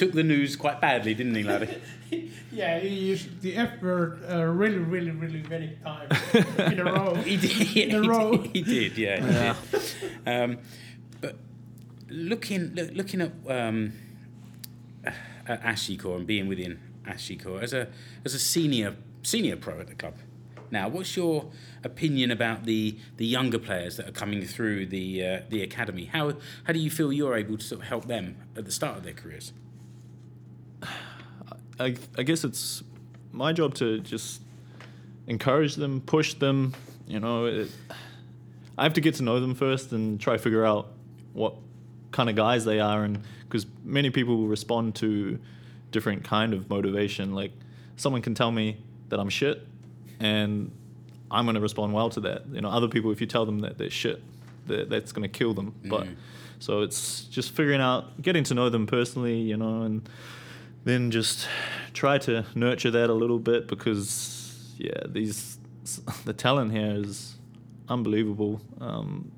took 0.00 0.12
the 0.12 0.22
news 0.24 0.56
quite 0.56 0.80
badly 0.80 1.14
didn't 1.14 1.34
he 1.36 1.42
Larry? 1.44 1.68
Yeah 2.52 2.78
he 2.80 2.88
used 3.12 3.40
the 3.42 3.52
f 3.56 3.72
word 3.82 4.12
uh, 4.30 4.42
really 4.62 4.78
really 4.78 5.12
really 5.22 5.42
many 5.48 5.70
times 5.84 6.12
in 6.72 6.80
a 6.80 6.84
row. 6.84 7.14
He 7.14 7.36
did. 7.36 7.76
In 7.76 7.94
a 7.96 8.02
he 8.02 8.08
row. 8.08 8.36
did, 8.36 8.50
he 8.56 8.62
did 8.62 8.92
yeah, 8.98 9.16
he 9.20 9.78
did. 9.78 10.32
Um, 10.32 10.58
but 11.20 11.36
looking 12.08 12.74
look, 12.74 12.90
looking 13.00 13.20
at 13.20 13.32
um, 13.48 13.92
at 15.46 15.62
SJK 15.62 16.16
and 16.16 16.26
being 16.26 16.48
within 16.48 16.78
SJK 17.06 17.62
as 17.62 17.72
a 17.72 17.88
as 18.24 18.34
a 18.34 18.38
senior 18.38 18.96
senior 19.22 19.56
pro 19.56 19.80
at 19.80 19.88
the 19.88 19.94
club, 19.94 20.14
now. 20.70 20.88
What's 20.88 21.16
your 21.16 21.46
opinion 21.84 22.30
about 22.30 22.64
the 22.64 22.98
the 23.16 23.26
younger 23.26 23.58
players 23.58 23.96
that 23.96 24.08
are 24.08 24.12
coming 24.12 24.44
through 24.44 24.86
the 24.86 25.24
uh, 25.24 25.40
the 25.48 25.62
academy? 25.62 26.06
How 26.06 26.34
how 26.64 26.72
do 26.72 26.78
you 26.78 26.90
feel 26.90 27.12
you're 27.12 27.36
able 27.36 27.56
to 27.58 27.64
sort 27.64 27.82
of 27.82 27.88
help 27.88 28.06
them 28.06 28.36
at 28.56 28.64
the 28.64 28.72
start 28.72 28.98
of 28.98 29.04
their 29.04 29.12
careers? 29.12 29.52
I, 31.78 31.96
I 32.16 32.22
guess 32.22 32.42
it's 32.44 32.82
my 33.32 33.52
job 33.52 33.74
to 33.74 34.00
just 34.00 34.40
encourage 35.26 35.74
them, 35.74 36.00
push 36.00 36.34
them. 36.34 36.74
You 37.06 37.20
know, 37.20 37.44
it, 37.46 37.70
I 38.78 38.84
have 38.84 38.94
to 38.94 39.00
get 39.00 39.16
to 39.16 39.22
know 39.22 39.40
them 39.40 39.54
first 39.54 39.92
and 39.92 40.20
try 40.20 40.36
to 40.36 40.42
figure 40.42 40.64
out 40.64 40.88
what 41.32 41.54
kind 42.12 42.30
of 42.30 42.36
guys 42.36 42.64
they 42.64 42.80
are, 42.80 43.04
and 43.04 43.22
because 43.48 43.66
many 43.84 44.10
people 44.10 44.36
will 44.36 44.48
respond 44.48 44.94
to 44.96 45.38
different 45.90 46.24
kind 46.24 46.52
of 46.52 46.68
motivation. 46.68 47.34
Like 47.34 47.52
someone 47.96 48.22
can 48.22 48.34
tell 48.34 48.50
me 48.50 48.76
that 49.08 49.18
I'm 49.20 49.28
shit, 49.28 49.66
and 50.20 50.70
I'm 51.30 51.44
going 51.44 51.54
to 51.54 51.60
respond 51.60 51.92
well 51.92 52.10
to 52.10 52.20
that. 52.20 52.46
You 52.52 52.60
know, 52.60 52.68
other 52.68 52.88
people, 52.88 53.10
if 53.12 53.20
you 53.20 53.26
tell 53.26 53.46
them 53.46 53.60
that 53.60 53.78
they're 53.78 53.90
shit, 53.90 54.22
that 54.66 54.90
that's 54.90 55.12
going 55.12 55.28
to 55.30 55.38
kill 55.38 55.54
them. 55.54 55.74
But 55.84 56.06
so 56.58 56.82
it's 56.82 57.24
just 57.24 57.50
figuring 57.52 57.80
out, 57.80 58.20
getting 58.20 58.44
to 58.44 58.54
know 58.54 58.68
them 58.70 58.86
personally, 58.86 59.38
you 59.38 59.56
know, 59.56 59.82
and 59.82 60.08
then 60.84 61.10
just 61.10 61.48
try 61.92 62.18
to 62.18 62.44
nurture 62.54 62.90
that 62.90 63.10
a 63.10 63.14
little 63.14 63.38
bit 63.38 63.68
because 63.68 64.74
yeah, 64.78 65.00
these 65.06 65.58
the 66.24 66.32
talent 66.32 66.72
here 66.72 66.94
is 66.96 67.36
unbelievable. 67.88 68.60
Um, 68.80 69.30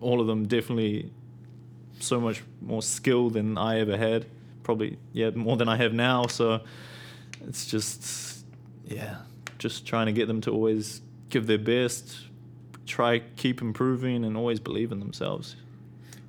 all 0.00 0.20
of 0.20 0.26
them 0.26 0.46
definitely 0.46 1.12
so 2.04 2.20
much 2.20 2.42
more 2.60 2.82
skill 2.82 3.30
than 3.30 3.58
I 3.58 3.80
ever 3.80 3.96
had. 3.96 4.26
Probably 4.62 4.98
yeah, 5.12 5.30
more 5.30 5.56
than 5.56 5.68
I 5.68 5.76
have 5.76 5.92
now. 5.92 6.26
So 6.26 6.60
it's 7.46 7.66
just 7.66 8.44
yeah, 8.86 9.16
just 9.58 9.86
trying 9.86 10.06
to 10.06 10.12
get 10.12 10.26
them 10.28 10.40
to 10.42 10.50
always 10.50 11.00
give 11.30 11.46
their 11.46 11.58
best, 11.58 12.16
try 12.86 13.20
keep 13.36 13.60
improving, 13.60 14.24
and 14.24 14.36
always 14.36 14.60
believe 14.60 14.92
in 14.92 15.00
themselves. 15.00 15.56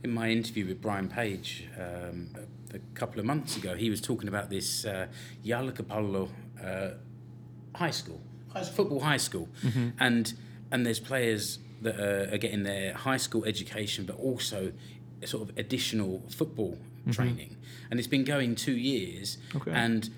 In 0.04 0.12
my 0.12 0.30
interview 0.30 0.68
with 0.68 0.82
Brian 0.82 1.10
Page 1.10 1.68
um, 1.80 2.30
a, 2.72 2.76
a 2.76 2.80
couple 2.94 3.20
of 3.20 3.26
months 3.26 3.58
ago, 3.58 3.76
he 3.76 3.90
was 3.90 4.02
talking 4.02 4.28
about 4.28 4.50
this 4.50 4.86
uh, 4.86 5.08
Jalkapallo 5.44 6.30
uh, 6.64 6.90
high 7.76 7.92
school, 7.92 8.22
High 8.54 8.62
school. 8.64 8.76
football 8.76 9.00
high 9.00 9.18
school, 9.18 9.50
and 10.00 10.34
and 10.72 10.86
there's 10.86 11.00
players 11.00 11.60
that 11.82 12.00
are, 12.00 12.34
are 12.34 12.38
getting 12.38 12.64
their 12.64 12.94
high 12.94 13.18
school 13.18 13.46
education, 13.46 14.06
but 14.06 14.18
also 14.18 14.72
sort 15.28 15.50
of 15.50 15.58
additional 15.58 16.24
football 16.30 16.78
mm-hmm. 17.02 17.12
training, 17.12 17.56
and 17.90 18.00
it's 18.00 18.08
been 18.08 18.24
going 18.24 18.56
two 18.56 18.78
years, 18.78 19.38
Okay. 19.56 19.72
and. 19.72 20.10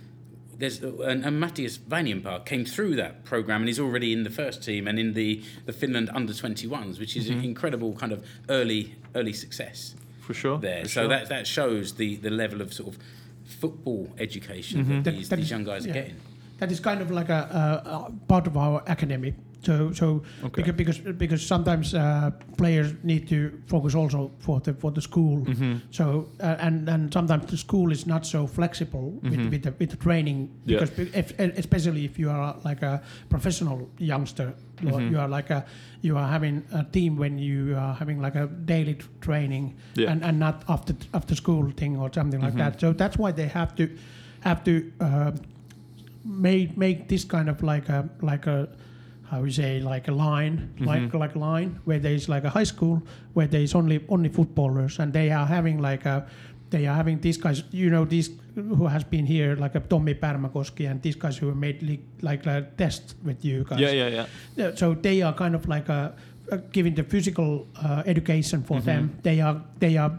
There's 0.60 0.82
and, 0.82 1.24
and 1.24 1.40
Matthias 1.40 1.78
Vanjenpark 1.78 2.46
came 2.46 2.66
through 2.66 2.96
that 2.96 3.24
program 3.26 3.62
and 3.62 3.68
he's 3.70 3.80
already 3.80 4.12
in 4.12 4.24
the 4.24 4.32
first 4.32 4.64
team 4.64 4.88
and 4.88 4.98
in 4.98 5.14
the, 5.14 5.44
the 5.68 5.72
Finland 5.72 6.10
under 6.16 6.34
21s, 6.34 6.98
which 7.00 7.16
is 7.16 7.30
an 7.30 7.44
incredible 7.44 7.94
kind 7.94 8.12
of 8.12 8.26
early 8.50 8.96
early 9.14 9.34
success 9.34 9.94
For 10.22 10.34
sure. 10.34 10.58
there. 10.58 10.82
for 10.82 10.90
so 10.90 11.02
sure. 11.02 11.10
that 11.10 11.30
that 11.30 11.46
shows 11.46 11.94
the 11.94 12.16
the 12.16 12.32
level 12.32 12.60
of 12.62 12.74
sort 12.74 12.90
of 12.96 12.98
football 13.46 14.12
education 14.18 14.80
mm-hmm. 14.82 14.94
that 14.96 15.04
That- 15.04 15.12
these, 15.12 15.30
that 15.30 15.36
these 15.36 15.46
is- 15.46 15.52
young 15.52 15.64
guys 15.64 15.86
are 15.86 15.94
getting. 15.94 16.16
that 16.58 16.72
is 16.72 16.80
kind 16.80 17.02
of 17.02 17.12
like 17.12 17.30
a, 17.30 17.42
a, 17.86 17.90
a 18.08 18.12
part 18.28 18.48
of 18.48 18.58
our 18.58 18.82
academy. 18.88 19.36
So 19.64 19.92
so 19.92 20.22
Okay. 20.44 20.62
because 20.62 20.76
because 21.02 21.14
because 21.18 21.46
sometimes 21.48 21.94
uh, 21.94 22.32
players 22.58 22.94
need 23.04 23.28
to 23.30 23.52
focus 23.66 23.96
also 23.96 24.32
for 24.40 24.60
the 24.62 24.74
for 24.74 24.92
the 24.92 25.02
school. 25.02 25.40
Mm-hmm. 25.46 25.74
So 25.90 26.30
uh, 26.40 26.56
and 26.60 26.88
and 26.90 27.12
sometimes 27.14 27.46
the 27.48 27.58
school 27.58 27.92
is 27.92 28.06
not 28.06 28.26
so 28.26 28.48
flexible 28.48 29.12
with 29.24 29.50
with 29.50 29.64
the, 29.64 29.74
with 29.80 29.90
the 29.90 29.98
training 29.98 30.48
Mm-hmm. 30.48 30.70
Yeah. 30.72 30.80
because 30.86 31.16
if, 31.16 31.40
especially 31.58 32.06
if 32.06 32.20
you 32.20 32.30
are 32.30 32.56
like 32.66 32.82
a 32.86 33.02
professional 33.30 33.90
youngster, 33.98 34.54
Mm-hmm. 34.82 35.10
you 35.12 35.20
are 35.20 35.28
like 35.28 35.50
a 35.54 35.66
you 36.02 36.18
are 36.18 36.28
having 36.28 36.64
a 36.72 36.84
team 36.84 37.18
when 37.18 37.40
you 37.40 37.76
are 37.76 37.96
having 37.96 38.22
like 38.22 38.36
a 38.36 38.46
daily 38.66 38.94
t- 38.94 39.06
training 39.22 39.74
Yeah. 39.96 40.12
and 40.12 40.24
and 40.24 40.38
not 40.40 40.64
after 40.68 40.94
after 41.14 41.36
school 41.36 41.72
thing 41.76 41.98
or 41.98 42.10
something 42.14 42.42
like 42.44 42.54
Mm-hmm. 42.54 42.72
that. 42.72 42.80
So 42.80 42.94
that's 42.94 43.18
why 43.18 43.32
they 43.34 43.48
have 43.48 43.74
to 43.76 43.84
have 44.42 44.64
to. 44.64 44.72
Uh, 45.02 45.32
make 46.24 46.76
make 46.78 47.08
this 47.08 47.24
kind 47.26 47.50
of 47.50 47.64
like 47.64 47.90
a 47.90 48.08
like 48.22 48.48
a 48.48 48.68
how 49.30 49.44
you 49.44 49.52
say 49.52 49.80
like 49.80 50.08
a 50.08 50.12
line 50.12 50.74
like 50.80 51.14
like 51.14 51.36
a 51.36 51.40
line 51.40 51.80
where 51.86 52.00
there 52.00 52.14
is 52.14 52.30
like 52.30 52.44
a 52.44 52.50
high 52.50 52.64
school 52.66 53.02
where 53.34 53.48
there 53.48 53.62
is 53.62 53.76
only 53.76 54.00
only 54.10 54.30
footballers 54.30 55.00
and 55.00 55.14
they 55.14 55.30
are 55.32 55.46
having 55.46 55.82
like 55.82 56.06
a 56.06 56.26
they 56.70 56.86
are 56.88 56.96
having 56.96 57.20
these 57.22 57.38
guys 57.38 57.64
you 57.72 57.90
know 57.90 58.06
these 58.06 58.30
who 58.56 58.88
has 58.88 59.04
been 59.04 59.26
here 59.26 59.56
like 59.56 59.76
a 59.76 59.80
Tommy 59.80 60.14
Pärmäkoski 60.14 60.90
and 60.90 61.02
these 61.02 61.16
guys 61.16 61.38
who 61.38 61.54
made 61.54 61.82
li- 61.82 62.00
like 62.22 62.46
a 62.46 62.68
test 62.78 63.16
with 63.24 63.46
you 63.46 63.64
guys 63.64 63.80
yeah, 63.80 63.92
yeah, 63.92 64.26
yeah. 64.56 64.76
so 64.76 64.94
they 64.94 65.22
are 65.22 65.34
kind 65.34 65.56
of 65.56 65.68
like 65.68 65.90
a, 65.90 66.14
a 66.52 66.58
giving 66.58 66.96
the 66.96 67.04
physical 67.04 67.68
uh, 67.84 68.04
education 68.06 68.64
for 68.64 68.82
them. 68.82 69.10
They 69.24 69.42
are 69.42 69.62
they 69.80 69.98
are 69.98 70.18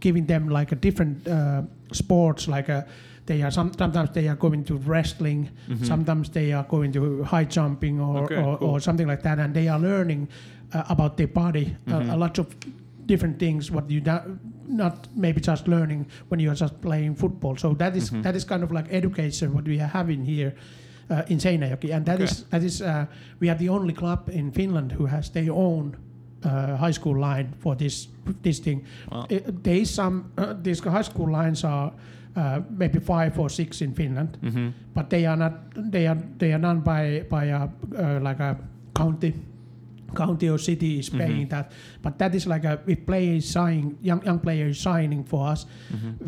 giving 0.00 0.26
them 0.26 0.48
like 0.48 0.72
a 0.72 0.76
different 0.76 1.26
uh, 1.28 1.62
sports 1.92 2.48
like 2.48 2.68
a 2.68 2.86
they 3.26 3.42
are 3.42 3.50
some, 3.50 3.72
sometimes 3.72 4.10
they 4.10 4.28
are 4.28 4.36
going 4.36 4.64
to 4.64 4.76
wrestling 4.76 5.50
sometimes 5.82 6.30
they 6.30 6.52
are 6.52 6.64
going 6.64 6.92
to 6.92 7.22
high 7.24 7.44
jumping 7.44 8.00
or, 8.00 8.24
Okay, 8.24 8.36
or, 8.36 8.56
cool. 8.58 8.68
or 8.70 8.80
something 8.80 9.06
like 9.08 9.22
that 9.22 9.38
and 9.38 9.54
they 9.54 9.68
are 9.68 9.78
learning 9.78 10.28
uh, 10.72 10.84
about 10.88 11.16
their 11.16 11.28
body 11.28 11.76
a, 11.88 12.14
a 12.14 12.16
lot 12.16 12.38
of 12.38 12.46
different 13.06 13.38
things 13.38 13.70
what 13.70 13.90
you 13.90 14.00
do, 14.00 14.18
not 14.66 15.08
maybe 15.14 15.40
just 15.40 15.68
learning 15.68 16.06
when 16.28 16.40
you 16.40 16.50
are 16.50 16.54
just 16.54 16.80
playing 16.80 17.14
football 17.14 17.56
so 17.56 17.74
that 17.74 17.96
is- 17.96 18.10
that 18.22 18.34
is 18.36 18.44
kind 18.44 18.62
of 18.62 18.70
like 18.72 18.86
education 18.92 19.52
what 19.54 19.64
we 19.64 19.80
are 19.80 19.88
having 19.88 20.24
here 20.24 20.54
uh, 21.08 21.22
in 21.28 21.38
Seinäjoki, 21.38 21.94
and 21.94 22.04
that 22.06 22.14
Okay. 22.16 22.24
is 22.24 22.44
that 22.50 22.62
is 22.64 22.82
uh, 22.82 23.06
we 23.38 23.48
are 23.48 23.54
the 23.58 23.68
only 23.68 23.92
club 23.92 24.28
in 24.32 24.50
Finland 24.50 24.90
who 24.92 25.06
has 25.06 25.30
their 25.30 25.52
own 25.52 25.94
uh, 26.44 26.76
high 26.76 26.90
school 26.92 27.16
line 27.20 27.46
for 27.60 27.76
this 27.76 28.08
this 28.42 28.58
thing. 28.58 28.84
Wow. 29.12 29.26
Uh, 29.30 29.38
there 29.62 29.76
is 29.80 29.94
some 29.94 30.24
uh, 30.36 30.54
these 30.62 30.80
high 30.80 31.04
school 31.04 31.30
lines 31.30 31.64
are 31.64 31.92
uh, 32.36 32.60
maybe 32.78 32.98
five 33.00 33.38
or 33.38 33.48
six 33.50 33.80
in 33.82 33.94
Finland, 33.94 34.28
Mm-hmm. 34.42 34.68
but 34.94 35.10
they 35.10 35.26
are 35.26 35.36
not 35.36 35.52
they 35.92 36.06
are 36.06 36.18
they 36.38 36.52
are 36.52 36.60
done 36.60 36.80
by 36.80 37.24
by 37.30 37.44
a 37.50 37.60
uh, 37.98 38.20
like 38.28 38.40
a 38.40 38.56
county 38.94 39.32
county 40.16 40.48
or 40.48 40.58
city 40.58 40.98
is 40.98 41.08
paying 41.10 41.48
that. 41.48 41.72
But 42.02 42.18
that 42.18 42.34
is 42.34 42.46
like 42.46 42.64
a 42.64 42.74
if 42.86 43.06
player 43.06 43.34
is 43.36 43.50
signing 43.50 43.98
young 44.02 44.22
young 44.24 44.40
player 44.40 44.66
is 44.68 44.80
signing 44.80 45.24
for 45.24 45.46
us 45.52 45.66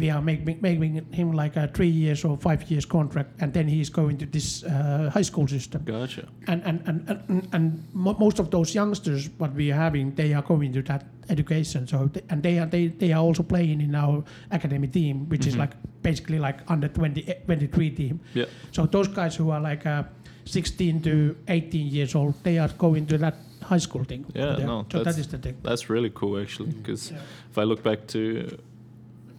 we 0.00 0.10
are 0.10 0.22
making 0.22 0.58
making 0.60 0.94
him 1.12 1.32
like 1.32 1.56
a 1.56 1.66
three 1.76 1.88
years 2.04 2.24
or 2.24 2.36
five 2.36 2.70
years 2.70 2.86
contract 2.86 3.30
and 3.42 3.52
then 3.52 3.66
he's 3.68 3.90
going 3.90 4.16
to 4.18 4.26
this 4.26 4.62
uh, 4.64 5.10
high 5.12 5.26
school 5.30 5.46
system. 5.48 5.82
Gotcha. 5.84 6.24
and 6.46 6.62
and 6.68 6.78
and, 6.88 6.98
and, 7.28 7.48
and 7.52 7.64
mo- 7.92 8.16
most 8.18 8.38
of 8.38 8.50
those 8.50 8.74
youngsters 8.74 9.28
what 9.38 9.52
we 9.54 9.72
are 9.72 9.80
having 9.86 10.14
they 10.14 10.34
are 10.34 10.42
going 10.42 10.72
to 10.72 10.82
that 10.82 11.02
education. 11.30 11.86
So 11.86 12.08
th- 12.08 12.24
and 12.30 12.42
they 12.42 12.58
are 12.58 12.66
they, 12.66 12.88
they 12.88 13.12
are 13.12 13.22
also 13.22 13.42
playing 13.42 13.80
in 13.80 13.94
our 13.94 14.24
academy 14.50 14.88
team 14.88 15.28
which 15.28 15.46
is 15.46 15.56
like 15.56 15.72
basically 16.02 16.38
like 16.38 16.58
under 16.68 16.88
20 16.88 17.28
eh, 17.28 17.34
23 17.46 17.90
team. 17.90 18.20
Yeah. 18.34 18.46
so 18.72 18.86
those 18.86 19.08
guys 19.08 19.36
who 19.36 19.50
are 19.50 19.60
like 19.60 19.84
uh, 19.86 20.02
16 20.44 21.02
to 21.02 21.36
18 21.48 21.86
years 21.86 22.14
old 22.14 22.34
they 22.42 22.58
are 22.58 22.68
going 22.78 23.06
to 23.06 23.18
that 23.18 23.34
high 23.68 23.80
school 23.80 24.04
thing 24.04 24.24
Yeah, 24.34 24.58
Yeah. 24.58 24.66
no, 24.66 24.86
so 24.90 24.98
that 24.98 25.04
that's- 25.04 25.26
the 25.26 25.38
thing 25.38 25.56
That's 25.62 25.90
really 25.90 26.10
cool, 26.14 26.34
actually, 26.42 26.70
because 26.72 27.10
Yeah. 27.10 27.20
if 27.50 27.56
I 27.58 27.64
look 27.64 27.82
back 27.82 28.06
to 28.08 28.22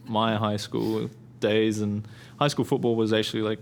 my 0.06 0.36
high 0.36 0.58
school 0.58 1.10
days, 1.40 1.82
and 1.82 2.08
high 2.40 2.50
school 2.50 2.66
football 2.66 2.96
was 2.96 3.12
actually 3.14 3.44
like 3.52 3.60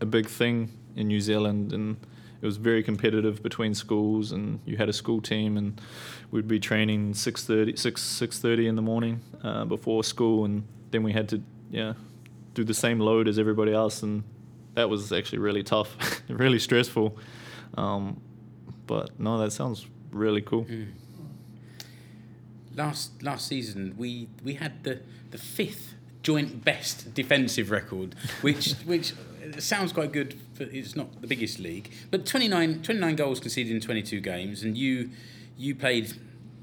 a 0.00 0.06
big 0.06 0.26
thing 0.26 0.70
in 0.96 1.08
New 1.08 1.20
Zealand, 1.20 1.72
and 1.72 1.96
it 2.42 2.46
was 2.46 2.56
very 2.56 2.82
competitive 2.82 3.42
between 3.42 3.74
schools, 3.74 4.32
and 4.32 4.60
you 4.66 4.76
had 4.76 4.88
a 4.88 4.92
school 4.92 5.20
team, 5.20 5.56
and 5.56 5.80
we'd 6.30 6.46
be 6.48 6.60
training 6.60 7.14
6.30, 7.14 7.76
6, 7.76 8.00
6.30 8.02 8.66
in 8.68 8.76
the 8.76 8.82
morning 8.82 9.20
uh, 9.42 9.64
before 9.64 10.04
school, 10.04 10.44
and 10.44 10.62
then 10.90 11.02
we 11.02 11.12
had 11.12 11.28
to, 11.28 11.40
yeah, 11.70 11.94
do 12.54 12.64
the 12.64 12.74
same 12.74 12.98
load 13.00 13.26
as 13.28 13.38
everybody 13.38 13.72
else, 13.72 14.02
and 14.02 14.22
that 14.74 14.88
was 14.88 15.12
actually 15.12 15.38
really 15.38 15.62
tough, 15.62 15.96
really 16.28 16.58
stressful. 16.58 17.16
Um, 17.76 18.20
but 18.88 19.20
no, 19.20 19.38
that 19.38 19.52
sounds 19.52 19.86
really 20.10 20.42
cool. 20.42 20.64
Mm. 20.64 20.88
Last 22.74 23.22
last 23.22 23.46
season, 23.46 23.94
we 23.96 24.28
we 24.42 24.54
had 24.54 24.82
the 24.82 25.00
the 25.30 25.38
fifth 25.38 25.94
joint 26.22 26.64
best 26.64 27.14
defensive 27.14 27.70
record, 27.70 28.16
which 28.40 28.72
which 28.86 29.12
uh, 29.12 29.60
sounds 29.60 29.92
quite 29.92 30.12
good. 30.12 30.34
For, 30.54 30.64
it's 30.64 30.96
not 30.96 31.20
the 31.20 31.28
biggest 31.28 31.60
league, 31.60 31.92
but 32.10 32.26
29, 32.26 32.82
29 32.82 33.16
goals 33.16 33.38
conceded 33.38 33.72
in 33.72 33.80
twenty 33.80 34.02
two 34.02 34.20
games, 34.20 34.64
and 34.64 34.76
you 34.76 35.10
you 35.56 35.74
played 35.74 36.14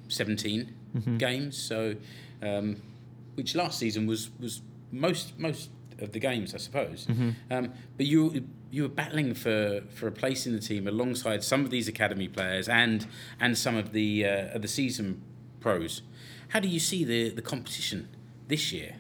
17 0.08 0.74
mm-hmm. 0.96 1.18
games, 1.18 1.58
so 1.58 1.96
um, 2.42 2.82
which 3.36 3.56
last 3.56 3.80
season 3.80 4.08
was 4.08 4.30
was 4.40 4.62
most 4.92 5.38
most 5.38 5.70
of 6.00 6.12
the 6.12 6.20
games, 6.20 6.54
I 6.54 6.58
suppose. 6.58 7.08
Um, 7.52 7.74
but 7.98 8.06
you 8.06 8.48
you 8.72 8.84
were 8.84 8.90
battling 8.90 9.34
for, 9.34 9.82
for 9.94 10.08
a 10.08 10.12
place 10.12 10.46
in 10.46 10.54
the 10.54 10.60
team 10.60 10.88
alongside 10.88 11.44
some 11.44 11.64
of 11.64 11.70
these 11.72 11.88
academy 11.88 12.28
players 12.28 12.68
and 12.68 13.08
and 13.40 13.58
some 13.58 13.76
of 13.76 13.92
the 13.94 14.26
uh, 14.26 14.56
of 14.56 14.62
the 14.62 14.68
season 14.68 15.22
pros. 15.60 16.02
How 16.50 16.60
do 16.60 16.68
you 16.68 16.80
see 16.80 17.04
the, 17.04 17.30
the 17.30 17.42
competition 17.42 18.08
this 18.48 18.72
year? 18.72 18.96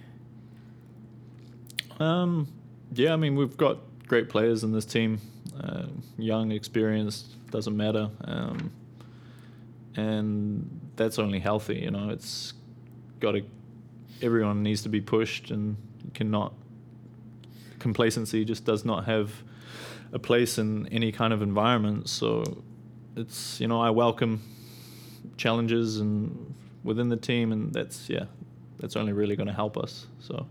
Um, 1.99 2.47
yeah, 2.93 3.13
I 3.13 3.15
mean 3.15 3.35
we've 3.35 3.57
got 3.57 3.79
great 4.07 4.29
players 4.29 4.63
in 4.63 4.71
this 4.71 4.85
team. 4.85 5.19
Uh, 5.59 5.87
young, 6.17 6.51
experienced, 6.51 7.27
doesn't 7.51 7.75
matter. 7.77 8.09
Um, 8.25 8.71
and 9.95 10.69
that's 10.95 11.19
only 11.19 11.39
healthy, 11.39 11.79
you 11.79 11.91
know. 11.91 12.09
It's 12.09 12.53
got 13.19 13.33
to, 13.33 13.43
everyone 14.21 14.63
needs 14.63 14.81
to 14.83 14.89
be 14.89 15.01
pushed 15.01 15.51
and 15.51 15.77
cannot, 16.13 16.53
complacency 17.85 18.43
just 18.43 18.65
does 18.65 18.83
not 18.83 19.05
have 19.05 19.29
a 20.11 20.17
place 20.17 20.57
in 20.57 20.87
any 20.87 21.11
kind 21.11 21.31
of 21.31 21.43
environment. 21.43 22.09
So 22.09 22.63
it's, 23.15 23.61
you 23.61 23.67
know, 23.67 23.79
I 23.79 23.91
welcome 23.91 24.41
challenges 25.37 25.99
and 25.99 26.55
within 26.83 27.09
the 27.09 27.15
team, 27.31 27.51
and 27.51 27.71
that's, 27.71 28.09
yeah, 28.09 28.25
that's 28.79 28.95
only 28.95 29.13
really 29.13 29.35
going 29.35 29.51
to 29.53 29.53
help 29.53 29.77
us. 29.77 30.07
So 30.19 30.47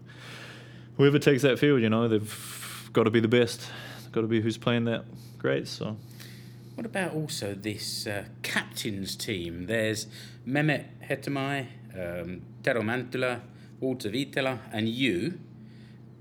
whoever 0.97 1.19
takes 1.19 1.43
that 1.43 1.59
field, 1.59 1.83
you 1.83 1.91
know, 1.91 2.07
they've 2.07 2.91
got 2.93 3.03
to 3.03 3.11
be 3.11 3.19
the 3.19 3.35
best. 3.41 3.69
They've 4.03 4.13
got 4.13 4.21
to 4.21 4.29
be 4.29 4.41
who's 4.41 4.57
playing 4.57 4.85
that 4.85 5.05
great. 5.37 5.67
So. 5.67 5.97
What 6.77 6.87
about 6.87 7.15
also 7.15 7.53
this 7.55 8.07
uh, 8.07 8.27
captain's 8.43 9.17
team? 9.17 9.67
There's 9.67 10.07
Mehmet 10.47 10.85
Hetemaj, 11.09 11.67
um, 11.99 12.43
Walter 13.81 14.11
Viitala, 14.11 14.61
and 14.73 14.89
you 14.89 15.41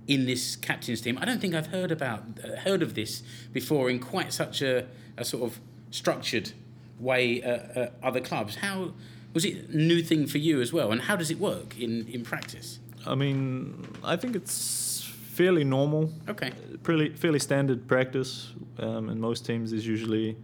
in 0.07 0.25
this 0.25 0.55
captain's 0.55 1.01
team. 1.01 1.17
I 1.21 1.25
don't 1.25 1.39
think 1.39 1.53
I've 1.53 1.67
heard 1.67 1.91
about 1.91 2.23
uh, 2.43 2.57
heard 2.57 2.81
of 2.81 2.93
this 2.93 3.23
before 3.51 3.89
in 3.89 3.99
quite 3.99 4.33
such 4.33 4.61
a, 4.61 4.87
a 5.17 5.23
sort 5.23 5.43
of 5.43 5.59
structured 5.91 6.51
way 6.99 7.41
at, 7.41 7.77
at 7.77 7.93
other 8.01 8.19
clubs. 8.19 8.55
How 8.55 8.93
was 9.33 9.45
it 9.45 9.69
a 9.69 9.77
new 9.77 10.01
thing 10.01 10.27
for 10.27 10.37
you 10.37 10.61
as 10.61 10.71
well, 10.71 10.91
and 10.91 11.01
how 11.01 11.15
does 11.15 11.31
it 11.31 11.39
work 11.39 11.79
in, 11.79 12.07
in 12.07 12.23
practice? 12.23 12.79
I 13.05 13.15
mean, 13.15 13.87
I 14.03 14.15
think 14.15 14.35
it's 14.35 15.11
fairly 15.33 15.63
normal. 15.63 16.11
Okay. 16.29 16.51
Fairly 16.83 17.09
fairly 17.09 17.39
standard 17.39 17.87
practice. 17.87 18.51
Um, 18.79 19.09
in 19.09 19.19
most 19.19 19.45
teams 19.45 19.71
is 19.71 19.85
usually, 19.85 20.35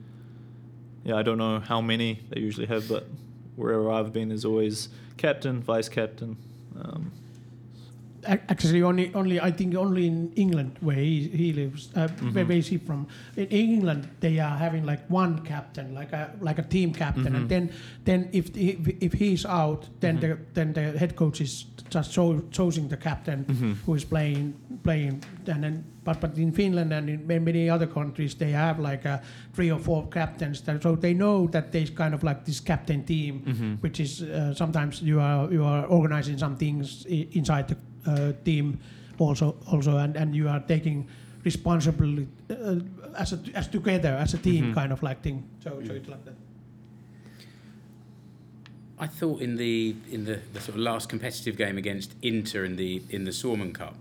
yeah, 1.04 1.16
I 1.16 1.24
don't 1.24 1.38
know 1.38 1.60
how 1.60 1.82
many 1.82 2.22
they 2.30 2.40
usually 2.42 2.68
have, 2.68 2.88
but 2.88 3.06
wherever 3.56 3.92
I've 3.92 4.14
been, 4.14 4.30
there's 4.30 4.46
always 4.46 4.90
captain, 5.18 5.62
vice 5.62 5.90
captain. 5.90 6.38
Um, 6.80 7.12
actually 8.26 8.82
only 8.82 9.14
only 9.14 9.40
I 9.40 9.52
think 9.52 9.76
only 9.76 10.08
in 10.08 10.32
England 10.36 10.78
where 10.82 10.96
he, 10.96 11.28
he 11.28 11.54
lives 11.54 11.90
uh, 11.96 12.08
mm-hmm. 12.08 12.34
where 12.34 12.52
is 12.52 12.68
he 12.68 12.78
from 12.78 13.08
in 13.36 13.48
England 13.48 14.10
they 14.20 14.40
are 14.40 14.58
having 14.58 14.86
like 14.86 15.10
one 15.10 15.40
captain 15.40 15.94
like 15.94 16.14
a 16.14 16.32
like 16.42 16.60
a 16.60 16.64
team 16.64 16.94
captain 16.94 17.26
mm-hmm. 17.26 17.36
and 17.36 17.50
then 17.50 17.72
then 18.06 18.30
if 18.32 18.50
if 18.56 19.14
he's 19.14 19.46
out 19.46 19.88
then 20.00 20.18
mm-hmm. 20.18 20.32
the 20.32 20.54
then 20.54 20.74
the 20.74 20.98
head 20.98 21.16
coach 21.16 21.42
is 21.42 21.66
just 21.90 22.12
cho- 22.12 22.44
choosing 22.52 22.88
the 22.88 22.98
captain 22.98 23.46
mm-hmm. 23.46 23.74
who 23.86 23.96
is 23.96 24.06
playing 24.06 24.54
playing 24.84 25.24
and 25.48 25.64
then 25.64 25.84
but 26.04 26.20
but 26.22 26.38
in 26.38 26.52
Finland 26.52 26.94
and 26.94 27.10
in 27.10 27.28
many 27.28 27.70
other 27.70 27.88
countries 27.88 28.36
they 28.36 28.52
have 28.52 28.80
like 28.80 29.06
a 29.06 29.22
three 29.54 29.72
or 29.72 29.80
four 29.80 30.08
captains 30.08 30.62
that, 30.62 30.82
so 30.82 30.96
they 30.96 31.14
know 31.14 31.48
that 31.48 31.72
there's 31.72 31.90
kind 31.90 32.14
of 32.14 32.24
like 32.24 32.46
this 32.46 32.60
captain 32.60 33.04
team 33.04 33.44
mm-hmm. 33.46 33.74
which 33.76 34.00
is 34.00 34.22
uh, 34.22 34.54
sometimes 34.54 35.02
you 35.02 35.20
are 35.20 35.52
you 35.52 35.64
are 35.64 35.86
organizing 35.86 36.38
some 36.38 36.56
things 36.56 37.06
inside 37.06 37.68
the 37.68 37.78
uh, 38.06 38.32
team 38.46 38.80
also 39.18 39.56
also 39.72 39.98
and, 39.98 40.16
and 40.16 40.36
you 40.36 40.48
are 40.48 40.60
taking 40.62 41.08
responsibility 41.44 42.28
uh, 42.50 42.76
as 43.18 43.34
a, 43.34 43.40
as 43.56 43.68
together 43.68 44.18
as 44.20 44.34
a 44.34 44.38
team 44.38 44.66
mm-hmm. 44.66 44.74
kind 44.74 44.92
of 44.92 45.02
like 45.04 45.22
thing 45.22 45.44
so 45.64 45.82
so 45.86 45.94
it's 45.94 46.10
like 46.10 46.24
that 46.26 46.36
I 49.00 49.08
thought 49.08 49.42
in 49.42 49.56
the 49.56 49.96
in 50.12 50.26
the, 50.26 50.42
the 50.54 50.60
sort 50.60 50.76
of 50.76 50.82
last 50.82 51.08
competitive 51.08 51.56
game 51.56 51.78
against 51.78 52.14
Inter 52.22 52.66
in 52.66 52.76
the 52.76 53.02
in 53.10 53.24
the 53.24 53.32
Suomen 53.32 53.74
Cup, 53.74 53.96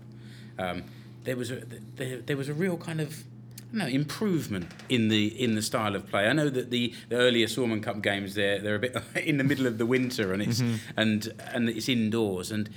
um, 0.57 0.83
there 1.23 1.37
was 1.37 1.51
a 1.51 1.63
there, 1.95 2.17
there 2.17 2.35
was 2.35 2.49
a 2.49 2.53
real 2.53 2.75
kind 2.75 2.99
of 2.99 3.23
no 3.71 3.85
improvement 3.85 4.69
in 4.89 5.07
the 5.07 5.27
in 5.41 5.55
the 5.55 5.61
style 5.61 5.95
of 5.95 6.07
play. 6.07 6.27
I 6.27 6.33
know 6.33 6.49
that 6.49 6.69
the, 6.69 6.93
the 7.07 7.15
earlier 7.15 7.47
Suomen 7.47 7.81
Cup 7.81 8.01
games 8.01 8.35
they're 8.35 8.59
they're 8.59 8.75
a 8.75 8.79
bit 8.79 8.97
in 9.23 9.37
the 9.37 9.43
middle 9.45 9.67
of 9.67 9.77
the 9.77 9.85
winter 9.85 10.33
and 10.33 10.41
it's 10.41 10.61
mm-hmm. 10.61 10.75
and 10.97 11.31
and 11.53 11.69
it's 11.69 11.87
indoors 11.87 12.51
and 12.51 12.69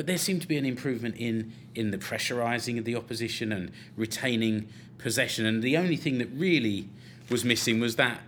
but 0.00 0.06
there 0.06 0.16
seemed 0.16 0.40
to 0.40 0.48
be 0.48 0.56
an 0.56 0.64
improvement 0.64 1.14
in 1.18 1.52
in 1.74 1.90
the 1.90 1.98
pressurising 1.98 2.78
of 2.78 2.86
the 2.86 2.96
opposition 2.96 3.52
and 3.52 3.70
retaining 3.98 4.66
possession. 4.96 5.44
And 5.44 5.62
the 5.62 5.76
only 5.76 5.96
thing 5.98 6.16
that 6.16 6.30
really 6.32 6.88
was 7.28 7.44
missing 7.44 7.80
was 7.80 7.96
that 7.96 8.22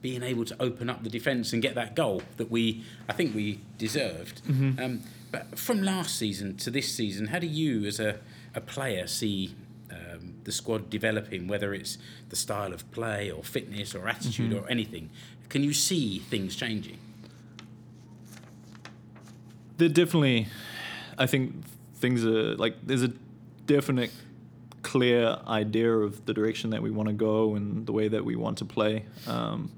being 0.00 0.22
able 0.22 0.46
to 0.46 0.56
open 0.58 0.88
up 0.88 1.02
the 1.02 1.10
defence 1.10 1.52
and 1.52 1.60
get 1.60 1.74
that 1.74 1.94
goal 1.94 2.22
that 2.38 2.50
we 2.50 2.82
I 3.10 3.12
think 3.12 3.34
we 3.34 3.60
deserved. 3.76 4.40
Mm-hmm. 4.46 4.82
Um, 4.82 5.02
but 5.30 5.58
from 5.58 5.82
last 5.82 6.16
season 6.16 6.56
to 6.64 6.70
this 6.70 6.94
season, 6.94 7.26
how 7.26 7.40
do 7.40 7.46
you, 7.46 7.84
as 7.84 8.00
a, 8.00 8.18
a 8.54 8.62
player, 8.62 9.06
see 9.06 9.54
um, 9.90 10.32
the 10.44 10.52
squad 10.52 10.88
developing? 10.88 11.46
Whether 11.46 11.74
it's 11.74 11.98
the 12.30 12.36
style 12.36 12.72
of 12.72 12.90
play 12.90 13.30
or 13.30 13.44
fitness 13.44 13.94
or 13.94 14.08
attitude 14.08 14.52
mm-hmm. 14.52 14.64
or 14.64 14.68
anything, 14.70 15.10
can 15.50 15.62
you 15.62 15.74
see 15.74 16.20
things 16.20 16.56
changing? 16.56 16.96
There 19.78 19.88
definitely, 19.88 20.48
I 21.16 21.26
think 21.26 21.54
things 21.94 22.24
are 22.24 22.54
like 22.56 22.74
there's 22.86 23.02
a 23.02 23.12
definite 23.66 24.10
clear 24.82 25.38
idea 25.46 25.92
of 25.92 26.24
the 26.26 26.34
direction 26.34 26.70
that 26.70 26.82
we 26.82 26.90
want 26.90 27.08
to 27.08 27.12
go 27.12 27.54
and 27.54 27.86
the 27.86 27.92
way 27.92 28.08
that 28.08 28.24
we 28.24 28.36
want 28.36 28.58
to 28.58 28.64
play. 28.64 29.04
Um, 29.26 29.70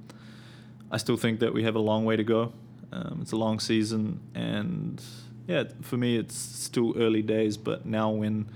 I 0.90 0.96
still 0.96 1.16
think 1.16 1.40
that 1.40 1.54
we 1.54 1.62
have 1.62 1.76
a 1.76 1.80
long 1.80 2.04
way 2.04 2.16
to 2.16 2.24
go. 2.24 2.52
Um, 2.92 3.20
it's 3.22 3.32
a 3.32 3.36
long 3.36 3.60
season, 3.60 4.20
and 4.34 5.00
yeah, 5.46 5.64
for 5.82 5.96
me, 5.96 6.16
it's 6.16 6.36
still 6.36 6.94
early 6.98 7.22
days. 7.22 7.56
But 7.56 7.86
now, 7.86 8.10
when 8.10 8.50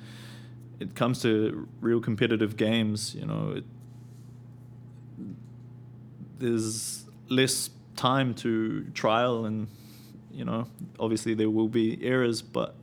it 0.81 0.95
comes 0.95 1.23
to 1.23 1.69
real 1.81 2.01
competitive 2.01 2.57
games, 2.57 3.15
you 3.15 3.27
know, 3.27 3.55
it, 3.57 3.65
there's 6.39 7.05
less 7.29 7.71
time 7.95 8.35
to 8.35 8.85
trial 8.95 9.45
and 9.45 9.69
you 10.35 10.45
know, 10.45 10.67
obviously 10.99 11.35
there 11.35 11.49
will 11.49 11.69
be 11.69 11.99
errors, 12.03 12.43
but 12.43 12.75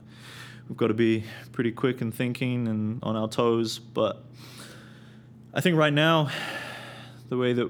we've 0.67 0.77
got 0.77 0.87
to 0.87 0.93
be 0.93 1.25
pretty 1.51 1.71
quick 1.71 2.01
in 2.01 2.11
thinking 2.11 2.67
and 2.67 3.03
on 3.03 3.15
our 3.15 3.27
toes. 3.27 3.77
But 3.77 4.23
I 5.53 5.61
think 5.61 5.77
right 5.77 5.93
now, 5.93 6.29
the 7.29 7.37
way 7.37 7.53
that 7.53 7.69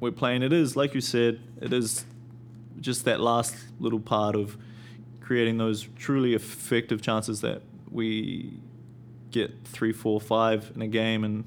we're 0.00 0.12
playing, 0.12 0.42
it 0.42 0.52
is 0.52 0.76
like 0.76 0.94
you 0.94 1.00
said, 1.00 1.40
it 1.60 1.72
is 1.72 2.04
just 2.80 3.04
that 3.06 3.20
last 3.20 3.56
little 3.80 3.98
part 3.98 4.36
of 4.36 4.56
creating 5.20 5.58
those 5.58 5.88
truly 5.98 6.34
effective 6.34 7.02
chances 7.02 7.40
that 7.40 7.60
we 7.90 8.60
get 9.32 9.52
three, 9.64 9.92
four, 9.92 10.20
five 10.20 10.70
in 10.76 10.82
a 10.82 10.86
game, 10.86 11.24
and 11.24 11.44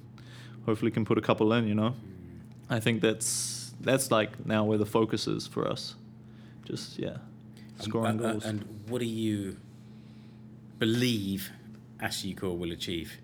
hopefully 0.65 0.91
can 0.91 1.05
put 1.05 1.17
a 1.17 1.21
couple 1.21 1.53
in. 1.53 1.67
You 1.67 1.75
know, 1.75 1.91
mm-hmm. 1.91 2.73
I 2.73 2.81
think 2.81 3.01
that's 3.01 3.73
that's 3.79 4.11
like 4.11 4.45
now 4.45 4.65
where 4.65 4.77
the 4.77 4.85
focus 4.85 5.25
is 5.25 5.47
for 5.47 5.67
us. 5.67 5.95
Just 6.65 6.99
yeah 6.99 7.17
scoring 7.79 8.11
and, 8.11 8.19
goals. 8.19 8.45
And 8.45 8.65
what 8.87 8.99
do 8.99 9.05
you 9.05 9.57
believe 10.79 11.51
SJK 12.01 12.57
will 12.57 12.71
achieve 12.71 13.17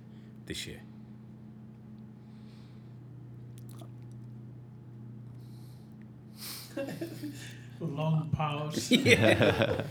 this 0.46 0.68
year? 0.68 0.82
Long 7.80 8.30
pause. 8.32 8.92
Yeah. 8.92 9.82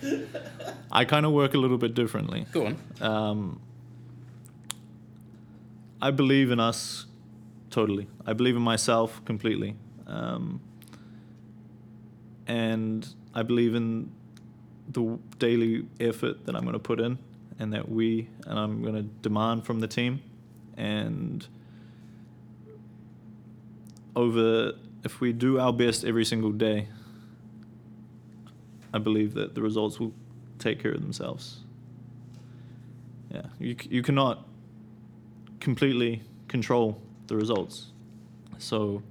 I 0.91 1.05
kind 1.05 1.27
of 1.27 1.33
work 1.33 1.55
a 1.55 1.59
little 1.59 1.79
bit 1.79 1.95
differently. 1.95 2.47
Go 2.53 2.67
on. 2.67 2.77
Um, 3.01 3.61
I 6.01 6.11
believe 6.11 6.51
in 6.51 6.61
us 6.61 7.07
totally. 7.71 8.07
I 8.25 8.33
believe 8.33 8.57
in 8.57 8.63
myself 8.63 9.25
completely. 9.25 9.77
Um, 10.07 10.61
and 12.47 13.07
I 13.35 13.43
believe 13.43 13.75
in 13.75 14.11
the 14.97 15.19
daily 15.39 15.87
effort 16.01 16.47
that 16.47 16.57
I'm 16.57 16.63
going 16.63 16.73
to 16.73 16.79
put 16.79 17.01
in 17.01 17.19
and 17.59 17.73
that 17.75 17.89
we 17.89 18.29
and 18.47 18.59
I'm 18.59 18.83
going 18.83 18.95
to 18.95 19.03
demand 19.03 19.65
from 19.67 19.81
the 19.81 19.87
team. 19.87 20.23
And 20.77 21.47
over 24.15 24.73
if 25.05 25.21
we 25.21 25.33
do 25.33 25.61
our 25.61 25.73
best 25.73 26.05
every 26.05 26.25
single 26.25 26.51
day 26.51 26.89
I 28.93 28.99
believe 28.99 29.35
that 29.35 29.55
the 29.55 29.61
results 29.61 30.01
will 30.01 30.15
take 30.59 30.83
care 30.83 30.93
of 30.93 31.03
themselves. 31.03 31.61
Yeah 33.31 33.47
you 33.59 33.77
you 33.91 34.03
cannot 34.03 34.47
completely 35.61 36.23
control 36.49 36.99
the 37.27 37.37
results. 37.37 37.89
So 38.59 39.03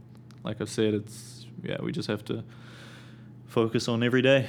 like 0.43 0.61
I 0.61 0.65
said 0.65 0.95
it's 0.95 1.45
yeah 1.63 1.77
we 1.79 1.91
just 1.91 2.07
have 2.07 2.25
to 2.25 2.43
focus 3.47 3.87
on 3.87 4.01
every 4.01 4.23
day 4.23 4.47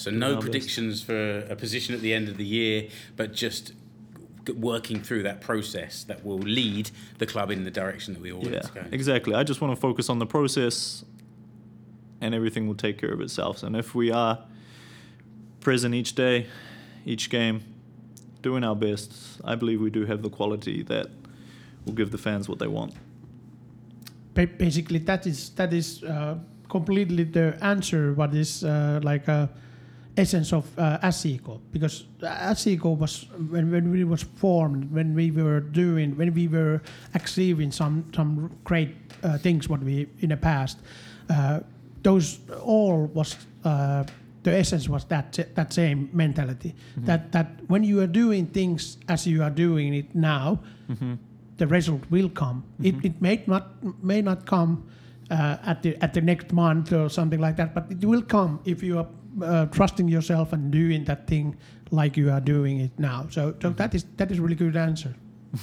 so 0.00 0.10
no 0.10 0.38
predictions 0.38 1.02
for 1.02 1.40
a 1.50 1.54
position 1.54 1.94
at 1.94 2.00
the 2.00 2.14
end 2.14 2.28
of 2.28 2.38
the 2.38 2.44
year, 2.44 2.88
but 3.16 3.34
just 3.34 3.72
working 4.56 5.02
through 5.02 5.22
that 5.24 5.42
process 5.42 6.04
that 6.04 6.24
will 6.24 6.38
lead 6.38 6.90
the 7.18 7.26
club 7.26 7.50
in 7.50 7.64
the 7.64 7.70
direction 7.70 8.14
that 8.14 8.22
we 8.22 8.32
all 8.32 8.42
yeah, 8.42 8.52
want 8.52 8.64
to 8.64 8.72
go. 8.72 8.84
Exactly. 8.92 9.34
I 9.34 9.44
just 9.44 9.60
want 9.60 9.74
to 9.74 9.80
focus 9.80 10.08
on 10.08 10.18
the 10.18 10.26
process, 10.26 11.04
and 12.22 12.34
everything 12.34 12.66
will 12.66 12.74
take 12.86 12.98
care 12.98 13.12
of 13.12 13.20
itself. 13.20 13.62
And 13.62 13.76
if 13.76 13.94
we 13.94 14.10
are 14.10 14.38
present 15.60 15.94
each 15.94 16.14
day, 16.14 16.46
each 17.04 17.28
game, 17.28 17.62
doing 18.40 18.64
our 18.64 18.74
best, 18.74 19.12
I 19.44 19.54
believe 19.54 19.82
we 19.82 19.90
do 19.90 20.06
have 20.06 20.22
the 20.22 20.30
quality 20.30 20.82
that 20.84 21.08
will 21.84 21.92
give 21.92 22.10
the 22.10 22.18
fans 22.18 22.48
what 22.48 22.58
they 22.58 22.68
want. 22.68 22.94
basically 24.34 25.00
that 25.00 25.26
is 25.26 25.50
that 25.50 25.72
is 25.74 26.02
uh, 26.04 26.38
completely 26.70 27.24
the 27.24 27.58
answer. 27.60 28.14
What 28.14 28.34
is 28.34 28.64
uh, 28.64 29.00
like 29.02 29.28
a 29.28 29.50
essence 30.16 30.52
of 30.52 30.66
uh, 30.78 30.98
SJK 30.98 31.60
because 31.72 32.04
SJK 32.20 32.96
was 32.96 33.26
when, 33.50 33.70
when 33.70 33.90
we 33.90 34.04
was 34.04 34.22
formed 34.22 34.90
when 34.92 35.14
we 35.14 35.30
were 35.30 35.60
doing 35.60 36.16
when 36.16 36.34
we 36.34 36.48
were 36.48 36.82
achieving 37.14 37.70
some 37.70 38.04
some 38.14 38.50
great 38.64 38.94
uh, 39.22 39.38
things 39.38 39.68
what 39.68 39.80
we 39.82 40.08
in 40.20 40.30
the 40.30 40.36
past 40.36 40.78
uh, 41.30 41.60
those 42.02 42.40
all 42.64 43.06
was 43.14 43.36
uh, 43.64 44.04
the 44.42 44.56
essence 44.56 44.88
was 44.88 45.04
that 45.04 45.38
that 45.54 45.72
same 45.72 46.08
mentality. 46.12 46.74
That 47.06 47.32
that 47.32 47.46
when 47.68 47.84
you 47.84 48.00
are 48.00 48.06
doing 48.06 48.46
things 48.46 48.98
as 49.08 49.26
you 49.26 49.42
are 49.42 49.50
doing 49.50 49.94
it 49.94 50.14
now 50.14 50.60
the 51.58 51.66
result 51.66 52.00
will 52.10 52.30
come. 52.30 52.64
It, 52.82 52.94
it 53.04 53.20
may 53.20 53.42
not 53.46 53.64
may 54.02 54.22
not 54.22 54.46
come 54.46 54.88
uh, 55.30 55.58
at 55.64 55.82
the 55.82 55.96
at 56.02 56.14
the 56.14 56.20
next 56.20 56.52
month 56.52 56.92
or 56.92 57.10
something 57.10 57.40
like 57.40 57.56
that 57.56 57.74
but 57.74 57.84
it 57.90 58.04
will 58.04 58.22
come 58.22 58.60
if 58.64 58.82
you 58.82 58.98
are 58.98 59.06
uh, 59.42 59.66
trusting 59.66 60.08
yourself 60.08 60.52
and 60.52 60.70
doing 60.70 61.04
that 61.04 61.26
thing 61.26 61.56
like 61.90 62.16
you 62.16 62.30
are 62.30 62.40
doing 62.40 62.80
it 62.80 62.90
now 62.98 63.26
so, 63.30 63.54
so 63.60 63.70
that 63.70 63.94
is 63.94 64.04
that 64.16 64.30
is 64.30 64.38
really 64.40 64.54
good 64.56 64.76
answer 64.76 65.14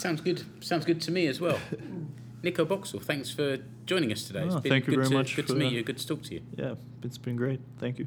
Sounds 0.00 0.22
good. 0.22 0.42
Sounds 0.60 0.86
good 0.86 1.02
to 1.02 1.10
me 1.10 1.26
as 1.26 1.42
well. 1.42 1.58
Nico 2.42 2.64
Boxall, 2.64 3.00
thanks 3.00 3.30
for 3.30 3.58
joining 3.84 4.10
us 4.12 4.26
today. 4.26 4.46
Oh, 4.48 4.58
been 4.58 4.70
thank 4.70 4.86
you 4.86 4.94
good 4.94 5.00
very 5.00 5.08
to, 5.08 5.14
much 5.14 5.36
Good 5.36 5.46
to 5.48 5.54
meet 5.54 5.68
that. 5.68 5.74
you. 5.74 5.82
Good 5.82 5.98
to 5.98 6.06
talk 6.06 6.22
to 6.22 6.34
you. 6.34 6.40
Yeah, 6.56 6.76
it's 7.02 7.18
been 7.18 7.36
great. 7.36 7.60
Thank 7.78 7.98
you. 7.98 8.06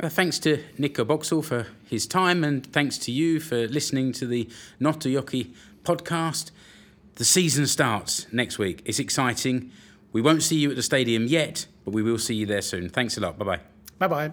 Uh, 0.00 0.08
thanks 0.08 0.40
to 0.40 0.64
Nico 0.78 1.04
Boxall 1.04 1.42
for 1.42 1.68
his 1.88 2.08
time, 2.08 2.42
and 2.42 2.66
thanks 2.66 2.98
to 2.98 3.12
you 3.12 3.38
for 3.38 3.68
listening 3.68 4.10
to 4.14 4.26
the 4.26 4.48
Not 4.80 5.06
a 5.06 5.08
Yoki 5.10 5.54
podcast. 5.84 6.50
The 7.16 7.24
season 7.24 7.66
starts 7.66 8.26
next 8.32 8.58
week. 8.58 8.82
It's 8.84 8.98
exciting. 8.98 9.70
We 10.12 10.20
won't 10.20 10.42
see 10.42 10.56
you 10.56 10.70
at 10.70 10.76
the 10.76 10.82
stadium 10.82 11.26
yet, 11.26 11.66
but 11.84 11.92
we 11.92 12.02
will 12.02 12.18
see 12.18 12.34
you 12.34 12.46
there 12.46 12.62
soon. 12.62 12.88
Thanks 12.88 13.16
a 13.16 13.20
lot. 13.20 13.38
Bye 13.38 13.44
bye. 13.44 13.60
bye 13.98 14.08
bye 14.08 14.32